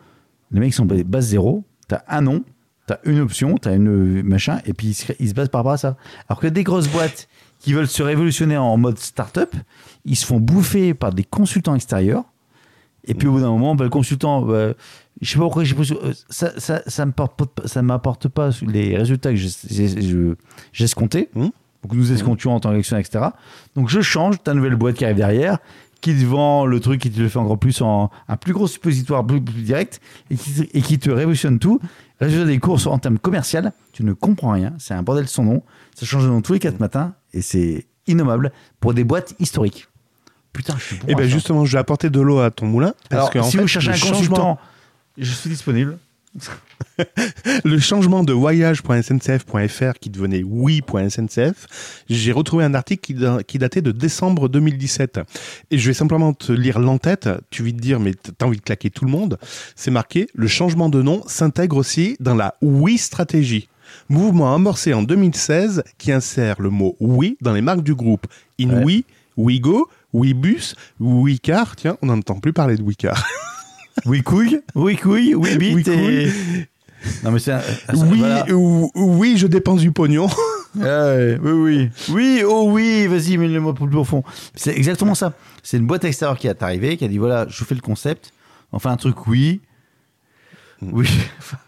[0.50, 2.42] les mecs sont base zéro, t'as un nom,
[2.86, 5.72] t'as une option, t'as une machin, et puis ils se, ils se basent par rapport
[5.72, 5.98] à ça.
[6.26, 7.28] Alors que des grosses boîtes
[7.58, 9.54] qui veulent se révolutionner en mode start-up,
[10.06, 12.24] ils se font bouffer par des consultants extérieurs,
[13.08, 14.72] et puis au bout d'un moment, bah, le consultant, bah,
[15.20, 18.50] je sais pas pourquoi j'ai euh, ça, ça, ça me porte pas- ça m'apporte pas
[18.66, 20.34] les résultats que j'ai- j'ai je-.
[21.34, 21.40] Mmh.
[21.82, 23.24] Donc nous escomptions en tant qu'actionnaire, etc.
[23.74, 25.58] Donc je change, ta nouvelle boîte qui arrive derrière,
[26.00, 28.66] qui te vend le truc, qui te le fait encore plus en un plus gros
[28.68, 30.00] suppositoire, plus, plus direct,
[30.30, 31.80] et qui, te- et qui te révolutionne tout.
[32.20, 35.62] Résultat des courses en termes commercial, tu ne comprends rien, c'est un bordel sans nom,
[35.94, 39.87] ça change de nom tous les quatre matins, et c'est innommable pour des boîtes historiques.
[40.58, 41.28] Putain, je suis bon Et ben ça.
[41.28, 42.92] justement, je vais apporter de l'eau à ton moulin.
[43.08, 44.58] Parce Alors, que, en si fait, vous cherchez le un changement- consultant,
[45.16, 45.98] je suis disponible.
[47.64, 53.82] le changement de voyage.sncf.fr qui devenait oui.sncf, j'ai retrouvé un article qui, da- qui datait
[53.82, 55.20] de décembre 2017.
[55.70, 57.28] Et je vais simplement te lire l'entête.
[57.50, 59.38] Tu vas te dire, mais t'as envie de claquer tout le monde.
[59.76, 63.68] C'est marqué, le changement de nom s'intègre aussi dans la oui stratégie.
[64.08, 68.26] Mouvement amorcé en 2016 qui insère le mot oui dans les marques du groupe.
[68.58, 69.04] Inouï,
[69.36, 71.76] Ouigo, Ouibus, Ouicar.
[71.76, 73.22] Tiens, on n'entend plus parler de Ouicar.
[74.06, 76.28] Oui couille, oui couille, oui et...
[77.24, 77.62] Non mais c'est un-
[77.94, 78.44] Oui, voilà.
[78.94, 80.28] oui, je dépense du pognon.
[80.82, 81.90] Ah oui, oui.
[82.10, 84.22] Oui, oh oui, vas-y, mets-le-moi plus profond.
[84.54, 85.32] C'est exactement ça.
[85.62, 87.80] C'est une boîte extérieure qui est arrivée, qui a dit voilà, je vous fais le
[87.80, 88.32] concept,
[88.70, 89.62] on fait un truc, oui.
[90.82, 91.08] Oui.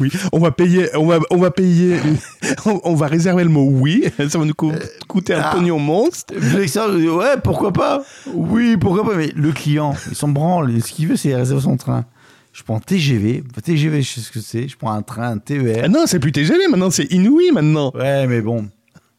[0.00, 1.96] Oui, on va payer, on va, on va payer,
[2.66, 4.72] on, on va réserver le mot oui, ça va nous co-
[5.06, 5.52] coûter un ah.
[5.54, 6.34] pognon monstre.
[6.34, 8.02] Ouais, pourquoi pas?
[8.34, 10.82] Oui, pourquoi pas Mais le client, il s'en branle.
[10.82, 12.04] Ce qu'il veut, c'est réserver son train.
[12.52, 13.44] Je prends TGV.
[13.64, 14.68] TGV, je sais ce que c'est.
[14.68, 15.88] Je prends un train, un Ah TER.
[15.88, 17.92] non, c'est plus TGV maintenant, c'est inouï maintenant.
[17.94, 18.68] Ouais, mais bon.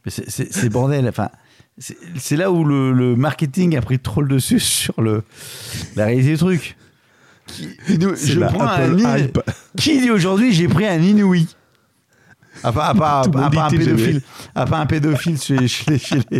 [0.05, 1.07] C'est- bordel.
[1.07, 1.29] Enfin,
[1.77, 5.23] c'est c'est là où le, le marketing a pris trop le dessus sur le,
[5.95, 6.75] la réalité du truc.
[7.47, 9.39] Qui- je la prends Apple un hype.
[9.77, 11.47] Qui dit aujourd'hui j'ai pris un inouï
[12.63, 14.21] à part, à part- à un pédophile,
[14.55, 16.39] à part un pédophile chez, chez les, chez les,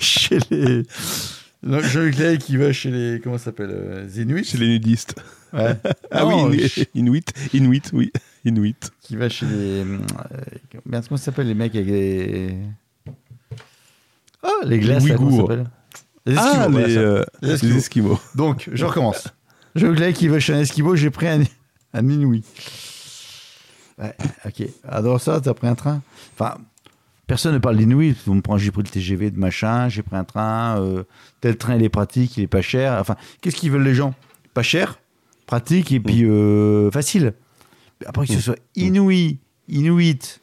[0.00, 0.82] chez les,
[1.62, 5.14] Jean-Luc qui va chez les, comment ça s'appelle, euh, les Inuits Chez les nudistes.
[5.54, 5.74] Ouais.
[6.10, 8.12] Ah Non, oui, Inuit, Inuit, oui,
[8.44, 8.90] Inuit.
[9.00, 9.98] qui va chez les, euh,
[10.84, 12.56] merde, comment ça s'appelle les mecs avec les,
[14.42, 15.48] oh, les glaces, Les là, comment ça Ouïghours.
[15.50, 15.66] s'appelle?
[16.26, 17.00] Les Ah, Esquimaux, voilà, les, ça.
[17.00, 17.76] euh, Les les Esquimaux.
[17.78, 18.20] Esquimaux.
[18.34, 19.28] Donc, je recommence.
[19.74, 21.42] Jean-Luc Lahaye qui va chez un Esquimau, j'ai pris un,
[21.92, 22.02] un.
[23.98, 24.62] Ouais, ok.
[24.88, 26.02] Alors ça, t'as pris un train?
[26.34, 26.56] Enfin,
[27.26, 28.14] Personne ne parle d'inouï.
[28.26, 31.04] Me prend, j'ai pris le TGV de machin, j'ai pris un train, euh,
[31.40, 32.98] tel train il est pratique, il est pas cher.
[33.00, 34.14] Enfin, qu'est-ce qu'ils veulent les gens?
[34.52, 34.98] Pas cher,
[35.46, 37.32] pratique et puis euh, facile.
[38.04, 40.40] Après que ce soit inouï, inuit,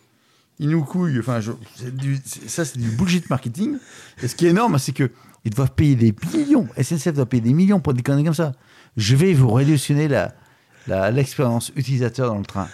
[0.60, 1.52] inoukouille, enfin, je-
[1.90, 3.78] du- ça c'est du bullshit marketing.
[4.24, 5.12] Et ce qui est énorme, c'est que
[5.46, 6.68] ils doivent payer des millions.
[6.82, 8.54] SNCF doit payer des millions pour des conneries comme ça.
[8.98, 10.34] Je vais vous révolutionner la
[10.88, 12.68] la- l'expérience utilisateur dans le train.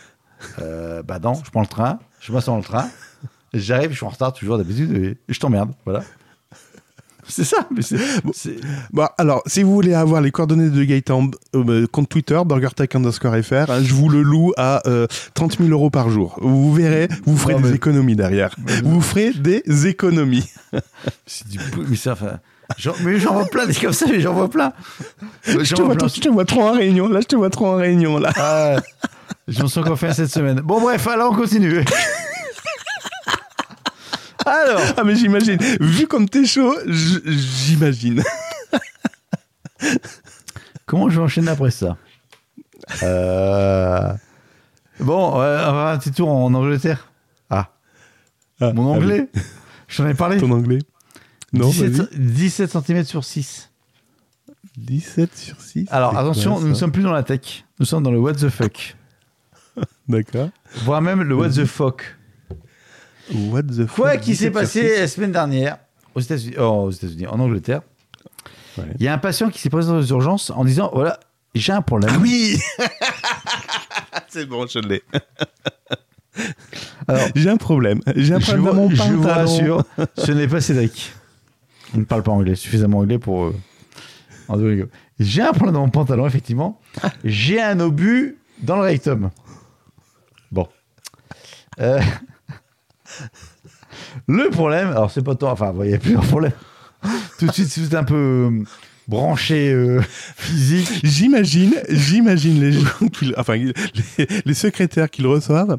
[0.62, 2.88] Euh, bah non, je prends le train, je m'assois dans le train,
[3.54, 6.04] j'arrive, je suis en retard toujours d'habitude et je t'emmerde, voilà.
[7.30, 7.82] C'est ça, mais
[8.94, 13.36] Bon, alors, si vous voulez avoir les coordonnées de Gaëtan, euh, compte Twitter, BurgerTech underscore
[13.44, 16.38] FR, hein, je vous le loue à euh, 30 000 euros par jour.
[16.42, 18.56] Vous verrez, vous ferez Non, des économies derrière.
[18.84, 20.50] Vous ferez des économies.
[21.26, 21.60] C'est du.
[21.90, 22.40] Mais ça, enfin.
[23.04, 24.74] Mais j'en vois plein des comme ça, mais j'en vois plein.
[25.46, 25.96] Je te, vois plein.
[25.96, 27.08] trop, je te vois trop en réunion.
[27.08, 28.18] Là, je te vois trop en réunion.
[28.18, 28.32] Là.
[28.36, 28.76] Ah,
[29.48, 30.60] je m'en suis encore fait un cette semaine.
[30.62, 31.84] Bon, bref, alors on continue.
[34.46, 35.58] Alors, Ah, mais j'imagine.
[35.82, 38.24] Vu comme t'es chaud, j'imagine.
[40.86, 41.98] comment je vais enchaîner après ça?
[43.04, 44.14] Euh,
[45.00, 47.12] Bon, euh, on va faire un petit tour en Angleterre.
[47.50, 47.70] Ah,
[48.62, 49.28] Ah, mon anglais?
[49.88, 50.38] Je t'en ai parlé.
[50.38, 50.80] Ton anglais
[51.54, 52.20] Non, 17, vas-y.
[52.20, 53.72] 17 cm sur 6.
[54.78, 55.86] 17 sur 6.
[55.90, 57.66] Alors attention, nous ne sommes plus dans la tech.
[57.80, 58.96] Nous sommes dans le what the fuck.
[60.08, 60.50] D'accord.
[60.84, 62.04] Voire même le what the fuck.
[63.34, 65.00] What the fuck Quoi qui s'est 17 sur passé 6?
[65.00, 65.78] la semaine dernière
[66.16, 67.82] aux États-Unis, oh, aux États-Unis, en Angleterre.
[68.78, 68.86] Ouais.
[69.00, 71.20] Il y a un patient qui s'est présenté aux urgences en disant voilà,
[71.56, 72.12] j'ai un problème.
[72.14, 72.58] Ah oui
[74.28, 75.04] C'est bon, je l'ai.
[77.36, 78.02] J'ai un problème.
[78.16, 79.84] J'ai un je problème vous, dans mon je vous rassure,
[80.18, 81.14] ce n'est pas Cédric.
[81.94, 83.46] Il ne parle pas anglais, suffisamment anglais pour.
[83.46, 83.56] euh.
[85.20, 86.80] J'ai un problème dans mon pantalon, effectivement.
[87.24, 89.30] J'ai un obus dans le rectum.
[90.52, 90.68] Bon.
[91.80, 92.00] Euh,
[94.28, 95.52] Le problème, alors c'est pas tant.
[95.52, 96.54] Enfin, bon, il y a plusieurs problèmes.
[97.40, 98.16] Tout de suite, si vous êtes un peu
[98.52, 98.64] euh,
[99.08, 100.02] branché euh,
[100.36, 103.74] physique, J'imagine, j'imagine les gens, qui, enfin les,
[104.46, 105.78] les secrétaires qui le reçoivent.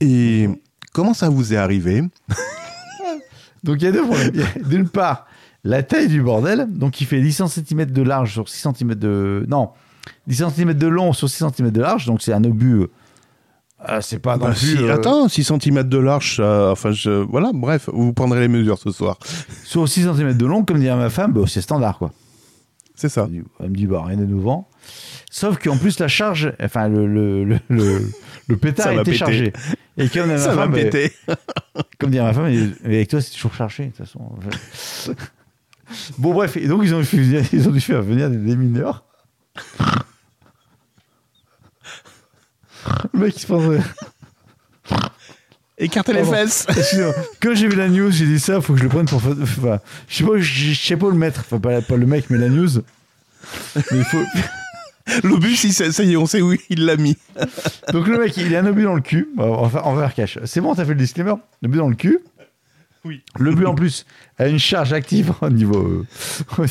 [0.00, 0.48] Et
[0.92, 2.02] comment ça vous est arrivé?
[3.64, 4.32] Donc il y a deux problèmes.
[4.68, 5.26] D'une part,
[5.64, 9.44] la taille du bordel, donc il fait 10 cm de large sur 6 cm de.
[9.48, 9.70] Non,
[10.26, 12.80] 10 cm de long sur 6 cm de large, donc c'est un obus.
[12.82, 12.86] euh,
[13.88, 14.76] euh, c'est pas non Bah, plus.
[14.76, 18.78] si, euh, Attends, 6 cm de large, enfin je, voilà, bref, vous prendrez les mesures
[18.78, 19.18] ce soir.
[19.64, 22.12] Sur 6 cm de long, comme dirait ma femme, bah, c'est standard quoi.
[22.94, 23.28] C'est ça.
[23.60, 24.66] Elle me dit, bah rien de nouveau.
[25.32, 28.00] Sauf qu'en plus, la charge, enfin, le, le, le, le,
[28.48, 29.16] le pétard Ça va était péter.
[29.18, 29.52] chargé.
[29.96, 31.12] Et comme ma Ça va femme, bah, péter.
[31.98, 32.50] Comme dirait ma femme,
[32.82, 34.20] mais avec toi, c'est toujours chargé, de toute façon.
[36.18, 37.02] bon, bref, et donc ils ont,
[37.52, 39.04] ils ont dû faire venir des, mineurs.
[43.12, 43.60] Le mec, il se prend.
[45.78, 46.66] Écartez les fesses.
[47.40, 49.18] Quand j'ai vu la news, j'ai dit ça, faut que je le prenne pour.
[49.18, 49.78] Enfin,
[50.08, 51.40] je sais pas, je sais pas où le mettre.
[51.40, 52.68] Enfin, pas, pas le mec, mais la news.
[53.76, 54.18] Mais il faut.
[55.24, 57.16] L'obus, ça y est, on sait où il l'a mis.
[57.92, 59.28] Donc le mec, il a un obus dans le cul.
[59.38, 60.38] On va faire cash.
[60.44, 62.18] C'est bon, t'as fait le disclaimer Le but dans le cul.
[63.04, 63.22] Oui.
[63.38, 64.04] Le but en plus
[64.38, 66.04] a une charge active au niveau.
[66.58, 66.66] euh,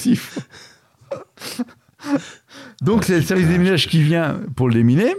[2.82, 5.14] Donc c'est le service des minages qui vient pour le déminer.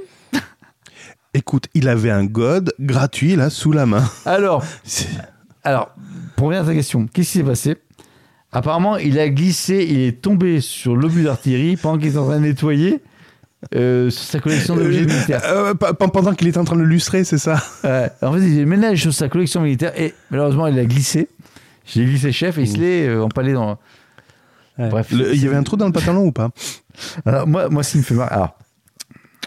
[1.35, 4.05] Écoute, il avait un god gratuit là sous la main.
[4.25, 4.65] Alors,
[5.63, 5.95] alors
[6.37, 7.77] pour revenir à ta question, qu'est-ce qui s'est passé?
[8.53, 12.41] Apparemment, il a glissé, il est tombé sur l'obus d'artillerie pendant qu'il était en train
[12.41, 13.01] de nettoyer
[13.75, 15.43] euh, sur sa collection d'objets militaires.
[15.45, 17.63] Euh, pe- pe- pendant qu'il est en train de lustrer, c'est ça?
[17.85, 18.11] Ouais.
[18.23, 21.29] En fait, il ménage sur sa collection militaire et malheureusement, il a glissé.
[21.87, 23.79] J'ai glissé chef et il se l'est euh, empalé dans.
[24.79, 25.09] Bref.
[25.11, 26.51] Il y avait un trou dans le pantalon ou pas?
[27.27, 28.35] Alors, moi, moi, ce qui me fait marrer.
[28.35, 28.57] Alors,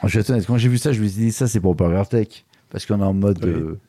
[0.04, 1.74] je vais être honnête, quand j'ai vu ça, je me suis dit, ça, c'est pour
[1.76, 2.28] Burger Tech.
[2.70, 3.40] Parce qu'on est en mode.
[3.44, 3.50] Oui.
[3.50, 3.80] euh,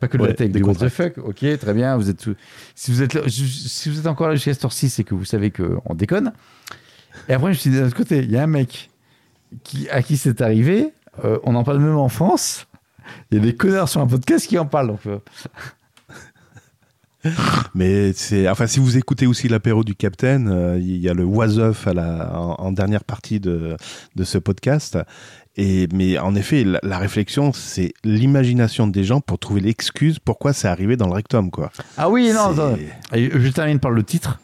[0.00, 1.18] pas que de la Ouais, tech, des du what the fuck.
[1.18, 1.96] Ok, très bien.
[1.96, 2.36] Vous êtes tout-
[2.76, 5.24] si, vous êtes là- si vous êtes encore là jusqu'à cette heure-ci, c'est que vous
[5.24, 6.32] savez qu'on déconne.
[7.28, 8.90] Et après, je me suis dit, d'un autre côté, il y a un mec
[9.64, 10.92] qui, à qui c'est arrivé.
[11.24, 12.66] euh, on en parle même en France.
[13.30, 14.88] Il y a des connards sur un podcast qui en parlent.
[14.88, 15.18] Donc, euh,
[17.74, 21.24] Mais c'est, enfin, si vous écoutez aussi l'apéro du Capitaine, euh, il y a le
[21.24, 23.76] was of à la, en, en dernière partie de,
[24.14, 24.98] de ce podcast.
[25.56, 30.52] Et, mais en effet, la, la réflexion, c'est l'imagination des gens pour trouver l'excuse pourquoi
[30.52, 31.72] c'est arrivé dans le rectum, quoi.
[31.96, 32.54] Ah oui, non,
[33.12, 34.38] Je termine par le titre.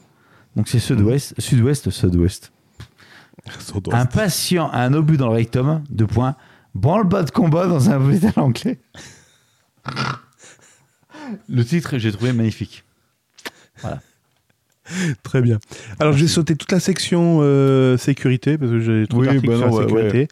[0.56, 2.52] Donc c'est sud-ouest, sud-ouest, sud-ouest.
[3.92, 6.34] Un patient a un obus dans le rectum, deux points,
[6.74, 8.78] branle-bas de combat dans un hôpital anglais.
[11.48, 12.84] Le titre, j'ai trouvé magnifique.
[15.22, 15.58] Très bien.
[15.98, 19.58] Alors, j'ai sauté toute la section euh, sécurité parce que j'ai trop Oui, bah sur
[19.58, 20.28] non, la ouais, sécurité.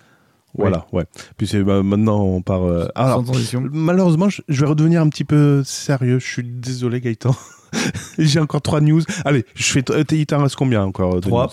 [0.55, 1.05] Voilà, ouais.
[1.39, 2.63] Puis c'est bah, maintenant on part.
[2.65, 3.67] euh, alors, Sans transition.
[3.73, 6.19] malheureusement, je, je vais redevenir un petit peu sérieux.
[6.19, 7.35] Je suis désolé, Gaëtan.
[8.19, 9.01] J'ai encore trois news.
[9.25, 9.83] Allez, je fais.
[10.13, 11.51] Il t'en reste combien encore Trois.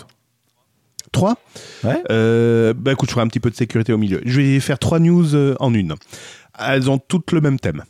[1.12, 1.36] Trois
[1.84, 2.02] Ouais.
[2.12, 4.22] Euh, bah écoute, je ferai un petit peu de sécurité au milieu.
[4.26, 5.96] Je vais faire trois news euh, en une.
[6.60, 7.84] Elles ont toutes le même thème.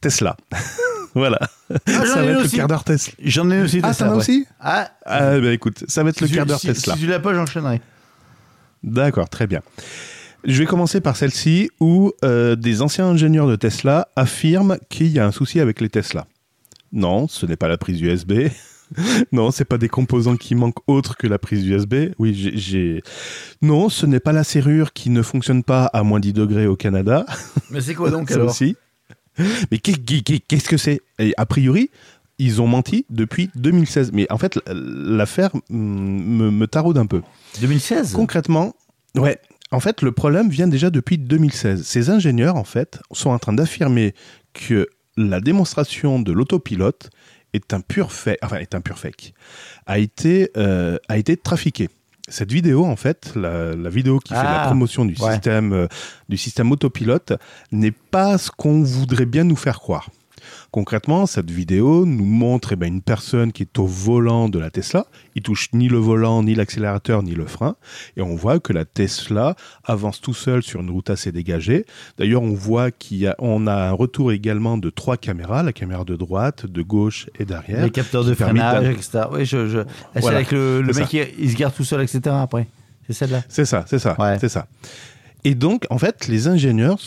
[0.00, 0.36] Tesla.
[1.14, 1.38] voilà.
[1.86, 2.56] j'en ça va être le aussi.
[2.56, 3.14] quart d'heure Tesla.
[3.24, 3.80] J'en ai aussi.
[3.82, 6.60] Ah, Tesla, t'en as aussi Ah, Ah bah écoute, ça va être le quart d'heure
[6.60, 6.94] si- Tesla.
[6.94, 7.80] Si tu l'as pas, j'enchaînerai.
[8.82, 9.62] D'accord, très bien.
[10.44, 15.18] Je vais commencer par celle-ci où euh, des anciens ingénieurs de Tesla affirment qu'il y
[15.18, 16.26] a un souci avec les Tesla.
[16.92, 18.32] Non, ce n'est pas la prise USB.
[19.32, 21.94] non, c'est pas des composants qui manquent autres que la prise USB.
[22.18, 23.02] Oui, j'ai-.
[23.62, 26.76] Non, ce n'est pas la serrure qui ne fonctionne pas à moins 10 degrés au
[26.76, 27.24] Canada.
[27.70, 28.50] Mais c'est quoi donc Ça alors?
[28.50, 28.76] aussi.
[29.70, 31.00] Mais qu'est- qu'est- qu'est-ce que c'est?
[31.36, 31.90] A priori,
[32.38, 34.12] ils ont menti depuis 2016.
[34.12, 37.22] Mais en fait, l'affaire mm, me, me taraude un peu.
[37.60, 38.74] 2016 Concrètement,
[39.16, 39.38] ouais.
[39.70, 41.82] En fait, le problème vient déjà depuis 2016.
[41.84, 44.14] Ces ingénieurs, en fait, sont en train d'affirmer
[44.52, 47.10] que la démonstration de l'autopilote
[47.54, 49.32] est un pur fake, enfin, est un pur fake,
[49.86, 51.88] a été, euh, a été trafiquée.
[52.28, 55.32] Cette vidéo, en fait, la, la vidéo qui fait la Ah, promotion du ouais.
[55.32, 55.86] système, euh,
[56.28, 57.34] du système autopilote,
[57.70, 60.08] n'est pas ce qu'on voudrait bien nous faire croire.
[60.70, 64.70] Concrètement, cette vidéo nous montre eh ben, une personne qui est au volant de la
[64.70, 65.06] Tesla.
[65.34, 67.76] Il touche ni le volant, ni l'accélérateur, ni le frein.
[68.16, 71.86] Et on voit que la Tesla avance tout seul sur une route assez dégagée.
[72.18, 76.66] D'ailleurs, on voit y a, un retour également de trois caméras, la caméra de droite,
[76.66, 77.84] de gauche et d'arrière.
[77.84, 79.24] Les capteurs de freinage, etc.
[79.30, 79.78] Oui, je, je...
[80.14, 82.20] C'est Voilà, avec le, mec qui il se garde tout seul, etc.
[82.26, 82.66] après.
[83.06, 83.42] C'est celle-là.
[83.48, 84.38] C'est ça, c'est ça, Ouais.
[84.40, 84.66] c'est ça.
[85.44, 86.98] Et donc, en fait, les ingénieurs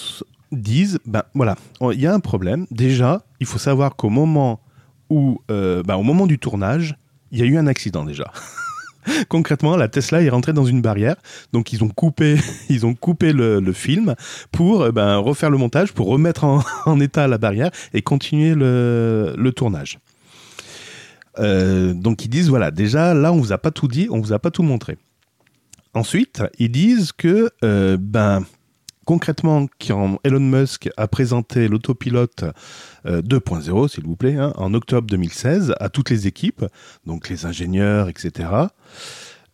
[0.52, 1.56] disent, ben voilà,
[1.92, 2.66] il y a un problème.
[2.72, 4.62] Déjà, il faut savoir qu'au moment
[5.10, 6.98] où, euh, ben, au moment du tournage,
[7.32, 8.32] il y a eu un accident déjà.
[9.30, 11.16] Concrètement, la Tesla est rentrée dans une barrière,
[11.54, 12.38] donc ils ont coupé,
[12.70, 14.16] ils ont coupé le, film
[14.52, 16.44] pour euh, ben, refaire le montage, pour remettre
[16.86, 20.00] en, état la barrière et continuer le, le tournage.
[21.40, 24.34] Euh, donc ils disent voilà, déjà là on vous a pas tout dit, on vous
[24.34, 24.98] a pas tout montré.
[25.94, 27.50] Ensuite, ils disent que,
[27.98, 28.44] ben,
[29.08, 32.44] concrètement, quand Elon Musk a présenté l'autopilote
[33.06, 36.66] euh, 2.0, s'il vous plaît, hein, en octobre 2016, à toutes les équipes,
[37.06, 38.50] donc les ingénieurs, etc.,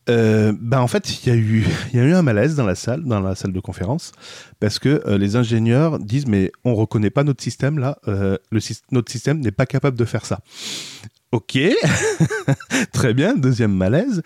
[0.09, 2.75] euh, ben en fait, il y, a eu, y a eu un malaise dans la
[2.75, 4.11] salle, dans la salle de conférence,
[4.59, 8.37] parce que euh, les ingénieurs disent mais on reconnaît pas notre système là, euh,
[8.91, 10.39] notre système n'est pas capable de faire ça.
[11.31, 11.57] Ok,
[12.93, 13.35] très bien.
[13.35, 14.21] Deuxième malaise.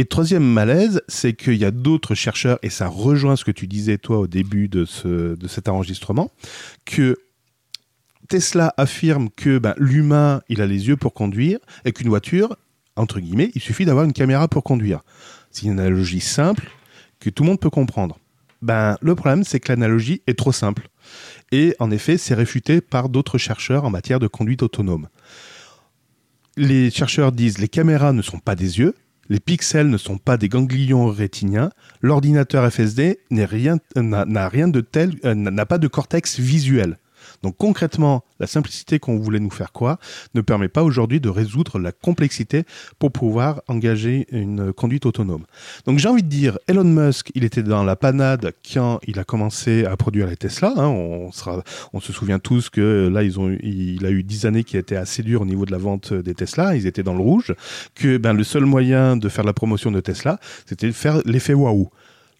[0.00, 3.66] Et troisième malaise, c'est qu'il y a d'autres chercheurs, et ça rejoint ce que tu
[3.66, 6.30] disais toi au début de, ce, de cet enregistrement,
[6.86, 7.18] que
[8.26, 12.56] Tesla affirme que ben, l'humain, il a les yeux pour conduire, et qu'une voiture,
[12.96, 15.02] entre guillemets, il suffit d'avoir une caméra pour conduire.
[15.50, 16.70] C'est une analogie simple
[17.18, 18.18] que tout le monde peut comprendre.
[18.62, 20.88] Ben, le problème, c'est que l'analogie est trop simple.
[21.52, 25.08] Et en effet, c'est réfuté par d'autres chercheurs en matière de conduite autonome.
[26.56, 28.94] Les chercheurs disent les caméras ne sont pas des yeux,
[29.30, 31.70] les pixels ne sont pas des ganglions rétiniens,
[32.02, 36.98] l'ordinateur FSD n'a rien de tel, euh, n'a pas de cortex visuel.
[37.42, 39.98] Donc concrètement, la simplicité qu'on voulait nous faire croire
[40.34, 42.64] ne permet pas aujourd'hui de résoudre la complexité
[42.98, 45.44] pour pouvoir engager une conduite autonome.
[45.86, 49.24] Donc j'ai envie de dire, Elon Musk, il était dans la panade quand il a
[49.24, 50.72] commencé à produire les Tesla.
[50.76, 50.88] hein.
[50.88, 55.42] on, se souvient tous que là, il a eu dix années qui étaient assez dures
[55.42, 56.76] au niveau de la vente des Tesla.
[56.76, 57.54] Ils étaient dans le rouge.
[57.94, 61.54] Que ben, le seul moyen de faire la promotion de Tesla, c'était de faire l'effet
[61.54, 61.90] waouh.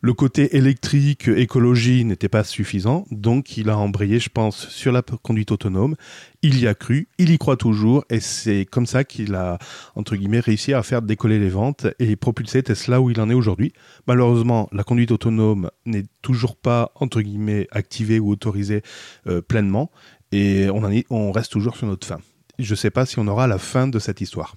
[0.02, 5.02] Le côté électrique, écologie n'était pas suffisant, donc il a embrayé, je pense, sur la
[5.02, 5.94] conduite autonome.
[6.40, 9.59] Il y a cru, il y croit toujours, et c'est comme ça qu'il a,
[9.94, 13.35] entre guillemets, réussi à faire décoller les ventes et propulser Tesla où il en est
[13.35, 13.74] aujourd'hui.
[14.06, 18.82] Malheureusement, la conduite autonome n'est toujours pas, entre guillemets, activée ou autorisée
[19.27, 19.90] euh, pleinement,
[20.32, 22.20] et on, en est, on reste toujours sur notre fin.
[22.59, 24.56] Je ne sais pas si on aura la fin de cette histoire.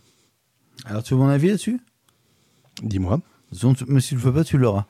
[0.86, 1.82] Alors, tu veux mon avis là-dessus?
[2.82, 3.20] Dis-moi.
[3.52, 4.88] Tu- si tu le fais pas, tu l'auras.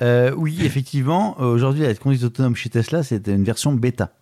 [0.00, 4.12] Euh, oui, effectivement, euh, aujourd'hui, la conduite autonome chez Tesla, c'était une version bêta.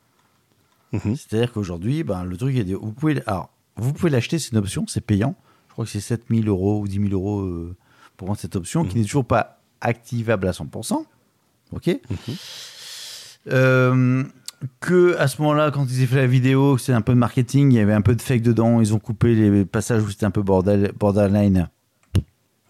[0.93, 1.17] Mhm.
[1.17, 4.59] C'est-à-dire qu'aujourd'hui, ben, le truc est dit, vous pouvez, alors, vous pouvez l'acheter, c'est une
[4.59, 5.37] option, c'est payant.
[5.69, 7.77] Je crois que c'est 7000 euros ou 10 000 euros euh,
[8.17, 11.05] pour prendre cette option qui n'est toujours pas activable à 100%.
[11.73, 12.01] OK
[13.51, 14.25] Euh,
[14.81, 17.71] que à ce moment-là, quand ils ont fait la vidéo, c'est un peu de marketing,
[17.71, 20.27] il y avait un peu de fake dedans, ils ont coupé les passages où c'était
[20.27, 21.69] un peu bordel, borderline.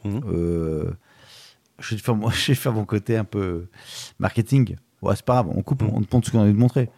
[0.05, 0.21] Mhm.
[0.31, 0.91] Euh,
[1.81, 3.69] je, vais faire, mon- côté un peu
[4.19, 4.77] marketing.
[5.03, 6.91] Ouais, c'est pas grave, on coupe, on te montre ce qu'on a envie de montrer.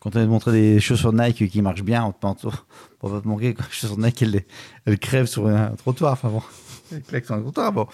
[0.00, 2.66] Quand on a montrer des chaussures Nike qui marchent bien, on te montre,
[3.02, 4.44] on va te manquer quand les chaussures Nike, elles,
[4.86, 6.14] elles crèvent sur un trottoir.
[6.14, 6.42] Enfin bon,
[6.92, 7.72] elles claquent sur un trottoir.
[7.72, 7.86] Bon,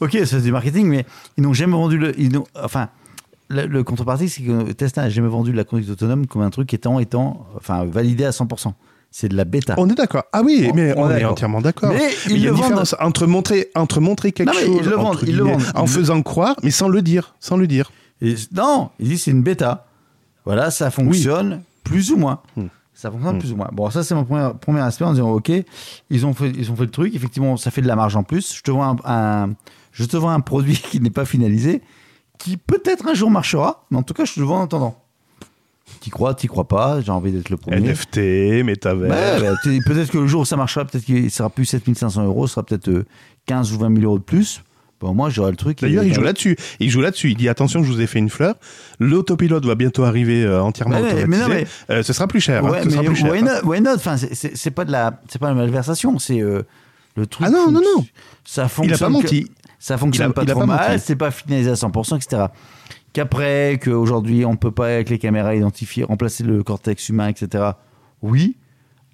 [0.00, 1.04] ok, c'est du marketing, mais
[1.36, 2.14] ils n'ont jamais vendu le.
[2.54, 2.88] Enfin,
[3.48, 6.72] le, le contrepartie, c'est que Tesla n'a jamais vendu la conduite autonome comme un truc
[6.72, 8.72] étant, étant enfin, validé à 100%.
[9.14, 9.74] C'est de la bêta.
[9.76, 10.24] On est d'accord.
[10.32, 11.90] Ah oui, On- mais on on, est entièrement d'accord.
[11.92, 14.96] Mais il y a une différence entre montrer, entre montrer quelque Non, chose, ils le
[14.96, 15.72] vendent, entre ils le guillemets, vendent.
[15.76, 17.92] en faisant croire, mais sans le dire, sans le dire.
[18.22, 19.86] Et non, ils disent c'est une bêta.
[20.46, 22.40] Voilà, ça fonctionne plus ou moins.
[22.56, 22.66] Hmm.
[22.94, 23.38] Ça fonctionne Hmm.
[23.38, 23.68] plus ou moins.
[23.72, 25.52] Bon, ça c'est mon premier, premier aspect en disant ok,
[26.08, 27.14] ils ont fait, ils ont fait le truc.
[27.14, 28.54] Effectivement, ça fait de la marge en plus.
[28.56, 29.50] Je te vois un, un-
[29.92, 31.82] je te vends un produit qui n'est pas finalisé,
[32.38, 34.96] qui peut-être un jour marchera, mais en tout cas, je te le vends en attendant.
[36.02, 37.00] T'y crois, t'y crois pas.
[37.00, 37.78] J'ai envie d'être le premier.
[37.80, 39.08] NFT, métavers.
[39.08, 42.46] Bah, t'es- peut-être que le jour où ça marchera, peut-être qu'il sera plus 7500 euros,
[42.46, 43.04] ce sera peut-être euh,
[43.46, 44.62] 15 ou 20 000 euros de plus.
[45.00, 45.80] Bon, moi, j'aurai le truc.
[45.80, 46.56] D'ailleurs, il joue là-dessus.
[46.78, 47.30] Il joue là-dessus.
[47.30, 48.54] Il dit attention, je vous ai fait une fleur.
[49.00, 51.66] L'autopilote va bientôt arriver euh, entièrement mais- mais non, automatisé.
[51.90, 52.64] Euh, ce sera plus cher.
[52.64, 52.70] hein.
[52.70, 53.32] Ouais, Ce sera plus cher.
[53.32, 53.94] why not, why not?
[53.96, 56.62] Enfin, c'est- pas de la, c'est pas la malversation, c'est euh,
[57.16, 57.46] le truc.
[57.48, 58.06] Ah non, non, non.
[58.44, 58.98] Ça Il a fonctionne.
[58.98, 59.46] pas que- menti.
[59.80, 62.44] ça fonctionne Il a- pas il trop pas mal, c'est pas finalisé à 100%, etc.
[63.12, 67.72] Qu'après, qu'aujourd'hui, on peut pas avec les caméras identifier, remplacer le cortex humain, etc.
[68.22, 68.56] Oui,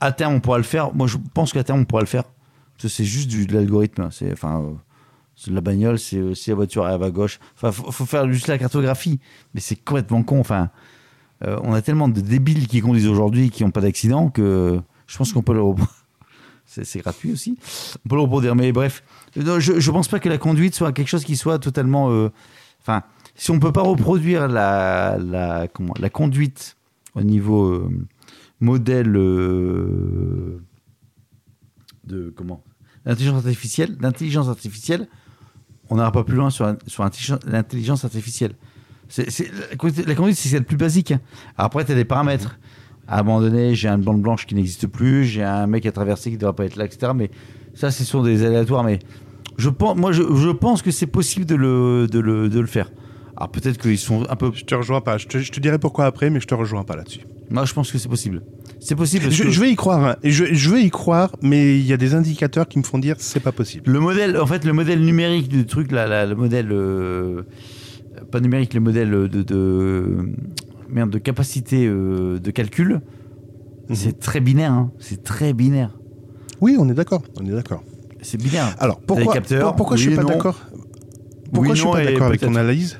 [0.00, 0.94] à terme, on pourra le faire.
[0.94, 2.24] Moi, je pense qu'à terme, on pourra le faire.
[2.24, 4.08] Parce que c'est juste de l'algorithme.
[4.12, 7.40] C'est, enfin, euh, la bagnole, c'est euh, si la voiture arrive à gauche.
[7.56, 9.18] Enfin, faut, faire juste la cartographie.
[9.54, 10.38] Mais c'est complètement con.
[10.38, 10.70] Enfin,
[11.44, 15.18] euh, on a tellement de débiles qui conduisent aujourd'hui qui n'ont pas d'accident que je
[15.18, 15.62] pense qu'on peut le.
[16.70, 17.58] C'est, gratuit aussi.
[18.04, 18.54] On peut le reproduire.
[18.54, 19.02] Mais bref,
[19.34, 22.10] je ne pense pas que la conduite soit quelque chose qui soit totalement.
[22.12, 22.30] euh,
[22.80, 23.02] Enfin,
[23.38, 26.76] si on ne peut pas reproduire la, la, comment, la conduite
[27.14, 27.88] au niveau euh,
[28.60, 30.60] modèle euh,
[32.04, 32.62] de comment
[33.06, 35.08] l'intelligence artificielle, l'intelligence artificielle,
[35.88, 37.08] on n'ira pas plus loin sur, sur
[37.46, 38.52] l'intelligence- artificielle.
[39.08, 39.26] C'est,
[40.06, 41.14] la conduite, c'est ce de plus basique.
[41.56, 42.58] Après, tu as des paramètres.
[43.06, 45.92] À un moment donné, j'ai une bande blanche qui n'existe plus, j'ai un mec à
[45.92, 47.12] traverser qui ne devrait pas être là, etc.
[47.14, 47.30] Mais
[47.72, 48.84] ça, c'est sur des aléatoires.
[48.84, 48.98] Mais
[49.56, 52.66] je pense, moi, je, je pense que c'est possible de le, de le, de le
[52.66, 52.90] faire.
[53.40, 54.50] Alors peut-être qu'ils sont un peu.
[54.52, 55.16] Je te rejoins pas.
[55.16, 57.20] Je te, je te dirai pourquoi après, mais je te rejoins pas là-dessus.
[57.50, 58.42] Moi, je pense que c'est possible.
[58.80, 59.24] C'est possible.
[59.26, 60.04] parce Je, que je vais y croire.
[60.04, 60.16] hein.
[60.24, 63.14] Je, je vais y croire, mais il y a des indicateurs qui me font dire
[63.18, 63.90] c'est pas possible.
[63.92, 66.68] Le modèle, en fait, le modèle numérique du truc, là, là, le modèle.
[66.72, 67.42] euh,
[68.32, 69.42] pas numérique, le modèle de.
[69.42, 70.16] de
[70.88, 73.00] merde, de capacité euh, de calcul,
[73.88, 73.94] Mhm.
[73.94, 74.72] c'est très binaire.
[74.72, 74.90] hein.
[74.98, 75.90] C'est très binaire.
[76.60, 77.22] Oui, on est d'accord.
[77.40, 77.84] On est d'accord.
[78.20, 78.74] C'est binaire.
[78.80, 80.58] Alors pourquoi, capteurs, pour- pourquoi je suis pas d'accord?
[81.52, 82.98] Pourquoi Oui, je suis pas d'accord avec ton analyse?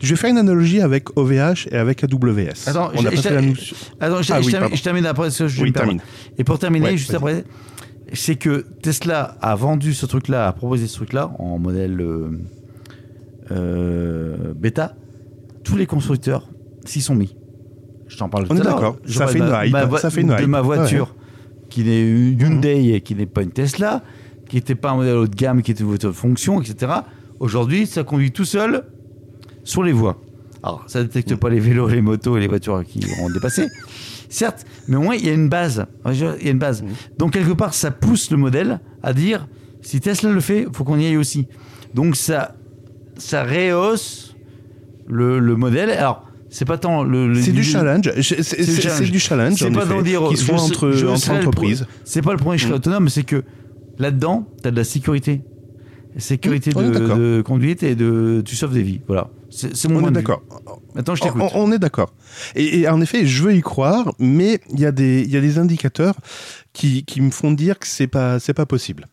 [0.00, 2.66] Je vais faire une analogie avec OVH et avec AWS.
[2.68, 3.76] Attends, on je- a pas je- fait la notion.
[4.00, 4.76] Attends, je, Ah je oui, termine, pardon.
[4.76, 6.00] je termine après ce que je Oui, termine.
[6.38, 7.44] Et pour terminer, Ouais, juste après,
[8.12, 12.28] c'est que Tesla a vendu ce truc-là, a proposé ce truc-là en modèle euh,
[13.50, 14.94] euh, bêta.
[15.64, 16.48] Tous les constructeurs
[16.84, 17.36] s'y sont mis.
[18.08, 18.96] Je t'en parle tout à l'heure.
[19.06, 20.46] Ça fait une ma- vo- ça fait une De hype.
[20.48, 21.14] ma voiture,
[21.68, 24.02] qui n'est une Hyundai et qui n'est pas une Tesla,
[24.48, 26.90] qui n'était pas un modèle haut de gamme, qui était une voiture de fonction, etc.
[27.38, 28.84] Aujourd'hui, ça conduit tout seul
[29.68, 30.20] sur les voies.
[30.62, 33.66] Alors, ça détecte pas les vélos, les motos et les voitures qui ont dépassé.
[34.28, 35.86] Certes, mais au moins, il y a une base.
[36.06, 36.82] Il y a une base.
[37.18, 39.46] Donc, quelque part, ça pousse le modèle à dire
[39.82, 41.46] si Tesla le fait, il faut qu'on y aille aussi.
[41.94, 42.56] Donc, ça,
[43.16, 44.34] ça rehausse
[45.06, 45.90] le, le modèle.
[45.90, 47.28] Alors, c'est pas tant le.
[47.28, 48.10] le- C'est du le- challenge.
[48.20, 48.98] C'est du challenge.
[48.98, 49.54] c'est du challenge.
[49.58, 50.22] C'est en pas d'en dire.
[50.30, 51.86] qui sais- entre, je entre entreprises.
[52.04, 52.76] C'est pas le premier cheval Mm.
[52.76, 53.44] autonome, c'est que
[53.98, 55.42] là-dedans, tu as de la sécurité.
[56.16, 56.98] Sécurité Mm, de,
[57.36, 58.42] de conduite et de.
[58.44, 59.00] Tu sauves des vies.
[59.06, 59.28] Voilà.
[59.50, 60.42] C'est c'est mon On est d'accord.
[60.94, 61.42] Maintenant, je t'écoute.
[61.54, 62.12] on- on est d'accord.
[62.54, 65.36] Et, et en effet, je veux y croire, mais il y, a des- il y
[65.36, 66.14] a des indicateurs
[66.72, 69.06] qui, qui me font dire que c'est pas pas possible.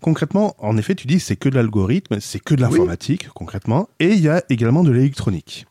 [0.00, 4.08] Concrètement, en effet, tu dis c'est que de l'algorithme, c'est que de l'informatique, concrètement, et
[4.12, 5.66] il y a également de l'électronique.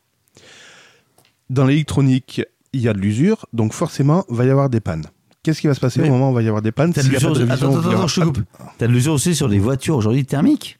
[1.50, 5.04] Dans l'électronique, il y a de l'usure, donc forcément, va y avoir des pannes.
[5.42, 6.90] Qu'est-ce qui va se passer Mais au moment où il va y avoir des pannes
[6.90, 7.32] de l'usure.
[7.34, 8.32] de Attends, attends, attends.
[8.78, 10.78] T'as de l'usure aussi sur les voitures aujourd'hui thermiques?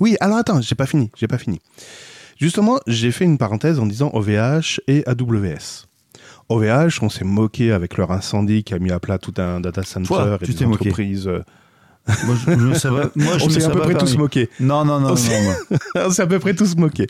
[0.00, 1.60] Oui, alors attends, j'ai pas fini, j'ai pas fini.
[2.38, 5.86] Justement, j'ai fait une parenthèse en disant OVH et AWS.
[6.48, 9.82] OVH, on s'est moqué avec leur incendie qui a mis à plat tout un data
[9.82, 10.88] center Toi, et tu des moqué.
[10.90, 11.26] entreprises.
[11.26, 11.42] euh,
[12.24, 12.56] Moi, je, je
[13.18, 14.48] moi, je on s'est à peu près tous moqués.
[14.60, 15.10] Non, non, non,
[15.94, 17.08] On s'est- à peu près tous moqués.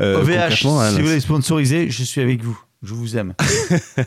[0.00, 2.58] Euh, OVH, hein, si vous voulez sponsoriser, je suis avec vous.
[2.82, 3.34] Je vous aime.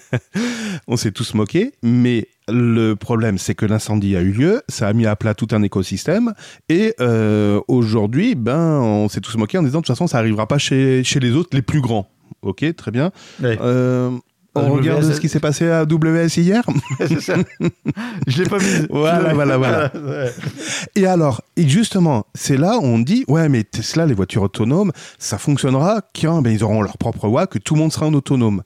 [0.88, 4.94] on s'est tous moqués, mais le problème, c'est que l'incendie a eu lieu, ça a
[4.94, 6.34] mis à plat tout un écosystème,
[6.70, 10.48] et euh, aujourd'hui, ben, on s'est tous moqués en disant de toute façon, ça arrivera
[10.48, 12.10] pas chez, chez les autres, les plus grands.
[12.42, 13.12] Ok, très bien.
[13.44, 14.12] Euh,
[14.56, 16.64] on regarde ce qui s'est passé à AWS hier?
[17.00, 17.36] C'est ça.
[18.28, 18.88] Je l'ai pas mis.
[18.90, 19.92] Voilà, voilà, voilà.
[20.96, 24.92] Et alors, et justement, c'est là où on dit, ouais, mais Tesla, les voitures autonomes,
[25.20, 28.14] ça fonctionnera quand ben, ils auront leur propre voie, que tout le monde sera en
[28.14, 28.64] autonome.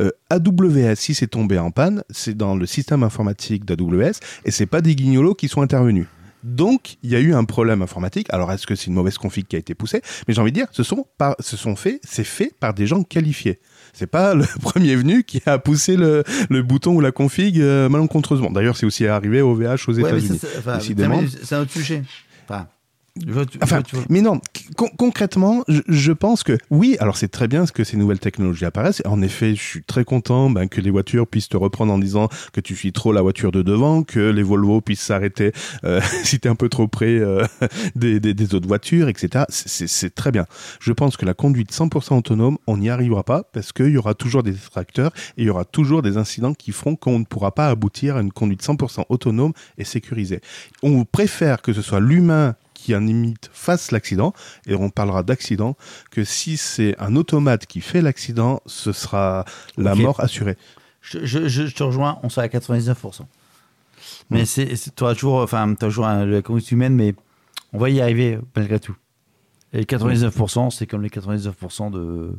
[0.00, 4.12] Euh, AWS, si c'est tombé en panne, c'est dans le système informatique d'AWS,
[4.44, 6.06] et c'est pas des guignolos qui sont intervenus.
[6.44, 8.28] Donc, il y a eu un problème informatique.
[8.30, 10.02] Alors, est-ce que c'est une mauvaise config qui a été poussée?
[10.28, 12.86] Mais j'ai envie de dire, ce sont, par, ce sont faits, c'est fait par des
[12.86, 13.58] gens qualifiés.
[13.92, 17.88] C'est pas le premier venu qui a poussé le, le bouton ou la config euh,
[17.88, 18.50] malencontreusement.
[18.50, 20.38] D'ailleurs, c'est aussi arrivé au VH aux Ouais, États-Unis.
[20.40, 20.78] c'est- enfin,
[21.56, 22.04] un autre sujet.
[22.48, 22.68] Enfin,
[23.26, 24.40] vois- tu- Enfin, tu vois- mais non,
[24.76, 28.64] con- concrètement, je, je pense que oui, alors c'est très bien que ces nouvelles technologies
[28.64, 29.02] apparaissent.
[29.04, 32.28] En effet, je suis très content ben, que les voitures puissent te reprendre en disant
[32.52, 35.52] que tu suis trop la voiture de devant, que les Volvo puissent s'arrêter
[35.84, 37.44] euh, si tu es un peu trop près euh,
[37.96, 39.44] des, des- des autres voitures, etc.
[39.48, 40.46] C'est très bien.
[40.80, 44.14] Je pense que la conduite 100% autonome, on n'y arrivera pas parce qu'il y aura
[44.14, 47.52] toujours des détracteurs et il y aura toujours des incidents qui feront qu'on ne pourra
[47.54, 50.40] pas aboutir à une conduite 100% autonome et sécurisée.
[50.82, 54.32] On préfère que ce soit l'humain qui en limite fasse l'accident,
[54.68, 55.76] et on parlera d'accident,
[56.12, 59.44] que si c'est un automate qui fait l'accident, ce sera
[59.76, 60.56] la mort assurée.
[61.00, 63.26] je, je- je te rejoins, on sera à 99%.
[64.30, 67.14] Mais c'est, c'est- t'auras toujours, enfin, t'as toujours la conduite humaine, mais
[67.72, 68.96] on va y arriver malgré tout.
[69.72, 72.36] Et les 99%, c'est comme les 99% de,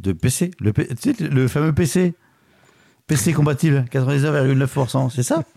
[0.00, 0.50] de PC.
[0.60, 2.14] Le, tu sais, le fameux PC.
[3.10, 5.42] PC compatible, 99,9%, c'est ça?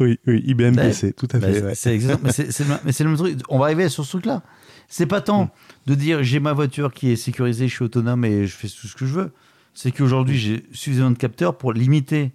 [0.00, 0.76] Oui, oui, IBM.
[0.76, 1.54] PC, tout à Bah, fait.
[1.54, 1.74] c'est- ouais.
[1.74, 3.38] c'est mais le, même truc.
[3.50, 4.42] On va arriver sur ce truc-là.
[4.88, 5.24] C'est pas Mm.
[5.24, 5.50] tant
[5.86, 8.86] de dire j'ai ma voiture qui est sécurisée, je suis autonome et je fais tout
[8.86, 9.32] ce que je veux.
[9.74, 12.30] C'est qu'aujourd'hui, j'ai suffisamment de capteurs pour limiter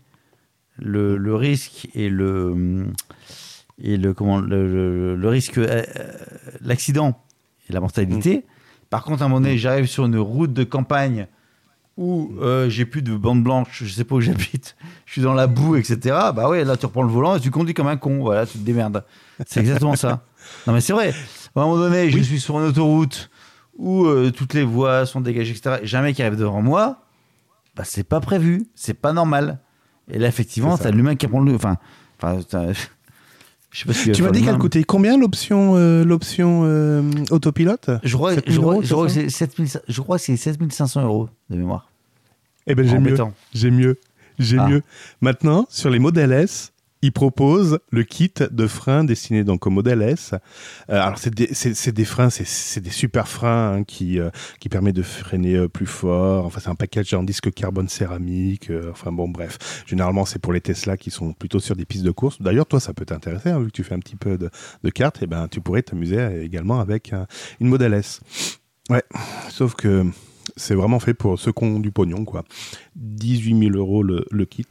[0.77, 2.85] le, le risque et le
[3.81, 6.11] et le comment le, le- le risque euh, euh,
[6.61, 7.19] l'accident
[7.69, 8.37] et la mortalité.
[8.37, 8.41] Mm.
[8.89, 11.25] Par contre, à un moment donné, j'arrive sur une route de campagne
[11.99, 15.33] où euh, j'ai plus de bande blanche, je sais pas où j'habite, je suis dans
[15.33, 15.97] la boue, etc.
[16.33, 18.57] Bah ouais, là tu reprends le volant et tu conduis comme un con, voilà, tu
[18.57, 19.03] te démerdes.
[19.45, 20.23] C'est exactement ça.
[20.65, 21.13] Non mais c'est vrai.
[21.55, 23.29] À un moment donné, je suis sur une autoroute
[23.77, 25.81] où euh, toutes les voies sont dégagées, etc.
[25.83, 27.03] Et mec qui arrive devant moi,
[27.75, 29.59] bah c'est pas prévu, c'est pas normal.
[30.09, 31.75] Et là effectivement, t'as l'humain qui prend le, enfin,
[33.69, 37.91] je sais pas si Tu m'as dit qu'elle coûtait combien l'option euh, l'option euh, autopilote?
[38.01, 40.23] Je crois, 7000 je crois, euros, je crois que c'est c'est 7000 je crois que
[40.23, 41.88] c'est 7500 euros de mémoire.
[42.67, 43.17] Eh ben j'ai mieux,
[43.53, 43.99] j'ai mieux,
[44.37, 44.67] j'ai Ah.
[44.67, 44.81] mieux.
[45.21, 46.71] Maintenant, sur les modèles S,
[47.01, 50.33] ils proposent le kit de freins destiné donc au modèle S.
[50.89, 51.47] Euh, alors c'est des,
[51.93, 54.29] des freins, c'est, des super freins hein, qui euh,
[54.59, 56.45] qui permet de freiner euh, plus fort.
[56.45, 58.69] Enfin c'est un package en disque carbone céramique.
[58.69, 59.57] euh, enfin bon bref,
[59.87, 62.41] généralement c'est pour les Tesla qui sont plutôt sur des pistes de course.
[62.41, 64.49] D'ailleurs toi ça peut t'intéresser hein, vu que tu fais un petit peu de,
[64.83, 65.23] de cartes.
[65.23, 67.27] Et ben tu pourrais t'amuser également avec un-
[67.61, 68.19] une modèle S.
[68.89, 69.03] Ouais,
[69.49, 70.05] sauf que
[70.55, 72.43] c'est vraiment fait pour ceux qui ont du pognon quoi.
[72.95, 74.65] 18 000 euros le, le kit.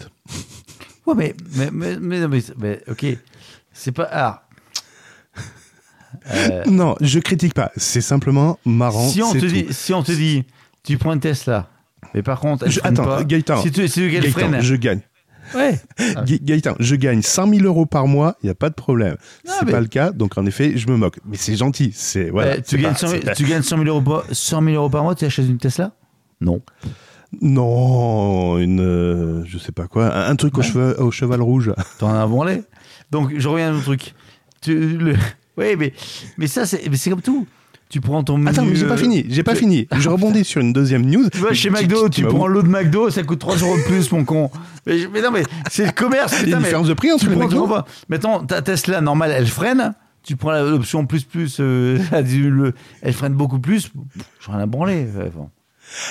[1.06, 3.06] Ouais, mais, mais, mais, mais, non, mais- mais, ok,
[3.72, 4.08] c'est pas.
[4.12, 4.42] Ah.
[6.30, 7.70] Euh, Non, je critique pas.
[7.76, 9.08] C'est simplement marrant.
[9.08, 9.46] si, on te tout.
[9.46, 10.44] dit, si on te dit,
[10.82, 11.68] tu prends une Tesla,
[12.14, 13.24] mais par contre, elle Je- freine attends, pas.
[13.24, 14.60] Gaëtan, si tu si tu Gaëtan, freine.
[14.60, 15.00] je gagne.
[15.54, 15.78] Ouais.
[16.16, 16.24] Ah.
[16.24, 19.16] Ga- Gaëtan, je gagne 100 000 euros par mois, il n'y a pas de problème.
[19.46, 21.18] Ah, c'est mais- pas le cas, donc en effet, je me moque.
[21.26, 21.92] Mais c'est gentil.
[21.94, 22.52] C'est voilà.
[22.52, 24.24] Euh, c'est tu, gagnes pas- 100 000, c'est pas- tu gagnes 100 000 euros par,
[24.30, 25.92] 100 000 euros par mois, tu achètes une Tesla?
[26.40, 26.60] Non.
[27.42, 30.66] Non, une, euh, je sais pas quoi, un, un truc au, Ouais.
[30.66, 31.72] cheval, au cheval rouge.
[31.98, 32.62] T'en as un bon lait.
[33.10, 34.14] Donc, je reviens à un truc.
[34.62, 35.14] Tu, le...
[35.58, 35.92] Oui, mais,
[36.36, 37.44] mais ça, c'est mais c'est comme tout.
[37.90, 38.50] Tu prends ton menu.
[38.50, 39.88] Attends, mais j'ai pas euh, fini, j'ai pas fini.
[39.96, 41.28] Je rebondis sur une deuxième news.
[41.30, 43.82] Tu vas chez McDo, tu m'a prends l'eau de McDo, ça coûte 3 euros de
[43.84, 44.50] plus, mon con.
[44.86, 46.34] Mais, non, mais c'est le commerce.
[46.42, 47.66] Il y a une différence de prix entre tu les McDo.
[48.08, 49.94] Mettons, ta Tesla normale, elle freine.
[50.22, 53.90] Tu prends l'option plus plus, euh, le- elle freine beaucoup plus.
[54.46, 55.06] J'en ai branlé.
[55.16, 55.48] euh, bon.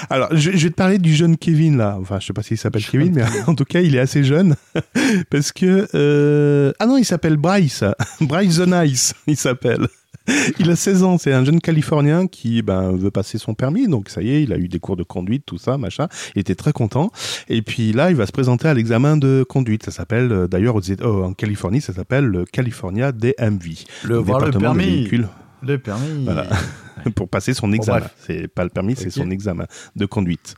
[0.10, 1.98] Alors, je, je vais te parler du jeune Kevin là.
[2.02, 4.56] Enfin, je sais pas s'il s'appelle Kevin, mais en tout cas, il est assez jeune
[5.30, 6.72] parce que euh...
[6.80, 7.84] ah non, il s'appelle Bryce,
[8.22, 9.88] Bryce the Nice, il s'appelle.
[10.60, 14.10] Il a 16 ans, c'est un jeune Californien qui ben, veut passer son permis, donc
[14.10, 16.08] ça y est, il a eu des cours de conduite, tout ça, machin.
[16.36, 17.12] Il était très content.
[17.48, 19.84] Et puis là, il va se présenter à l'examen de conduite.
[19.86, 23.86] Ça s'appelle, euh, d'ailleurs, oh, en Californie, ça s'appelle le California DMV.
[24.04, 24.84] Le, voir le permis.
[24.84, 25.28] véhicules
[25.62, 26.26] Le permis.
[26.26, 26.48] Voilà.
[27.16, 28.08] pour passer son examen.
[28.20, 29.66] c'est pas le permis, c'est son examen
[29.96, 30.56] de conduite.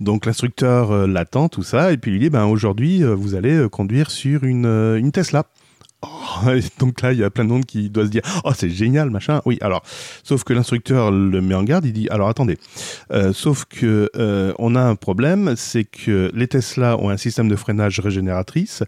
[0.00, 3.34] Donc l'instructeur euh, l'attend, tout ça, et puis il lui dit ben aujourd'hui euh, vous
[3.34, 5.44] allez euh, conduire sur une, une Tesla.
[6.04, 8.52] Oh, et donc là, il y a plein de monde qui doit se dire oh
[8.54, 9.40] c'est génial machin.
[9.44, 9.82] Oui, alors
[10.22, 11.84] sauf que l'instructeur le met en garde.
[11.86, 12.58] Il dit alors attendez,
[13.10, 17.48] Euh, sauf que euh, on a un problème, c'est que les Tesla ont un système
[17.48, 18.82] de freinage régénératrice.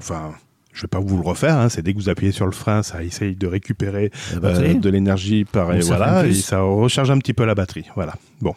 [0.00, 0.32] Enfin.
[0.72, 2.84] Je vais pas vous le refaire, hein, c'est dès que vous appuyez sur le frein,
[2.84, 7.34] ça essaye de récupérer euh, de l'énergie par et voilà et ça recharge un petit
[7.34, 8.54] peu la batterie voilà bon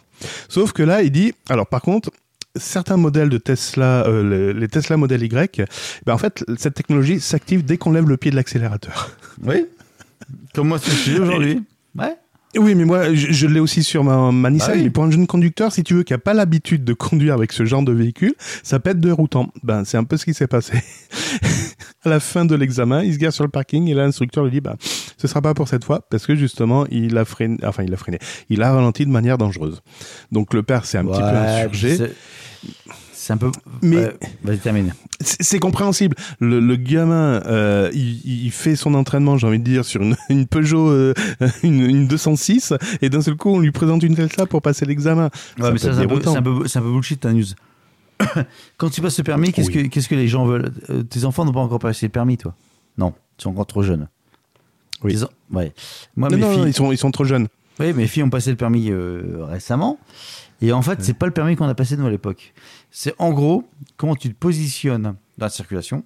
[0.48, 2.10] sauf que là il dit alors par contre
[2.56, 5.66] certains modèles de Tesla euh, les, les Tesla modèle Y
[6.06, 9.10] ben en fait cette technologie s'active dès qu'on lève le pied de l'accélérateur
[9.42, 9.66] Oui.
[10.54, 11.62] Comme moi, c'est ce que je fais aujourd'hui.
[11.98, 12.16] Ouais.
[12.56, 14.68] Oui, mais moi, je, je l'ai aussi sur ma, ma Nissan.
[14.68, 14.84] Bah oui.
[14.84, 17.52] Mais pour un jeune conducteur, si tu veux, qui a pas l'habitude de conduire avec
[17.52, 19.52] ce genre de véhicule, ça pète de routant.
[19.64, 20.74] Ben, c'est un peu ce qui s'est passé.
[22.04, 24.52] à la fin de l'examen, il se gare sur le parking et là, l'instructeur lui
[24.52, 24.76] dit, bah,
[25.16, 27.96] ce sera pas pour cette fois parce que justement, il a freiné, enfin, il a
[27.96, 28.18] freiné,
[28.50, 29.82] il a ralenti de manière dangereuse.
[30.30, 31.98] Donc le père s'est un petit peu insurgé.
[33.12, 33.50] C'est- un peu.
[33.82, 34.12] Mais-
[34.42, 34.94] Vas-y, termine.
[35.20, 36.16] C'est compréhensible.
[36.40, 40.16] Le, le gamin, euh, il, il fait son entraînement, j'ai envie de dire, sur une,
[40.28, 41.14] une Peugeot, euh,
[41.62, 45.30] une, une 206, et d'un seul coup, on lui présente une Tesla pour passer l'examen.
[45.58, 46.32] Ouais, mais c'est un, peu- déroutant.
[46.32, 47.44] c'est un peu, c'est un peu bullshit ta news.
[48.76, 49.84] Quand tu passes le permis, qu'est-ce Oui.
[49.84, 50.72] que, qu'est-ce que les gens veulent?
[50.90, 52.54] Euh, Tes enfants n'ont pas encore passé le permis, toi
[52.98, 54.08] Non, ils sont encore trop jeunes.
[55.02, 55.16] Oui.
[55.22, 55.72] En- ouais.
[56.16, 57.48] Moi, non, mes non, filles, ils sont, ils sont trop jeunes.
[57.80, 58.90] oui, mes filles ont passé le permis
[59.50, 59.98] récemment.
[60.66, 62.54] Et en fait, c'est pas le permis qu'on a passé nous à l'époque.
[62.90, 65.02] C'est en gros comment tu te positionnes
[65.38, 66.04] dans la circulation,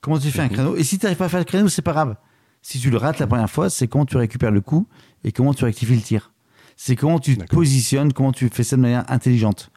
[0.00, 0.76] comment tu fais un créneau.
[0.76, 2.16] Et si tu n'arrives pas à faire le créneau, c'est pas grave.
[2.62, 4.86] Si tu le rates la première fois, c'est comment tu récupères le coup
[5.24, 6.32] et comment tu rectifies le tir.
[6.76, 9.70] C'est comment tu te positionnes, comment tu fais ça de manière intelligente.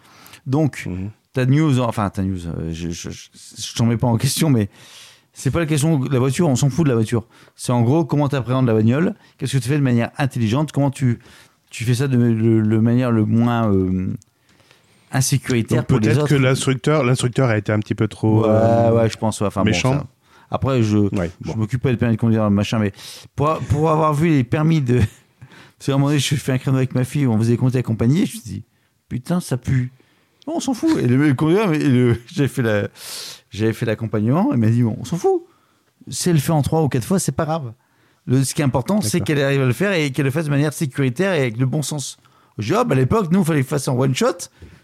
[0.48, 1.10] Donc, Mhm.
[1.34, 4.50] ta news, enfin ta news, euh, je, je, je, je t'en mets pas en question,
[4.50, 4.70] mais
[5.34, 7.28] c'est pas la question de la voiture, on s'en fout de la voiture.
[7.56, 10.72] C'est en gros comment tu appréhendes la bagnole, qu'est-ce que tu fais de manière intelligente,
[10.72, 11.20] comment tu,
[11.76, 14.14] tu fais ça de le, le manière le moins euh,
[15.12, 18.50] insécuritaire Donc pour les peut-être que l'instructeur, l'instructeur a été un petit peu trop ouais,
[18.50, 19.42] euh, ouais, je pense.
[19.42, 19.48] ouais.
[19.48, 19.94] Enfin, bon, méchant.
[19.94, 20.06] ça-
[20.52, 21.58] Après, je, Ouais, je bon.
[21.58, 22.92] m'occupe pas des permis de conduire, machin, mais
[23.36, 25.02] pour, pour avoir vu les permis de.
[25.80, 27.78] C'est à un moment donné, je fais un créneau avec ma fille, on faisait compter
[27.80, 28.64] accompagné, je me dit,
[29.10, 29.92] putain, ça pue.
[30.48, 30.98] Non, on s'en fout.
[31.00, 31.74] Et le, le conducteur,
[32.28, 32.88] j'avais fait la,
[33.50, 35.44] j'avais fait l'accompagnement, il m'a dit, bon, on s'en fout.
[36.08, 37.74] Si elle le fait en trois ou quatre fois, c'est pas grave.
[38.28, 40.46] Le, ce qui est important, c'est qu'elle arrive à le faire et qu'elle le fasse
[40.46, 42.18] de manière sécuritaire et avec le bon sens.
[42.58, 44.38] Je dis, ah, bah, à l'époque, nous, il fallait qu'il fasse en one shot,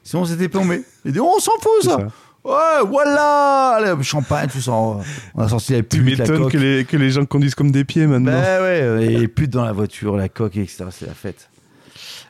[0.03, 0.84] sinon c'était plombé.
[1.05, 1.97] Il dit, on s'en fout, ça.
[1.97, 2.07] ça.
[2.43, 4.72] Ouais, voilà Allez, champagne, tout ça.
[4.72, 5.01] On
[5.38, 7.85] a sorti la Tu pute, la m'étonnes que les, que les gens conduisent comme des
[7.85, 8.31] pieds maintenant.
[8.31, 10.85] Ben ouais, et pute dans la voiture, la coque, etc.
[10.89, 11.49] C'est la fête.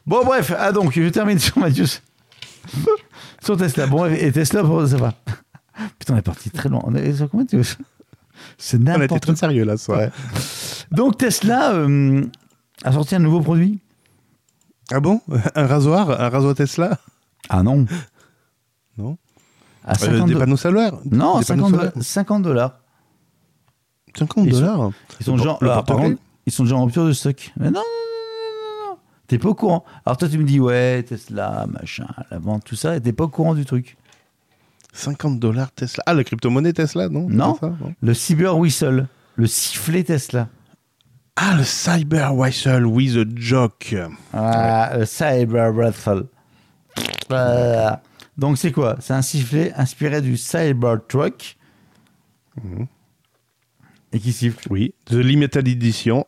[0.06, 2.02] Bon, bref, ah donc, je termine sur Mathius.
[3.44, 3.88] sur Tesla.
[3.88, 5.14] Bon, et Tesla, ça va.
[6.00, 6.82] Putain, on est parti très loin.
[6.84, 7.58] On est sur combien tu
[8.58, 9.76] C'est On a été n'importe très sérieux là.
[9.90, 10.10] Ouais.
[10.92, 12.24] Donc, Tesla euh,
[12.84, 13.80] a sorti un nouveau produit.
[14.92, 15.22] Ah bon?
[15.56, 16.20] Un rasoir?
[16.22, 17.00] Un rasoir Tesla?
[17.50, 17.86] Ah non.
[18.98, 19.18] Non.
[19.86, 20.94] À Euh, 50 Des panneaux solaires?
[21.10, 22.04] Non, Des panneaux 50 solaires dollars.
[22.04, 22.80] 50 dollars.
[24.16, 27.14] 50 Ils sont- Ils Le le alors, par contre, ils sont déjà en rupture de
[27.14, 27.52] stock.
[27.58, 28.98] Mais non, non, non, non, non, non.
[29.28, 29.86] T'es pas au courant.
[30.06, 33.24] Alors toi, tu me dis, ouais, Tesla, machin, la vente, tout ça, et t'es pas
[33.24, 33.98] au courant du truc.
[34.94, 36.04] 50 dollars Tesla.
[36.06, 37.54] Ah, la crypto-monnaie Tesla, non Non.
[37.54, 40.50] pas ça, non Le Cyber Whistle, le sifflet Tesla.
[41.36, 43.96] Ah, le Cyber Whistle with a joke.
[44.34, 46.26] Ah, le Cyber Whistle.
[47.30, 48.04] Voilà.
[48.38, 48.98] Donc c'est quoi?
[49.00, 51.58] C'est un sifflet inspiré du Cybertruck.
[54.14, 54.68] Et qui siffle.
[54.70, 56.26] Oui, The Limited Edition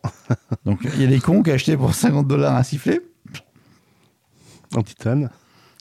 [0.65, 3.02] Donc il y a des cons qui acheté pour 50 dollars un sifflet.
[4.73, 5.30] en titane.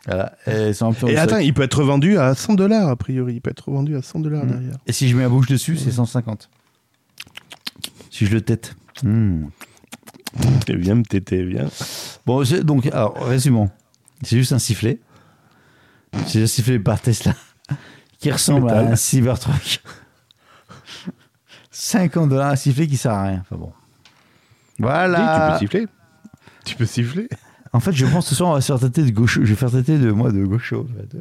[0.06, 0.32] Voilà.
[0.46, 3.34] Et, attends, il peut être vendu à 100 dollars a priori.
[3.34, 4.48] Il peut être vendu à 100 dollars Mm.
[4.50, 4.76] derrière.
[4.86, 6.50] Et si je mets ma bouche dessus, c'est 150.
[8.10, 8.74] Si je le tête.
[9.02, 9.46] Hmm.
[10.68, 11.68] Et viens me téter, viens.
[12.26, 13.70] Bon, donc, alors, résumons.
[14.22, 14.98] C'est juste un sifflet.
[16.26, 17.34] C'est un sifflet par Tesla
[18.18, 19.82] qui ressemble à un Cybertruck.
[21.70, 23.40] 50 dollars un sifflet qui sert à rien.
[23.40, 23.72] Enfin bon.
[23.72, 25.52] Oui, tu Voilà.
[25.52, 25.86] peux siffler.
[26.64, 27.28] Tu peux siffler.
[27.72, 29.40] En fait, je pense que ce soir, on va se faire têter de gaucho.
[29.44, 30.80] Je vais faire têter de moi de gaucho.
[30.90, 31.16] en fait.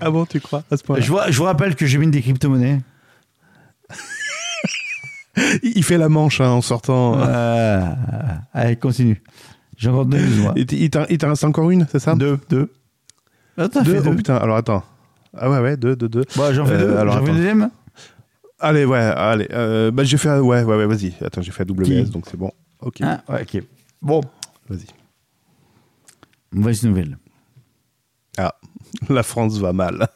[0.00, 2.08] Ah bon, tu crois à ce point Je, vous, je vous rappelle que j'ai mis
[2.08, 2.80] des crypto-monnaies.
[5.62, 7.18] il, fait la manche hein, en sortant.
[7.20, 7.86] Euh,
[8.52, 9.22] allez, continue.
[9.76, 10.54] J'ai encore deux news, moi.
[10.56, 12.38] Il t'en reste encore une, c'est ça Deux.
[12.48, 12.72] Deux.
[13.56, 14.84] Ah, t'as Deux Oh putain, alors attends.
[15.36, 16.24] Ah ouais, ouais, deux, deux, deux.
[16.36, 16.96] Bon, j'en fais Euh, deux.
[16.96, 17.32] alors, J'en fais attends.
[17.32, 17.70] une deuxième
[18.60, 19.48] Allez, ouais, allez.
[19.52, 20.38] Euh, bah, j'ai fait.
[20.38, 21.12] Ouais, ouais, ouais, vas-y.
[21.24, 22.50] Attends, j'ai fait AWS, Qui donc c'est bon.
[22.80, 23.62] Ok, Ah, ouais, ok.
[24.00, 24.20] Bon,
[24.68, 24.86] vas-y.
[26.54, 27.18] Mauvaise nouvelle.
[28.36, 28.54] Ah,
[29.08, 30.08] la France va mal.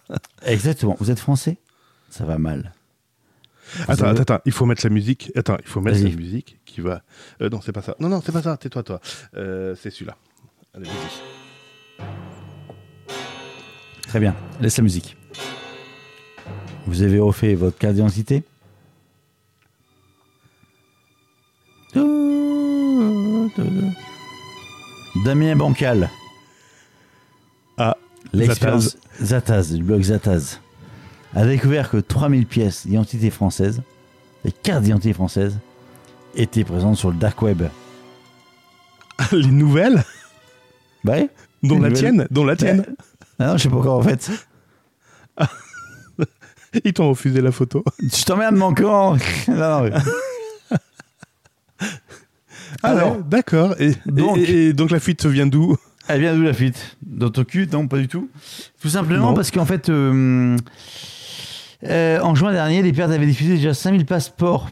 [0.44, 0.96] Exactement.
[0.98, 1.58] Vous êtes français?
[2.10, 2.72] Ça va mal.
[3.86, 5.30] Attends, avez- attends, attends, il faut mettre la musique.
[5.36, 7.02] Attends, il faut mettre la musique qui va.
[7.42, 7.94] Euh, non, c'est pas ça.
[8.00, 8.56] Non, non, c'est pas ça.
[8.56, 9.00] Tais-toi, toi.
[9.36, 10.16] Euh, c'est celui-là.
[10.74, 12.06] Allez, vas-y.
[14.08, 14.34] Très bien.
[14.60, 15.16] Laisse la musique.
[16.86, 18.42] Vous avez refait votre carte d'identité?
[25.24, 26.10] Damien Bancal.
[27.78, 27.96] Ah,
[28.32, 30.60] L'expérience Zataz, du blog Zataz,
[31.34, 33.82] a découvert que 3000 pièces d'identité française,
[34.44, 35.58] les cartes d'identité françaises,
[36.34, 37.62] étaient présentes sur le dark web.
[39.32, 40.02] les nouvelles,
[41.04, 41.30] Bah ouais.
[41.62, 41.94] dont la nouvelles.
[41.94, 42.84] tienne, dont la tienne.
[43.38, 44.30] Ah non, je sais pas encore en fait.
[46.84, 47.82] Ils t'ont refusé la photo.
[48.00, 49.16] Je t'emmerde mon non,
[49.48, 49.92] non, mais-
[52.82, 53.74] Ah Alors, d'accord.
[53.80, 55.76] Et, Donc- et- et donc la fuite vient d'où?
[56.08, 56.96] Elle vient d'où la fuite?
[57.06, 58.28] Dans ton cul Non, pas du tout.
[58.80, 59.34] Tout simplement Non.
[59.34, 60.56] parce qu'en fait, euh,
[61.84, 64.68] euh, en juin dernier, les pertes avaient diffusé déjà 5000 passeports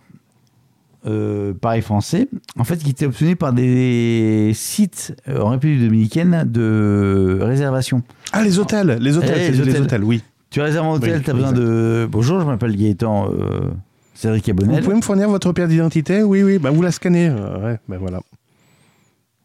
[1.07, 2.27] euh, pareil français,
[2.59, 8.03] en fait, qui étaient obtenus par des sites euh, en République dominicaine de réservation.
[8.33, 8.99] Ah, les hôtels.
[9.01, 10.03] Les hôtels, Eh, les les hôtels.
[10.03, 10.23] oui.
[10.51, 11.63] Tu réserves un hôtel, Oui, tu as besoin exact.
[11.65, 12.09] de.
[12.11, 13.69] Bonjour, je m'appelle Gaëtan euh,
[14.15, 14.83] Cédric Vous Abonnel.
[14.83, 16.23] pouvez me fournir votre pièce d'identité?
[16.23, 16.59] Oui, oui.
[16.59, 17.29] Bah, vous la scannez.
[17.29, 18.21] Euh, ouais, ben voilà.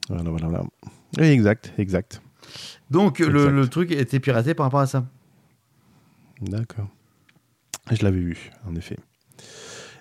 [0.09, 0.63] Voilà, voilà, voilà.
[1.17, 2.21] Oui, exact, exact.
[2.89, 3.51] Donc, le, Exact.
[3.51, 5.05] le truc était piraté par rapport à ça.
[6.41, 6.87] D'accord.
[7.91, 8.97] Je l'avais vu, en effet.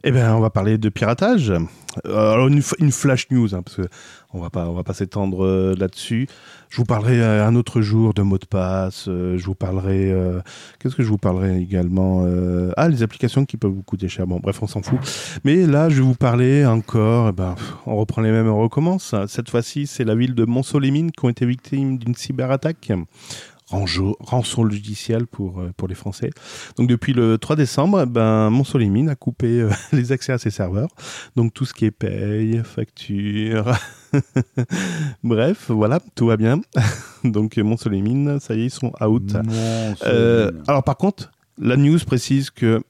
[0.02, 1.50] Eh bien, on va parler de piratage.
[1.50, 2.62] Euh, alors, une,
[2.92, 3.88] flash news, hein, parce que
[4.32, 6.26] on va pas, on va pas s'étendre euh, là-dessus.
[6.70, 9.06] Je vous parlerai euh, un autre jour de mots de passe.
[9.08, 10.12] euh, je vous parlerai.
[10.12, 10.40] euh,
[10.78, 14.24] Qu'est-ce que je vous parlerai également euh, Ah, les applications qui peuvent vous coûter cher.
[14.28, 14.98] Bon, bref, on s'en fout.
[15.44, 17.28] Mais là, je vais vous parler encore.
[17.28, 17.56] eh ben,
[17.86, 19.16] on reprend les mêmes on recommence.
[19.26, 22.92] Cette fois-ci, c'est la ville de Montceau-les-Mines qui ont été victimes d'une cyberattaque.
[23.70, 26.30] Rangeau- rançon logiciel pour, euh, pour les Français.
[26.76, 30.88] Donc depuis le 3 décembre, ben, Monsolimine a coupé euh, les accès à ses serveurs.
[31.36, 33.72] Donc tout ce qui est paye, facture.
[35.22, 36.60] Bref, voilà, tout va bien.
[37.24, 39.36] Donc Monsolimine, ça y est, ils sont out.
[40.04, 42.82] Euh, alors par contre, la news précise que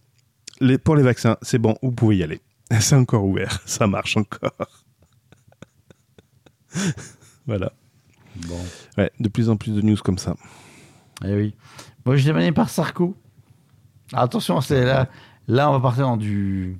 [0.60, 2.40] les, pour les vaccins, c'est bon, vous pouvez y aller.
[2.80, 4.52] C'est encore ouvert, ça marche encore.
[7.46, 7.72] voilà.
[8.48, 8.58] Bon.
[8.96, 10.36] Ouais, de plus en plus de news comme ça.
[11.24, 11.54] Eh oui.
[12.06, 13.16] Moi, je mené par Sarko.
[14.12, 15.08] Attention, c'est là.
[15.46, 16.78] Là, on va partir dans du.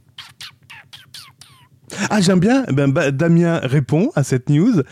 [2.09, 2.65] Ah, j'aime bien.
[2.69, 4.83] Eh Ben, Damien répond à cette news.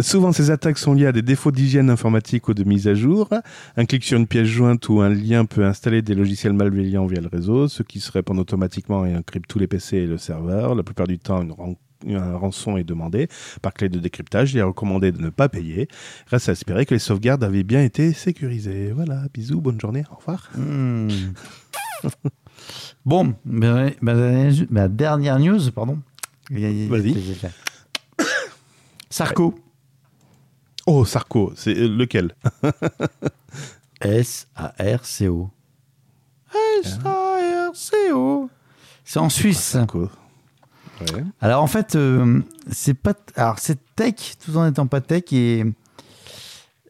[0.00, 3.28] Souvent, ces attaques sont liées à des défauts d'hygiène informatique ou de mise à jour.
[3.76, 7.20] Un clic sur une pièce jointe ou un lien peut installer des logiciels malveillants via
[7.20, 10.74] le réseau, ce qui se répandent automatiquement et encryptent tous les PC et le serveur.
[10.74, 11.76] La plupart du temps, une ran-
[12.08, 13.28] un rançon est demandé
[13.60, 14.52] par clé de décryptage.
[14.52, 15.88] Il est recommandé de ne pas payer.
[16.26, 18.92] Reste à espérer que les sauvegardes avaient bien été sécurisées.
[18.92, 20.50] Voilà, bisous, bonne journée, au revoir.
[20.56, 21.08] Hmm.
[23.04, 25.98] bon, ma, ma dernière- news, pardon.
[26.50, 27.18] Vas-y.
[29.10, 29.54] Sarko.
[30.86, 32.34] Oh, Sarko, c'est euh, lequel?
[34.00, 35.50] S-A-R-C-O.
[36.84, 38.50] S-A-R-C-o.
[39.04, 39.60] C'est en Suisse.
[39.60, 40.10] Sarko.
[41.14, 41.24] Ouais.
[41.40, 43.14] Alors en fait, euh, c'est pas.
[43.36, 44.14] Alors c'est tech
[44.44, 45.64] tout en étant pas tech et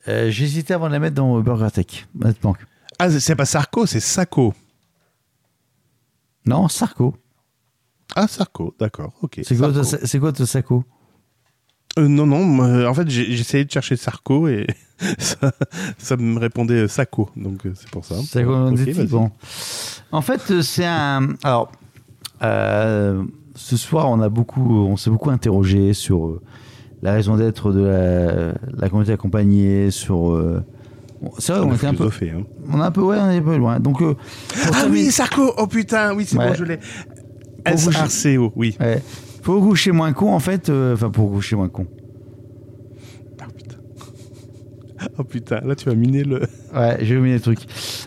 [0.08, 2.56] euh, j'hésitais avant de la mettre dans Burger Tech, honnêtement.
[2.98, 4.54] Ah, c'est pas Sarko, c'est Sako.
[6.46, 7.16] Non, Sarko.
[8.14, 9.40] Ah, Sarko, d'accord, ok.
[9.44, 10.84] C'est quoi, c'est quoi ton Sarko
[11.98, 14.66] Euh, Non, non, en fait, essayé de chercher Sarko et
[15.18, 15.52] ça,
[15.98, 18.16] ça me répondait Sako, donc c'est pour ça.
[18.26, 19.06] C'est quoi Ok, on dit vas-y.
[19.06, 19.30] bon.
[20.10, 21.28] En fait, c'est un.
[21.42, 21.70] Alors,
[22.42, 26.40] euh, ce soir, on a beaucoup, on s'est beaucoup interrogé sur euh,
[27.02, 30.32] la raison d'être de la, la communauté accompagnée, sur.
[30.32, 30.62] euh,
[31.38, 32.42] c'est vrai, On on était un peu, hein.
[32.72, 33.78] on a un peu, ouais, on est un peu loin.
[33.80, 34.14] Donc, euh,
[34.66, 36.48] Ah terminer- oui, Sarko Oh putain, oui, c'est Ouais.
[36.48, 36.78] bon, je l'ai.
[37.64, 38.76] S-R-C-O, oui.
[38.80, 39.00] Ouais.
[39.42, 41.86] Pour coucher moins con, en fait, euh, enfin pour coucher moins con.
[43.40, 43.76] Ah putain.
[45.18, 46.42] Oh putain, là tu vas miner le.
[46.74, 47.58] Ouais, j'ai oublié le truc.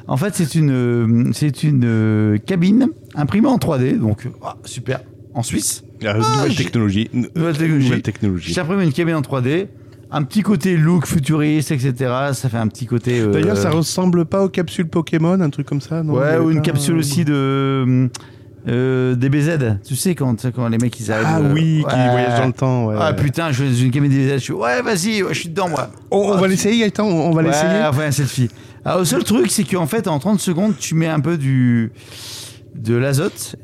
[0.08, 5.02] En fait, c'est une, euh, c'est une euh, cabine imprimée en 3D, donc ah, super.
[5.36, 7.10] En Suisse, Ah, nouvelle j'ai- technologie.
[7.14, 7.86] Nouvelle technologie.
[7.86, 8.54] Nouvelle technologie.
[8.54, 9.68] J'ai imprimé une cabine en 3D,
[10.10, 11.94] un petit côté look futuriste, etc.
[12.34, 13.20] Ça fait un petit côté.
[13.20, 16.14] euh, D'ailleurs, ça ressemble pas aux capsules Pokémon, un truc comme ça, non?
[16.14, 18.10] Ouais, ou une pas capsule aussi de
[18.70, 19.80] euh, DBZ.
[19.86, 21.28] Tu sais quand, quand les mecs ils arrivent.
[21.30, 22.10] Ah euh, oui, qui ouais.
[22.12, 22.86] voyage dans le temps.
[22.88, 22.96] Ouais.
[22.98, 24.34] Ah putain, je suis une cabine DBZ.
[24.36, 25.90] Je suis ouais, vas-y, ouais, je suis dedans moi.
[26.12, 28.48] On, on Ah, va l'essayer, Gaëtan On on va ouais, l'essayer enfin, selfie.
[28.86, 31.92] Alors, le seul truc, c'est qu'en fait, en 30 secondes, tu mets un peu du
[32.76, 33.58] de l'azote.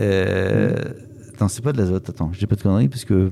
[0.00, 0.74] Euh...
[1.34, 2.08] Attends, c'est pas de l'azote.
[2.08, 3.30] Attends, je dis pas de conneries parce que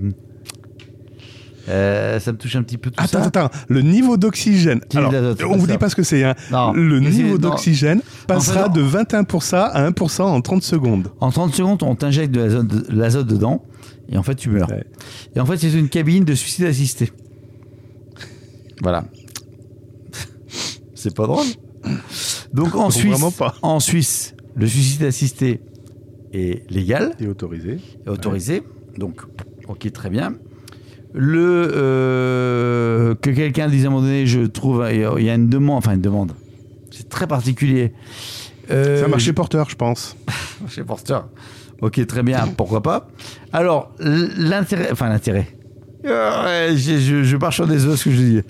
[1.68, 3.26] euh, ça me touche un petit peu tout Attends, ça.
[3.26, 4.80] attends, le niveau d'oxygène.
[4.94, 5.12] Alors,
[5.50, 6.22] on vous dit pas ce que c'est.
[6.22, 6.34] Hein.
[6.52, 6.72] Non.
[6.72, 7.50] Le niveau non.
[7.50, 11.08] d'oxygène passera En fait, de 21% à 1% en 30 secondes.
[11.20, 13.64] En 30 secondes, on t'injecte de l'azote, de l'azote dedans
[14.08, 14.68] et en fait, tu meurs.
[14.70, 14.84] Ouais.
[15.34, 17.10] Et en fait, c'est une cabine de suicide assisté.
[18.82, 19.04] Voilà.
[20.94, 21.46] c'est pas drôle.
[22.52, 23.54] Donc en Non, Suisse, pas.
[23.62, 25.60] en Suisse, le suicide assisté
[26.32, 27.12] est légal.
[27.20, 27.78] Et autorisé.
[28.06, 28.62] est autorisé.
[28.98, 29.22] Donc,
[29.68, 30.34] ok, très bien.
[31.14, 35.48] Le euh, que quelqu'un dise à un moment donné, je trouve, il y a une
[35.48, 36.32] demande, enfin une demande.
[36.90, 37.92] C'est très particulier.
[38.70, 40.16] Euh, C'est un marché porteur, je pense.
[40.68, 41.18] chez Porter.
[41.80, 43.08] Ok, très bien, pourquoi pas.
[43.52, 45.46] Alors, l'intérêt, enfin l'intérêt.
[46.04, 48.40] Euh, je, je, je pars sur des os ce que je dis.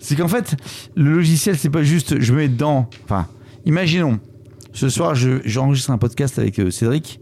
[0.00, 0.54] C'est qu'en fait,
[0.96, 2.88] le logiciel, c'est pas juste je me mets dedans.
[3.04, 3.26] Enfin,
[3.64, 4.20] imaginons,
[4.72, 7.20] ce soir, je- j'enregistre un podcast avec euh, Cédric.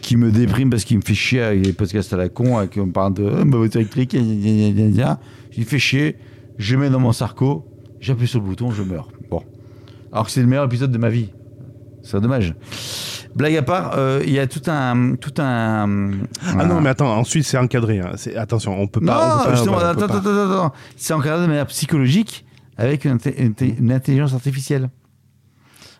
[0.00, 2.76] Qui me déprime parce qu'il me fait chier avec les podcasts à la con, avec
[2.76, 5.20] on parle de euh, ma voiture électrique, gna, gna, gna, gna, gna.
[5.56, 6.16] il fait chier,
[6.58, 7.66] je mets dans mon sarco,
[8.00, 9.08] j'appuie sur le bouton, je meurs.
[9.30, 9.42] Bon.
[10.12, 11.30] Alors que c'est le meilleur épisode de ma vie.
[12.02, 12.54] C'est dommage.
[13.34, 15.16] Blague à part, euh, il y a tout un.
[15.16, 16.10] Tout un
[16.46, 17.98] Ah non, mais attends, ensuite c'est encadré.
[18.00, 18.12] hein.
[18.36, 19.18] Attention, on peut pas.
[19.18, 20.72] on non, peut pas- justement, voilà, attends, attends, attends, attends.
[20.96, 22.46] C'est encadré de manière psychologique
[22.78, 23.18] avec une,
[23.90, 24.88] intelligence artificielle.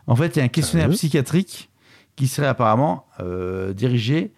[0.06, 1.68] En fait, il y a un questionnaire psychiatrique
[2.16, 4.32] qui serait apparemment euh, dirigé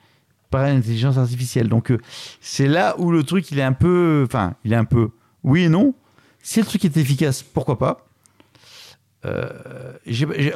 [0.51, 1.69] par une intelligence artificielle.
[1.69, 1.99] Donc, euh,
[2.41, 4.25] c'est là où le truc, il est un peu.
[4.27, 5.11] Enfin, il est un peu.
[5.45, 5.95] Oui et non.
[6.43, 8.07] Si le truc est efficace, pourquoi pas?
[9.25, 9.49] Euh,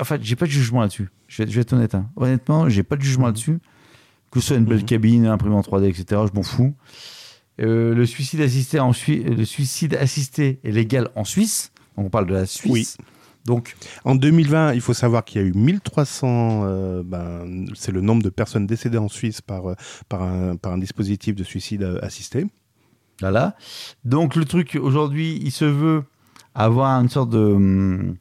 [0.01, 1.11] En fait, j'ai pas de jugement là-dessus.
[1.29, 1.95] Je vais, être- je vais être honnête.
[1.95, 2.07] hein.
[2.17, 3.59] Honnêtement, j'ai pas de jugement là-dessus.
[4.31, 4.85] Que ce soit une belle Mhm.
[4.87, 6.75] cabine, un imprimante 3D, etc., je m'en fous.
[7.61, 11.71] Euh, le suicide assisté en Sui- le suicide assisté est légal en Suisse.
[11.97, 12.97] Donc on parle de la Suisse.
[12.99, 13.05] Oui.
[13.47, 13.75] Donc
[14.05, 18.23] En 2020, il faut savoir qu'il y a eu 1300, euh, ben, c'est le nombre
[18.23, 19.75] de personnes décédées en Suisse par, euh,
[20.09, 22.47] par, un, par un dispositif de suicide euh, assisté.
[23.21, 23.57] voilà.
[24.05, 26.05] Donc le truc aujourd'hui, il se veut
[26.55, 28.17] avoir une sorte de hum,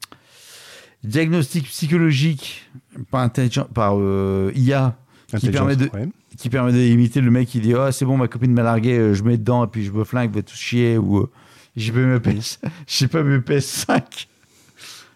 [1.04, 2.70] diagnostic psychologique
[3.10, 4.98] par intelligent, par euh, IA
[5.38, 6.10] Qui permet de- ouais.
[6.38, 9.24] qui permet d'imiter le mec qui dit ah c'est bon ma copine m'a largué je
[9.24, 11.28] mets dedans et puis je me flingue va tout chier ou
[11.76, 14.28] j'ai pas mes PS j'ai pas mes PS5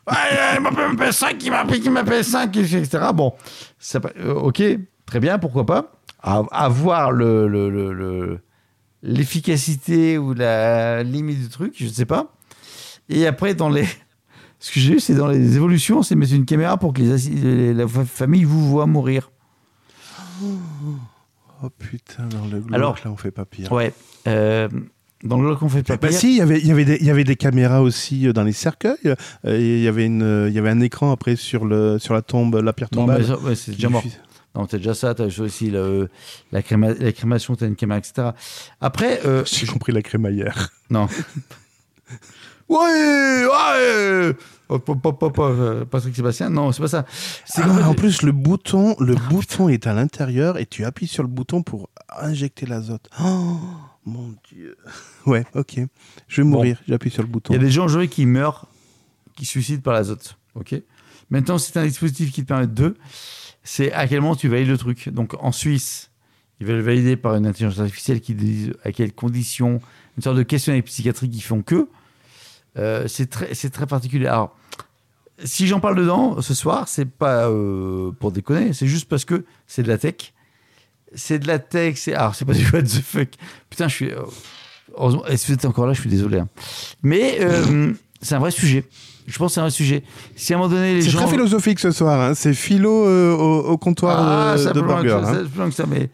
[0.07, 3.33] ouais, il m'a pas mes PS5 il m'a piqué ma PS5 etc bon
[3.79, 4.61] ça, euh, ok
[5.05, 5.91] très bien pourquoi pas
[6.21, 8.39] à, à voir le le- le- le-
[9.03, 12.33] l'efficacité ou la limite du truc je sais pas
[13.09, 13.85] et après dans les
[14.59, 17.73] ce que j'ai eu c'est dans les évolutions c'est mettre une caméra pour que les,
[17.73, 19.31] la fa- famille vous voit mourir
[21.63, 23.71] Oh putain, dans le glauque, Alors- là, on fait pas pire.
[23.71, 23.93] Ouais.
[24.27, 24.67] Euh,
[25.23, 26.97] dans le bloc, on fait pas Bah si, il y avait, il y, avait des,
[26.99, 28.97] il y avait des caméras aussi euh, dans les cercueils.
[29.05, 32.13] euh, il, y avait une, euh, il y avait un écran après sur, le, sur
[32.13, 33.23] la tombe, la pierre tombale.
[33.43, 34.03] ouais, c'est déjà mort.
[34.53, 36.09] Non, t'as déjà ça, t'as aussi le-
[36.53, 38.29] la, créma- la crémation, t'as une caméra, etc.
[38.79, 40.69] Après, euh, J'ai compris la crémaillère.
[40.89, 41.07] non.
[42.69, 42.77] ouais,
[43.47, 44.33] ouais.
[44.71, 47.05] Euh, Patrick Sébastien, non, c'est pas ça.
[47.45, 51.07] C'est Ah, fait- en plus, le bouton, le bouton est à l'intérieur et tu appuies
[51.07, 53.09] sur le bouton pour injecter l'azote.
[53.23, 53.57] Oh,
[54.05, 54.77] mon dieu.
[55.25, 55.79] Ouais, ok.
[56.27, 56.49] Je vais Bon.
[56.57, 56.81] mourir.
[56.87, 57.53] J'appuie sur le bouton.
[57.53, 58.67] Il y a des gens aujourd'hui qui meurent,
[59.35, 60.37] qui suicident par l'azote.
[60.55, 60.75] Ok?
[61.31, 62.95] Maintenant, c'est un dispositif qui te permet de.
[63.63, 65.09] C'est à quel moment tu valides le truc.
[65.09, 66.11] Donc en Suisse,
[66.59, 69.81] ils veulent le valider par une intelligence artificielle qui dit à quelles conditions,
[70.17, 71.87] une sorte de questionnaire psychiatrique qui font que.
[72.77, 74.27] Euh, c'est très, c'est très particulier.
[74.27, 74.55] Alors,
[75.43, 79.45] si j'en parle dedans ce soir, c'est pas euh, pour déconner, c'est juste parce que
[79.65, 80.33] c'est de la tech.
[81.15, 82.13] C'est de la tech, c'est.
[82.13, 83.29] Alors, c'est pas du what the fuck.
[83.69, 84.11] Putain, je suis.
[84.11, 84.21] euh,
[84.97, 86.39] Heureusement, et si vous êtes encore là, je suis désolé.
[86.39, 86.47] hein.
[87.03, 88.85] Mais euh, c'est un vrai sujet.
[89.27, 90.03] Je pense que c'est un vrai sujet.
[90.35, 91.19] Si à un moment donné, les C'est gens.
[91.23, 92.21] très philosophique ce soir.
[92.21, 92.33] hein.
[92.35, 95.25] C'est philo euh, au, au comptoir Ah, de, ça de peut loin que burger.
[95.25, 95.33] ça, hein.
[95.43, 96.09] ça peut loin que ça, mais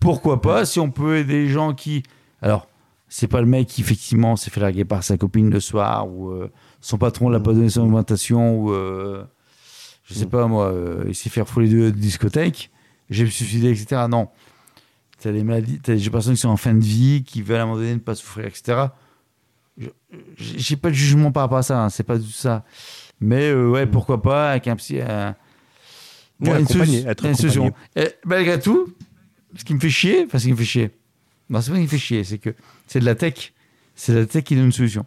[0.00, 2.02] pourquoi pas si on peut aider les gens qui.
[2.42, 2.66] Alors,
[3.08, 6.30] c'est pas le mec qui effectivement s'est fait larguer par sa copine le soir ou
[6.30, 9.24] euh, son patron l'a pas donné son augmentation ou euh,
[10.04, 12.70] je sais pas moi, euh, il s'est fait refouler de, de discothèque,
[13.10, 14.02] j'ai me suicidé, etc.
[14.08, 14.28] Non.
[15.20, 17.62] T'as des maladies, t'as des personnes qui sont en fin de vie, qui veulent à
[17.62, 18.86] un moment donné ne pas souffrir, etc.
[19.78, 19.88] Je-
[20.36, 22.64] J'ai pas de jugement par rapport à ça, hein, c'est pas du tout ça.
[23.20, 25.00] Mais euh, ouais, pourquoi pas avec un psy.
[25.00, 25.34] un-
[26.40, 27.64] Ouais, une accompagné, solution- être une solution.
[27.68, 28.06] accompagné.
[28.08, 28.92] Et malgré tout,
[29.56, 30.90] ce qui me fait chier, enfin ce qui me fait chier,
[31.48, 32.54] non, c'est pas ce qui me fait chier, c'est que
[32.88, 33.52] c'est de la tech.
[33.94, 35.06] C'est de la tech qui donne une solution.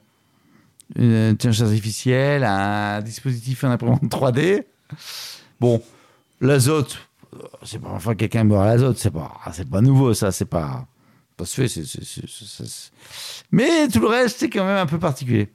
[0.95, 4.63] Une intelligence artificielle, un dispositif, un imprimante 3D.
[5.59, 5.83] Bon,
[6.39, 7.01] l'azote, euh,
[7.63, 10.85] c'est pas enfin quelqu'un meurt à l'azote, c'est pas, c'est pas nouveau ça, c'est pas,
[11.35, 11.81] pas se fait,
[13.51, 15.51] mais tout le reste c'est quand même un peu particulier.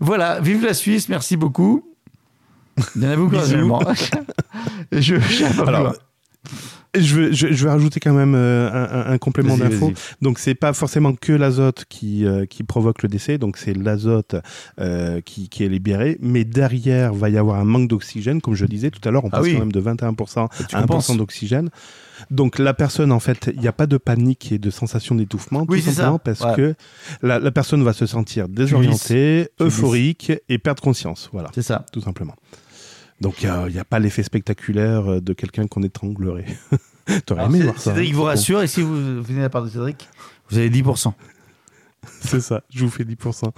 [0.00, 1.94] Voilà, vive la Suisse, merci beaucoup.
[2.96, 3.42] Il y en a beaucoup Bisous.
[3.44, 3.82] actuellement.
[4.90, 5.94] Et je, je Alors.
[6.94, 9.92] Je, vais, je, je vais rajouter quand même euh, un, complément d'info.
[10.22, 14.36] Donc c'est pas forcément que l'azote qui, euh, qui provoque le décès, donc c'est l'azote
[14.80, 18.66] euh, qui, qui est libéré, mais derrière va y avoir un manque d'oxygène, comme je
[18.66, 19.52] disais tout à l'heure, on Ah passe oui.
[19.54, 21.16] quand même de 21% Tu à 1% compenses.
[21.16, 21.70] d'oxygène.
[22.30, 25.66] Donc la personne, en fait, il n'y a pas de panique et de sensation d'étouffement,
[25.68, 26.16] Oui, tout c'est ça.
[26.24, 26.54] parce Ouais.
[26.54, 26.74] que
[27.22, 31.84] la, la personne va se sentir désorientée, euphorique et perdre conscience, voilà, C'est ça.
[31.92, 32.34] tout simplement.
[33.20, 36.46] Donc il n'y a, pas l'effet spectaculaire euh, de quelqu'un qu'on étranglerait.
[37.26, 37.94] T'aurais aimé voir ça.
[37.94, 38.16] Cédric hein.
[38.16, 40.08] vous rassure, et si vous venez de la part de Cédric,
[40.50, 41.12] vous avez 10%.
[42.20, 43.50] C'est ça, je vous fais 10%.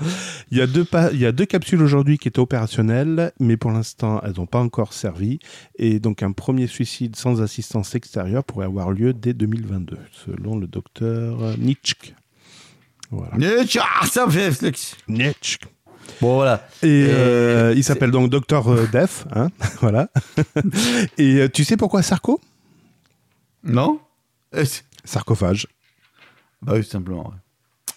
[0.50, 3.56] Il y a deux, pa- il y a deux capsules aujourd'hui qui étaient opérationnelles, mais
[3.56, 5.40] pour l'instant, elles n'ont pas encore servi.
[5.78, 10.68] Et donc, un premier suicide sans assistance extérieure pourrait avoir lieu dès 2022, selon le
[10.68, 12.14] docteur Nitschk.
[13.10, 13.32] Voilà.
[13.80, 14.50] Ah, ça fait.
[16.20, 16.66] Bon, voilà.
[16.82, 19.48] Et Et euh, il s'appelle donc Docteur euh, Def, hein,
[19.80, 20.08] voilà.
[21.18, 22.40] Et euh, tu sais pourquoi Sarko?
[23.64, 24.00] Non
[25.04, 25.66] Sarcophage.
[26.62, 27.28] Bah oui, simplement.
[27.28, 27.94] ouais.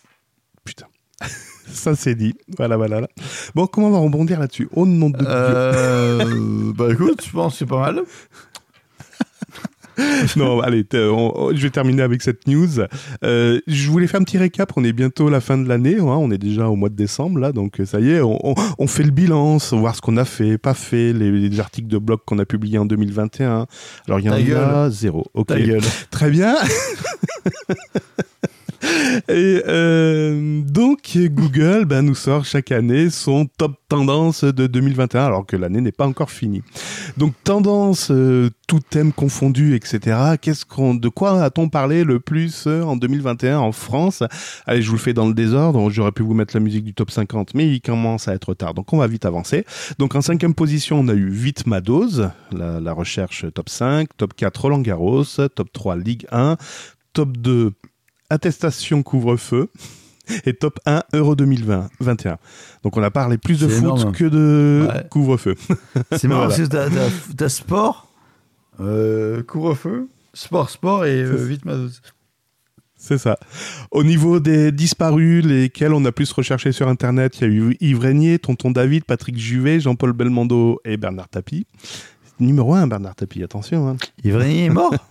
[0.64, 0.88] Putain.
[1.72, 2.36] Ça c'est dit.
[2.58, 3.02] Voilà, voilà.
[3.02, 3.08] là.
[3.56, 4.68] Bon, comment on va rebondir là-dessus?
[4.74, 5.28] Au nom de Dieu.
[5.30, 8.02] Euh, bah écoute, je pense que c'est pas mal.
[10.38, 12.80] Non, allez, on- on- je vais terminer avec cette news.
[13.24, 14.72] Euh, je voulais faire un petit récap.
[14.76, 15.98] On est bientôt à la fin de l'année.
[16.00, 18.38] hein, on est déjà au mois de décembre là, donc euh, ça y est, on,
[18.44, 21.88] on- on fait le bilan, voir ce qu'on a fait, pas fait, les, les articles
[21.88, 23.66] de blog qu'on a publiés en 2021.
[24.08, 25.26] Alors il y en a zéro.
[25.34, 25.48] Ok.
[26.12, 26.56] Très bien.
[29.30, 35.46] Et euh, donc Google ben, nous sort chaque année son top tendance de 2021 alors
[35.46, 36.64] que l'année n'est pas encore finie.
[37.18, 40.36] Donc tendance, euh, tout thème confondu, etc.
[40.42, 44.24] Qu'est-ce qu'on, de quoi a-t-on parlé le plus euh, en 2021 en France?
[44.66, 45.90] Allez, je vous le fais dans le désordre.
[45.90, 48.74] J'aurais pu vous mettre la musique du top 50, mais il commence à être tard,
[48.74, 49.66] donc on va vite avancer.
[49.98, 54.10] Donc en cinquième position, on a eu vite ma dose, la, la recherche top 5,
[54.18, 55.26] top 4 Roland Garros,
[55.56, 56.58] top 3 Ligue 1,
[57.14, 57.74] top 2
[58.30, 59.70] attestation couvre-feu
[60.46, 62.38] et top 1 Euro 2021.
[62.84, 64.12] Donc on a parlé plus de foot énorme.
[64.12, 65.06] que de Ouais.
[65.10, 65.56] couvre-feu.
[66.18, 66.68] C'est marrant Voilà.
[66.68, 68.08] parce que t'as, sport,
[68.80, 72.02] euh, couvre-feu, sport, sport et euh, vite ma dose.
[73.02, 73.38] C'est ça.
[73.92, 77.78] Au niveau des disparus, lesquels on a plus recherché sur Internet, il y a eu
[77.80, 81.66] Yves Régnier, Tonton David, Patrick Juvet, Jean-Paul Belmondo et Bernard Tapie.
[82.42, 83.88] Numéro 1, Bernard Tapie, attention.
[83.88, 83.96] Hein.
[84.26, 84.94] Ivrénier est mort?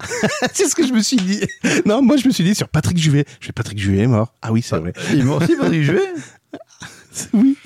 [0.52, 1.40] c'est ce que je me suis dit.
[1.86, 3.24] Non, moi je me suis dit sur Patrick Juvet.
[3.40, 4.34] Je fais Patrick Juvet est mort.
[4.42, 4.92] Ah oui, c'est vrai.
[5.12, 6.00] Il est mort aussi, Patrick Juvet?
[7.32, 7.56] Oui.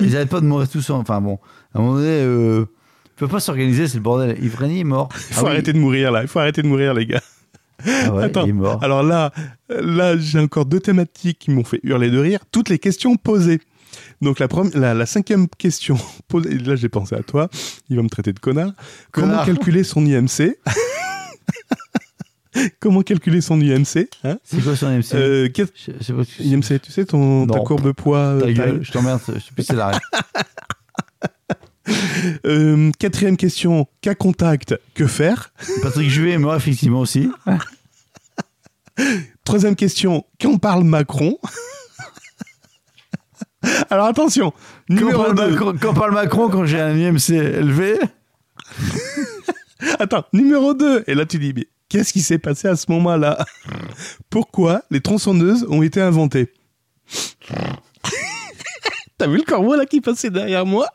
[0.00, 0.90] Ils n'arrêtent pas de mourir tous.
[0.90, 1.38] en- Enfin bon,
[1.72, 2.64] à un moment donné, euh,
[3.06, 4.36] ils peuvent pas s'organiser, c'est le bordel.
[4.42, 5.08] Ivrénier est mort.
[5.30, 6.22] Il faut arrêter de mourir là.
[6.22, 7.22] Il faut arrêter de mourir, les gars.
[7.86, 8.44] Ah ouais, Attends.
[8.44, 8.82] il est mort.
[8.82, 9.32] Alors là,
[9.68, 12.40] là j'ai encore deux thématiques qui m'ont fait hurler de rire.
[12.50, 13.60] Toutes les questions posées.
[14.20, 15.96] Donc la, première, la, la cinquième question
[16.28, 17.48] posée, là j'ai pensé à toi,
[17.88, 18.72] il va me traiter de connard.
[19.12, 20.56] Comment calculer son IMC
[22.80, 25.64] Comment calculer son IMC hein C'est quoi son MC Euh, Je
[26.00, 26.22] je pas.
[26.42, 29.52] IMC, tu sais, ton, ta courbe poids euh, Ta taille gueule, je t'emmerde, je sais
[29.54, 29.98] plus si c'est l'arrêt.
[32.46, 35.52] Euh, Quatrième question, cas contact, que faire?
[35.82, 37.28] Patrick Juvet mort effectivement aussi.
[39.44, 41.36] Troisième question, quand parle Macron?
[43.90, 44.52] Alors attention,
[44.88, 45.50] Quand numéro parle, 2.
[45.50, 47.98] Macron, quand parle Macron quand j'ai un IMC élevé?
[49.98, 51.04] Attends, numéro 2.
[51.08, 53.44] Et là, tu dis, mais qu'est-ce qui s'est passé à ce moment-là
[54.30, 56.50] Pourquoi les tronçonneuses ont été inventées
[59.18, 60.86] T'as vu le corbeau là qui passait derrière moi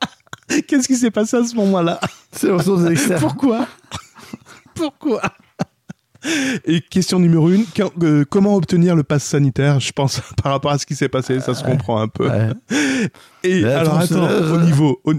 [0.68, 2.00] Qu'est-ce qui s'est passé à ce moment-là
[2.32, 2.50] C'est
[2.90, 3.20] externes.
[3.20, 3.68] Pourquoi
[4.74, 5.22] Pourquoi
[6.66, 9.80] Et question numéro 1, comment obtenir le pass sanitaire?
[9.80, 12.30] Je pense par rapport à ce qui s'est passé, ça se comprend un peu.
[12.30, 12.52] Ouais.
[13.44, 15.14] Et La alors attends, au niveau, au,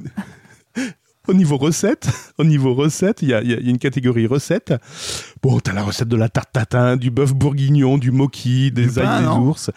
[1.28, 2.08] au niveau recette,
[2.38, 4.74] au niveau recette, il y a, y une catégorie recette.
[5.42, 9.20] Bon, t'as la recette de la tarte tatin, du bœuf bourguignon, du moki, des ailes
[9.20, 9.70] des ours.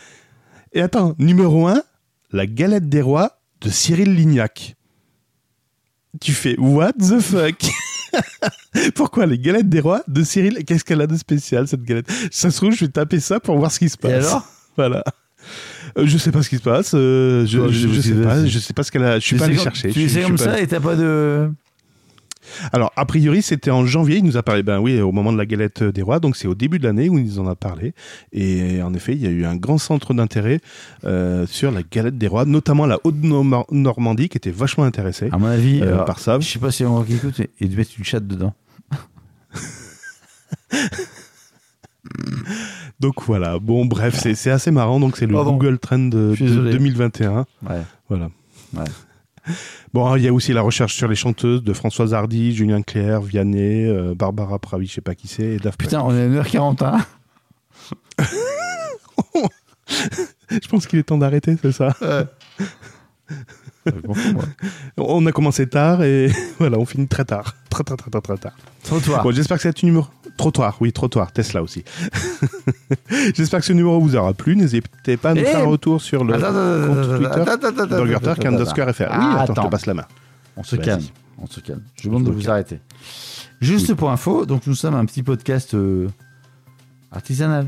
[0.74, 1.82] Et attends, numéro 1,
[2.32, 4.76] la galette des rois de Cyril Lignac.
[6.22, 7.60] Tu fais what the fuck?
[8.96, 10.64] Pourquoi les galettes des rois de Cyril?
[10.66, 12.12] Qu'est-ce qu'elle a de spécial cette galette?
[12.32, 14.12] Ça se trouve, je vais taper ça pour voir ce qui se passe.
[14.12, 14.46] Et alors?
[14.78, 15.04] Voilà.
[15.98, 16.92] Euh, je sais pas ce qui se passe.
[16.94, 19.20] euh, je, je, sais pas, Je sais pas ce qu'elle a.
[19.20, 19.92] Je suis pas allé chercher.
[19.92, 21.50] Tu sais comme pas ça et t'as pas de.
[22.74, 24.18] Alors a priori c'était en janvier.
[24.18, 24.64] Il nous a parlé.
[24.64, 26.20] Ben oui, au moment de la galette des rois.
[26.20, 27.94] Donc c'est au début de l'année où il nous en a parlé.
[28.34, 30.60] Et en effet, il y a eu un grand centre d'intérêt
[31.06, 35.48] euh, sur la galette des rois, notamment la Haute-Normandie qui était vachement intéressée À mon
[35.48, 36.40] avis, euh, alors, par ça.
[36.40, 38.54] je sais pas si on qui écoute, mais ils mettre une chatte dedans.
[43.00, 43.60] Donc voilà.
[43.60, 45.00] Bon bref, c'est assez marrant.
[45.00, 45.52] Donc c'est le Pardon.
[45.54, 46.72] Google Trend de, Je suis de désolé.
[46.72, 47.46] 2021.
[47.70, 47.82] Ouais.
[48.10, 48.30] Voilà.
[48.74, 48.84] Ouais.
[49.94, 53.22] Bon, il y a aussi la recherche sur les chanteuses de Françoise Hardy, Julien Clerc,
[53.22, 55.80] Vianney, euh, Barbara Pravi, je sais pas qui c'est, et Daft.
[55.80, 57.00] Putain, on est à 1h41.
[60.52, 61.96] Je pense qu'il est temps d'arrêter, c'est ça.
[64.06, 64.16] Moi.
[64.98, 67.56] On a commencé tard et voilà, on finit très tard.
[67.70, 68.56] Très, très, très, très, très tard.
[69.24, 70.06] Bon, j'espère que c'est numéro.
[70.40, 71.84] Trottoir, oui, trottoir, Tesla aussi.
[73.36, 74.56] j'espère que ce numéro vous aura plu.
[74.56, 77.96] N'hésitez pas à nous Eh faire un retour sur le compte Twitter attends, attends, attends,
[77.98, 79.02] BurgerTalk attends, attends, underscore FR.
[79.02, 80.06] Oui, attends, je te passe la main.
[80.56, 81.04] On se calme.
[81.40, 81.82] On se calme.
[81.98, 82.80] Je demande de vous arrêter.
[83.60, 86.08] Juste pour info, donc nous sommes un petit podcast euh,
[87.12, 87.68] artisanal.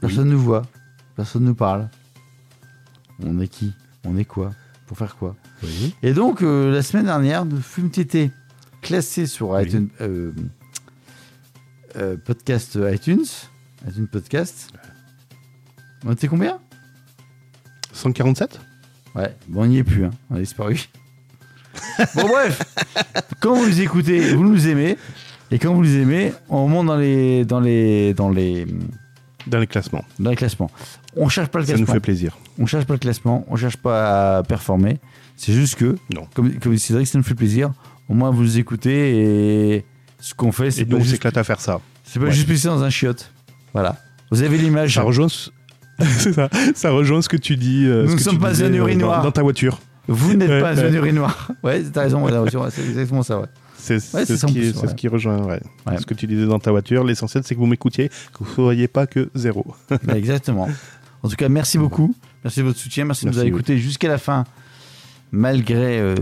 [0.00, 0.62] Personne ne nous voit.
[1.16, 1.88] Personne ne nous parle.
[3.24, 3.72] On est qui?
[4.04, 4.52] On est quoi?
[4.86, 5.34] Pour faire quoi?
[6.04, 8.30] Et donc, euh, la semaine dernière, nous fûmes été
[8.82, 9.88] classés sur iTunes,
[11.96, 13.24] euh, podcast iTunes.
[13.88, 14.70] iTunes Podcast.
[16.04, 16.58] On était combien?
[17.92, 18.60] 147
[19.14, 20.10] Ouais, bon, on n'y est plus, hein.
[20.30, 20.88] on a disparu.
[22.14, 22.62] bon, bref,
[23.40, 24.96] quand vous nous écoutez, vous nous aimez,
[25.50, 28.66] Et quand vous les aimez, on monte dans les, dans les, dans les,
[29.46, 30.04] Dans les classements.
[30.18, 30.70] dans les classements.
[31.16, 31.86] On cherche pas le Ça classement.
[31.86, 32.36] nous fait plaisir.
[32.58, 33.44] On cherche pas le classement.
[33.48, 34.98] On cherche pas à performer.
[35.36, 36.26] C'est juste que, Non.
[36.34, 37.72] comme, comme Cédric, ça nous fait plaisir.
[38.08, 39.84] Au moins, vous nous écoutez et
[40.20, 41.80] ce qu'on fait, c'est nous, on s'éclate à faire ça.
[42.04, 42.32] c'est pas Ouais.
[42.32, 43.30] juste pisser dans un chiotte.
[43.72, 43.96] Voilà.
[44.30, 44.94] Vous avez l'image.
[44.94, 45.50] Ça rejoint ce...
[46.18, 46.48] c'est ça.
[46.74, 47.84] Ça rejoint ce que tu dis.
[47.86, 49.18] euh, Nous ne sommes pas un euh, urinoir.
[49.18, 49.80] Dans, dans ta voiture.
[50.06, 50.84] Vous n'êtes Ouais, pas ouais.
[50.84, 51.50] un urinoir.
[51.62, 52.26] Ouais, t'as raison.
[52.70, 53.40] c'est exactement ça.
[53.40, 53.46] Ouais.
[53.76, 54.88] C'est Ouais, ce, ça qui, plus, c'est ouais.
[54.88, 55.60] ce qui rejoint ouais.
[55.98, 57.04] Ce que tu disais dans ta voiture.
[57.04, 59.66] L'essentiel, c'est que vous m'écoutiez, que vous ne soyez pas que zéro.
[60.04, 60.68] Bah, exactement.
[61.22, 62.14] En tout cas, merci beaucoup.
[62.44, 63.04] Merci de votre soutien.
[63.04, 64.44] Merci, de nous avoir écoutés jusqu'à la fin,
[65.32, 66.14] malgré euh,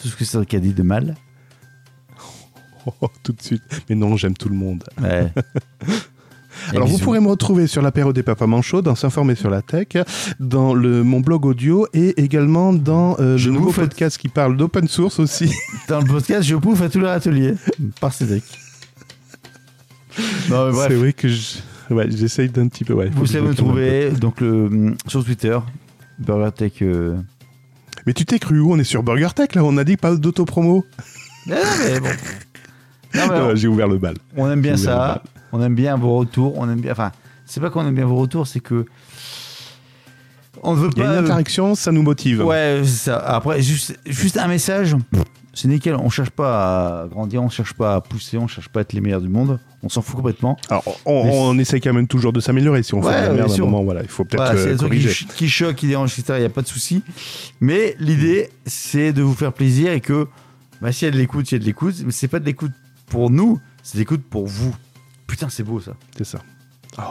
[0.00, 1.14] tout ce que Cédric a dit de mal.
[3.22, 3.62] Tout de suite.
[3.88, 4.84] Mais non, j'aime tout le monde.
[5.02, 5.32] Ouais.
[6.70, 9.86] Alors, vous pourrez me retrouver sur l'apéro des papas manchots, dans S'informer sur la tech,
[10.40, 14.88] dans le, mon blog audio et également dans euh, le nouveau podcast qui parle d'open
[14.88, 15.52] source aussi.
[15.88, 17.54] Dans le podcast, je pouffe à tous leurs ateliers.
[18.00, 18.42] Par Cédric.
[20.50, 20.72] Non.
[20.88, 21.58] C'est vrai que je-
[21.90, 22.92] ouais, j'essaye d'un petit peu.
[22.94, 25.58] Ouais, Vous savez me trouver donc le, sur Twitter,
[26.18, 26.82] BurgerTech.
[26.82, 27.16] Euh...
[28.06, 28.72] Mais tu t'es cru où?
[28.72, 30.84] On est sur Burger Tech là, on a dit pas d'auto-promo.
[31.50, 31.54] Ah,
[31.86, 32.08] mais bon.
[33.16, 34.16] Euh, J'ai ouvert le bal.
[34.36, 35.22] on aime bien ça.
[35.52, 36.58] On aime bien vos retours.
[36.58, 36.92] On aime bien.
[36.92, 37.12] Enfin,
[37.46, 38.84] c'est pas qu'on aime bien vos retours, c'est que
[40.62, 41.12] on ne veut Il y a pas.
[41.12, 42.44] une euh, interaction, ça nous motive.
[42.44, 43.18] Ouais, c'est ça.
[43.18, 44.96] Après, juste, juste un message,
[45.54, 45.94] c'est nickel.
[45.94, 48.92] On cherche pas à grandir, on cherche pas à pousser, on cherche pas à être
[48.92, 49.60] les meilleurs du monde.
[49.84, 50.56] On s'en fout complètement.
[50.68, 52.82] Alors, on, Mais- on essaye quand même toujours de s'améliorer.
[52.82, 54.60] Si on Ouais, fait de la merde à un moment, voilà, il faut peut-être Voilà,
[54.60, 55.08] c'est euh, qui, corriger.
[55.10, 56.34] ch- qui choquent, qui dérangent, etc.
[56.38, 57.02] Il n'y a pas de souci.
[57.60, 60.26] Mais l'idée, c'est de vous faire plaisir et que,
[60.82, 61.94] bah, s'il y a de l'écoute, il y a de l'écoute.
[62.04, 62.72] Mais c'est pas de l'écoute
[63.08, 64.74] pour nous, c'est de l'écoute pour vous.
[65.26, 65.92] Putain, c'est beau ça.
[66.16, 66.38] C'est ça.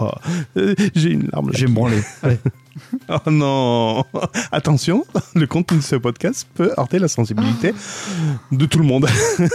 [0.02, 0.10] Oh,
[0.58, 1.52] euh, J'ai une larme.
[1.54, 2.02] J'ai branlé.
[2.24, 2.40] Allez.
[3.10, 4.04] Oh non
[4.52, 5.04] Attention,
[5.34, 7.74] le contenu de ce podcast peut heurter la sensibilité
[8.52, 9.08] de tout le monde.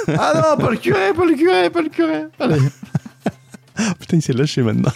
[0.08, 2.24] Ah non, pas le curé, pas le curé, pas le curé.
[2.40, 2.58] Allez.
[4.00, 4.92] Putain, il s'est lâché maintenant.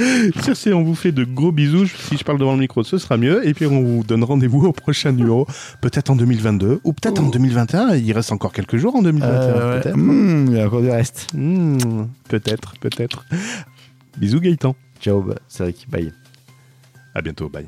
[0.42, 1.86] Sur ce, on vous fait de gros bisous.
[1.86, 3.46] Si je parle devant le micro, ce sera mieux.
[3.46, 5.46] Et puis, on vous donne rendez-vous au prochain numéro,
[5.80, 7.30] peut-être en 2022 ou peut-être en Oh.
[7.30, 7.94] 2021.
[7.96, 9.30] Il reste encore quelques jours en 2021.
[9.32, 9.96] Euh, peut-être.
[9.96, 11.26] Mmh, il y a encore du reste.
[11.34, 11.78] Hmm,
[12.28, 13.24] peut-être, peut-être.
[14.18, 14.74] Bisous Gaëtan.
[15.00, 15.86] Ciao, bah, c'est Rick.
[15.90, 16.12] Bye.
[17.14, 17.66] À bientôt, bye.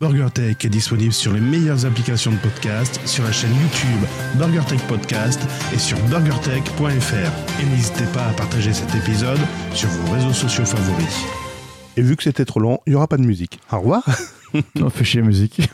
[0.00, 5.40] BurgerTech est disponible sur les meilleures applications de podcast, sur la chaîne YouTube BurgerTech Podcast
[5.74, 7.60] et sur burgertech.fr.
[7.60, 9.40] Et n'hésitez pas à partager cet épisode
[9.74, 11.47] sur vos réseaux sociaux favoris.
[11.98, 13.58] Et vu que c'était trop long, il n'y aura pas de musique.
[13.72, 14.04] Au revoir
[14.80, 15.68] On fait chier musique.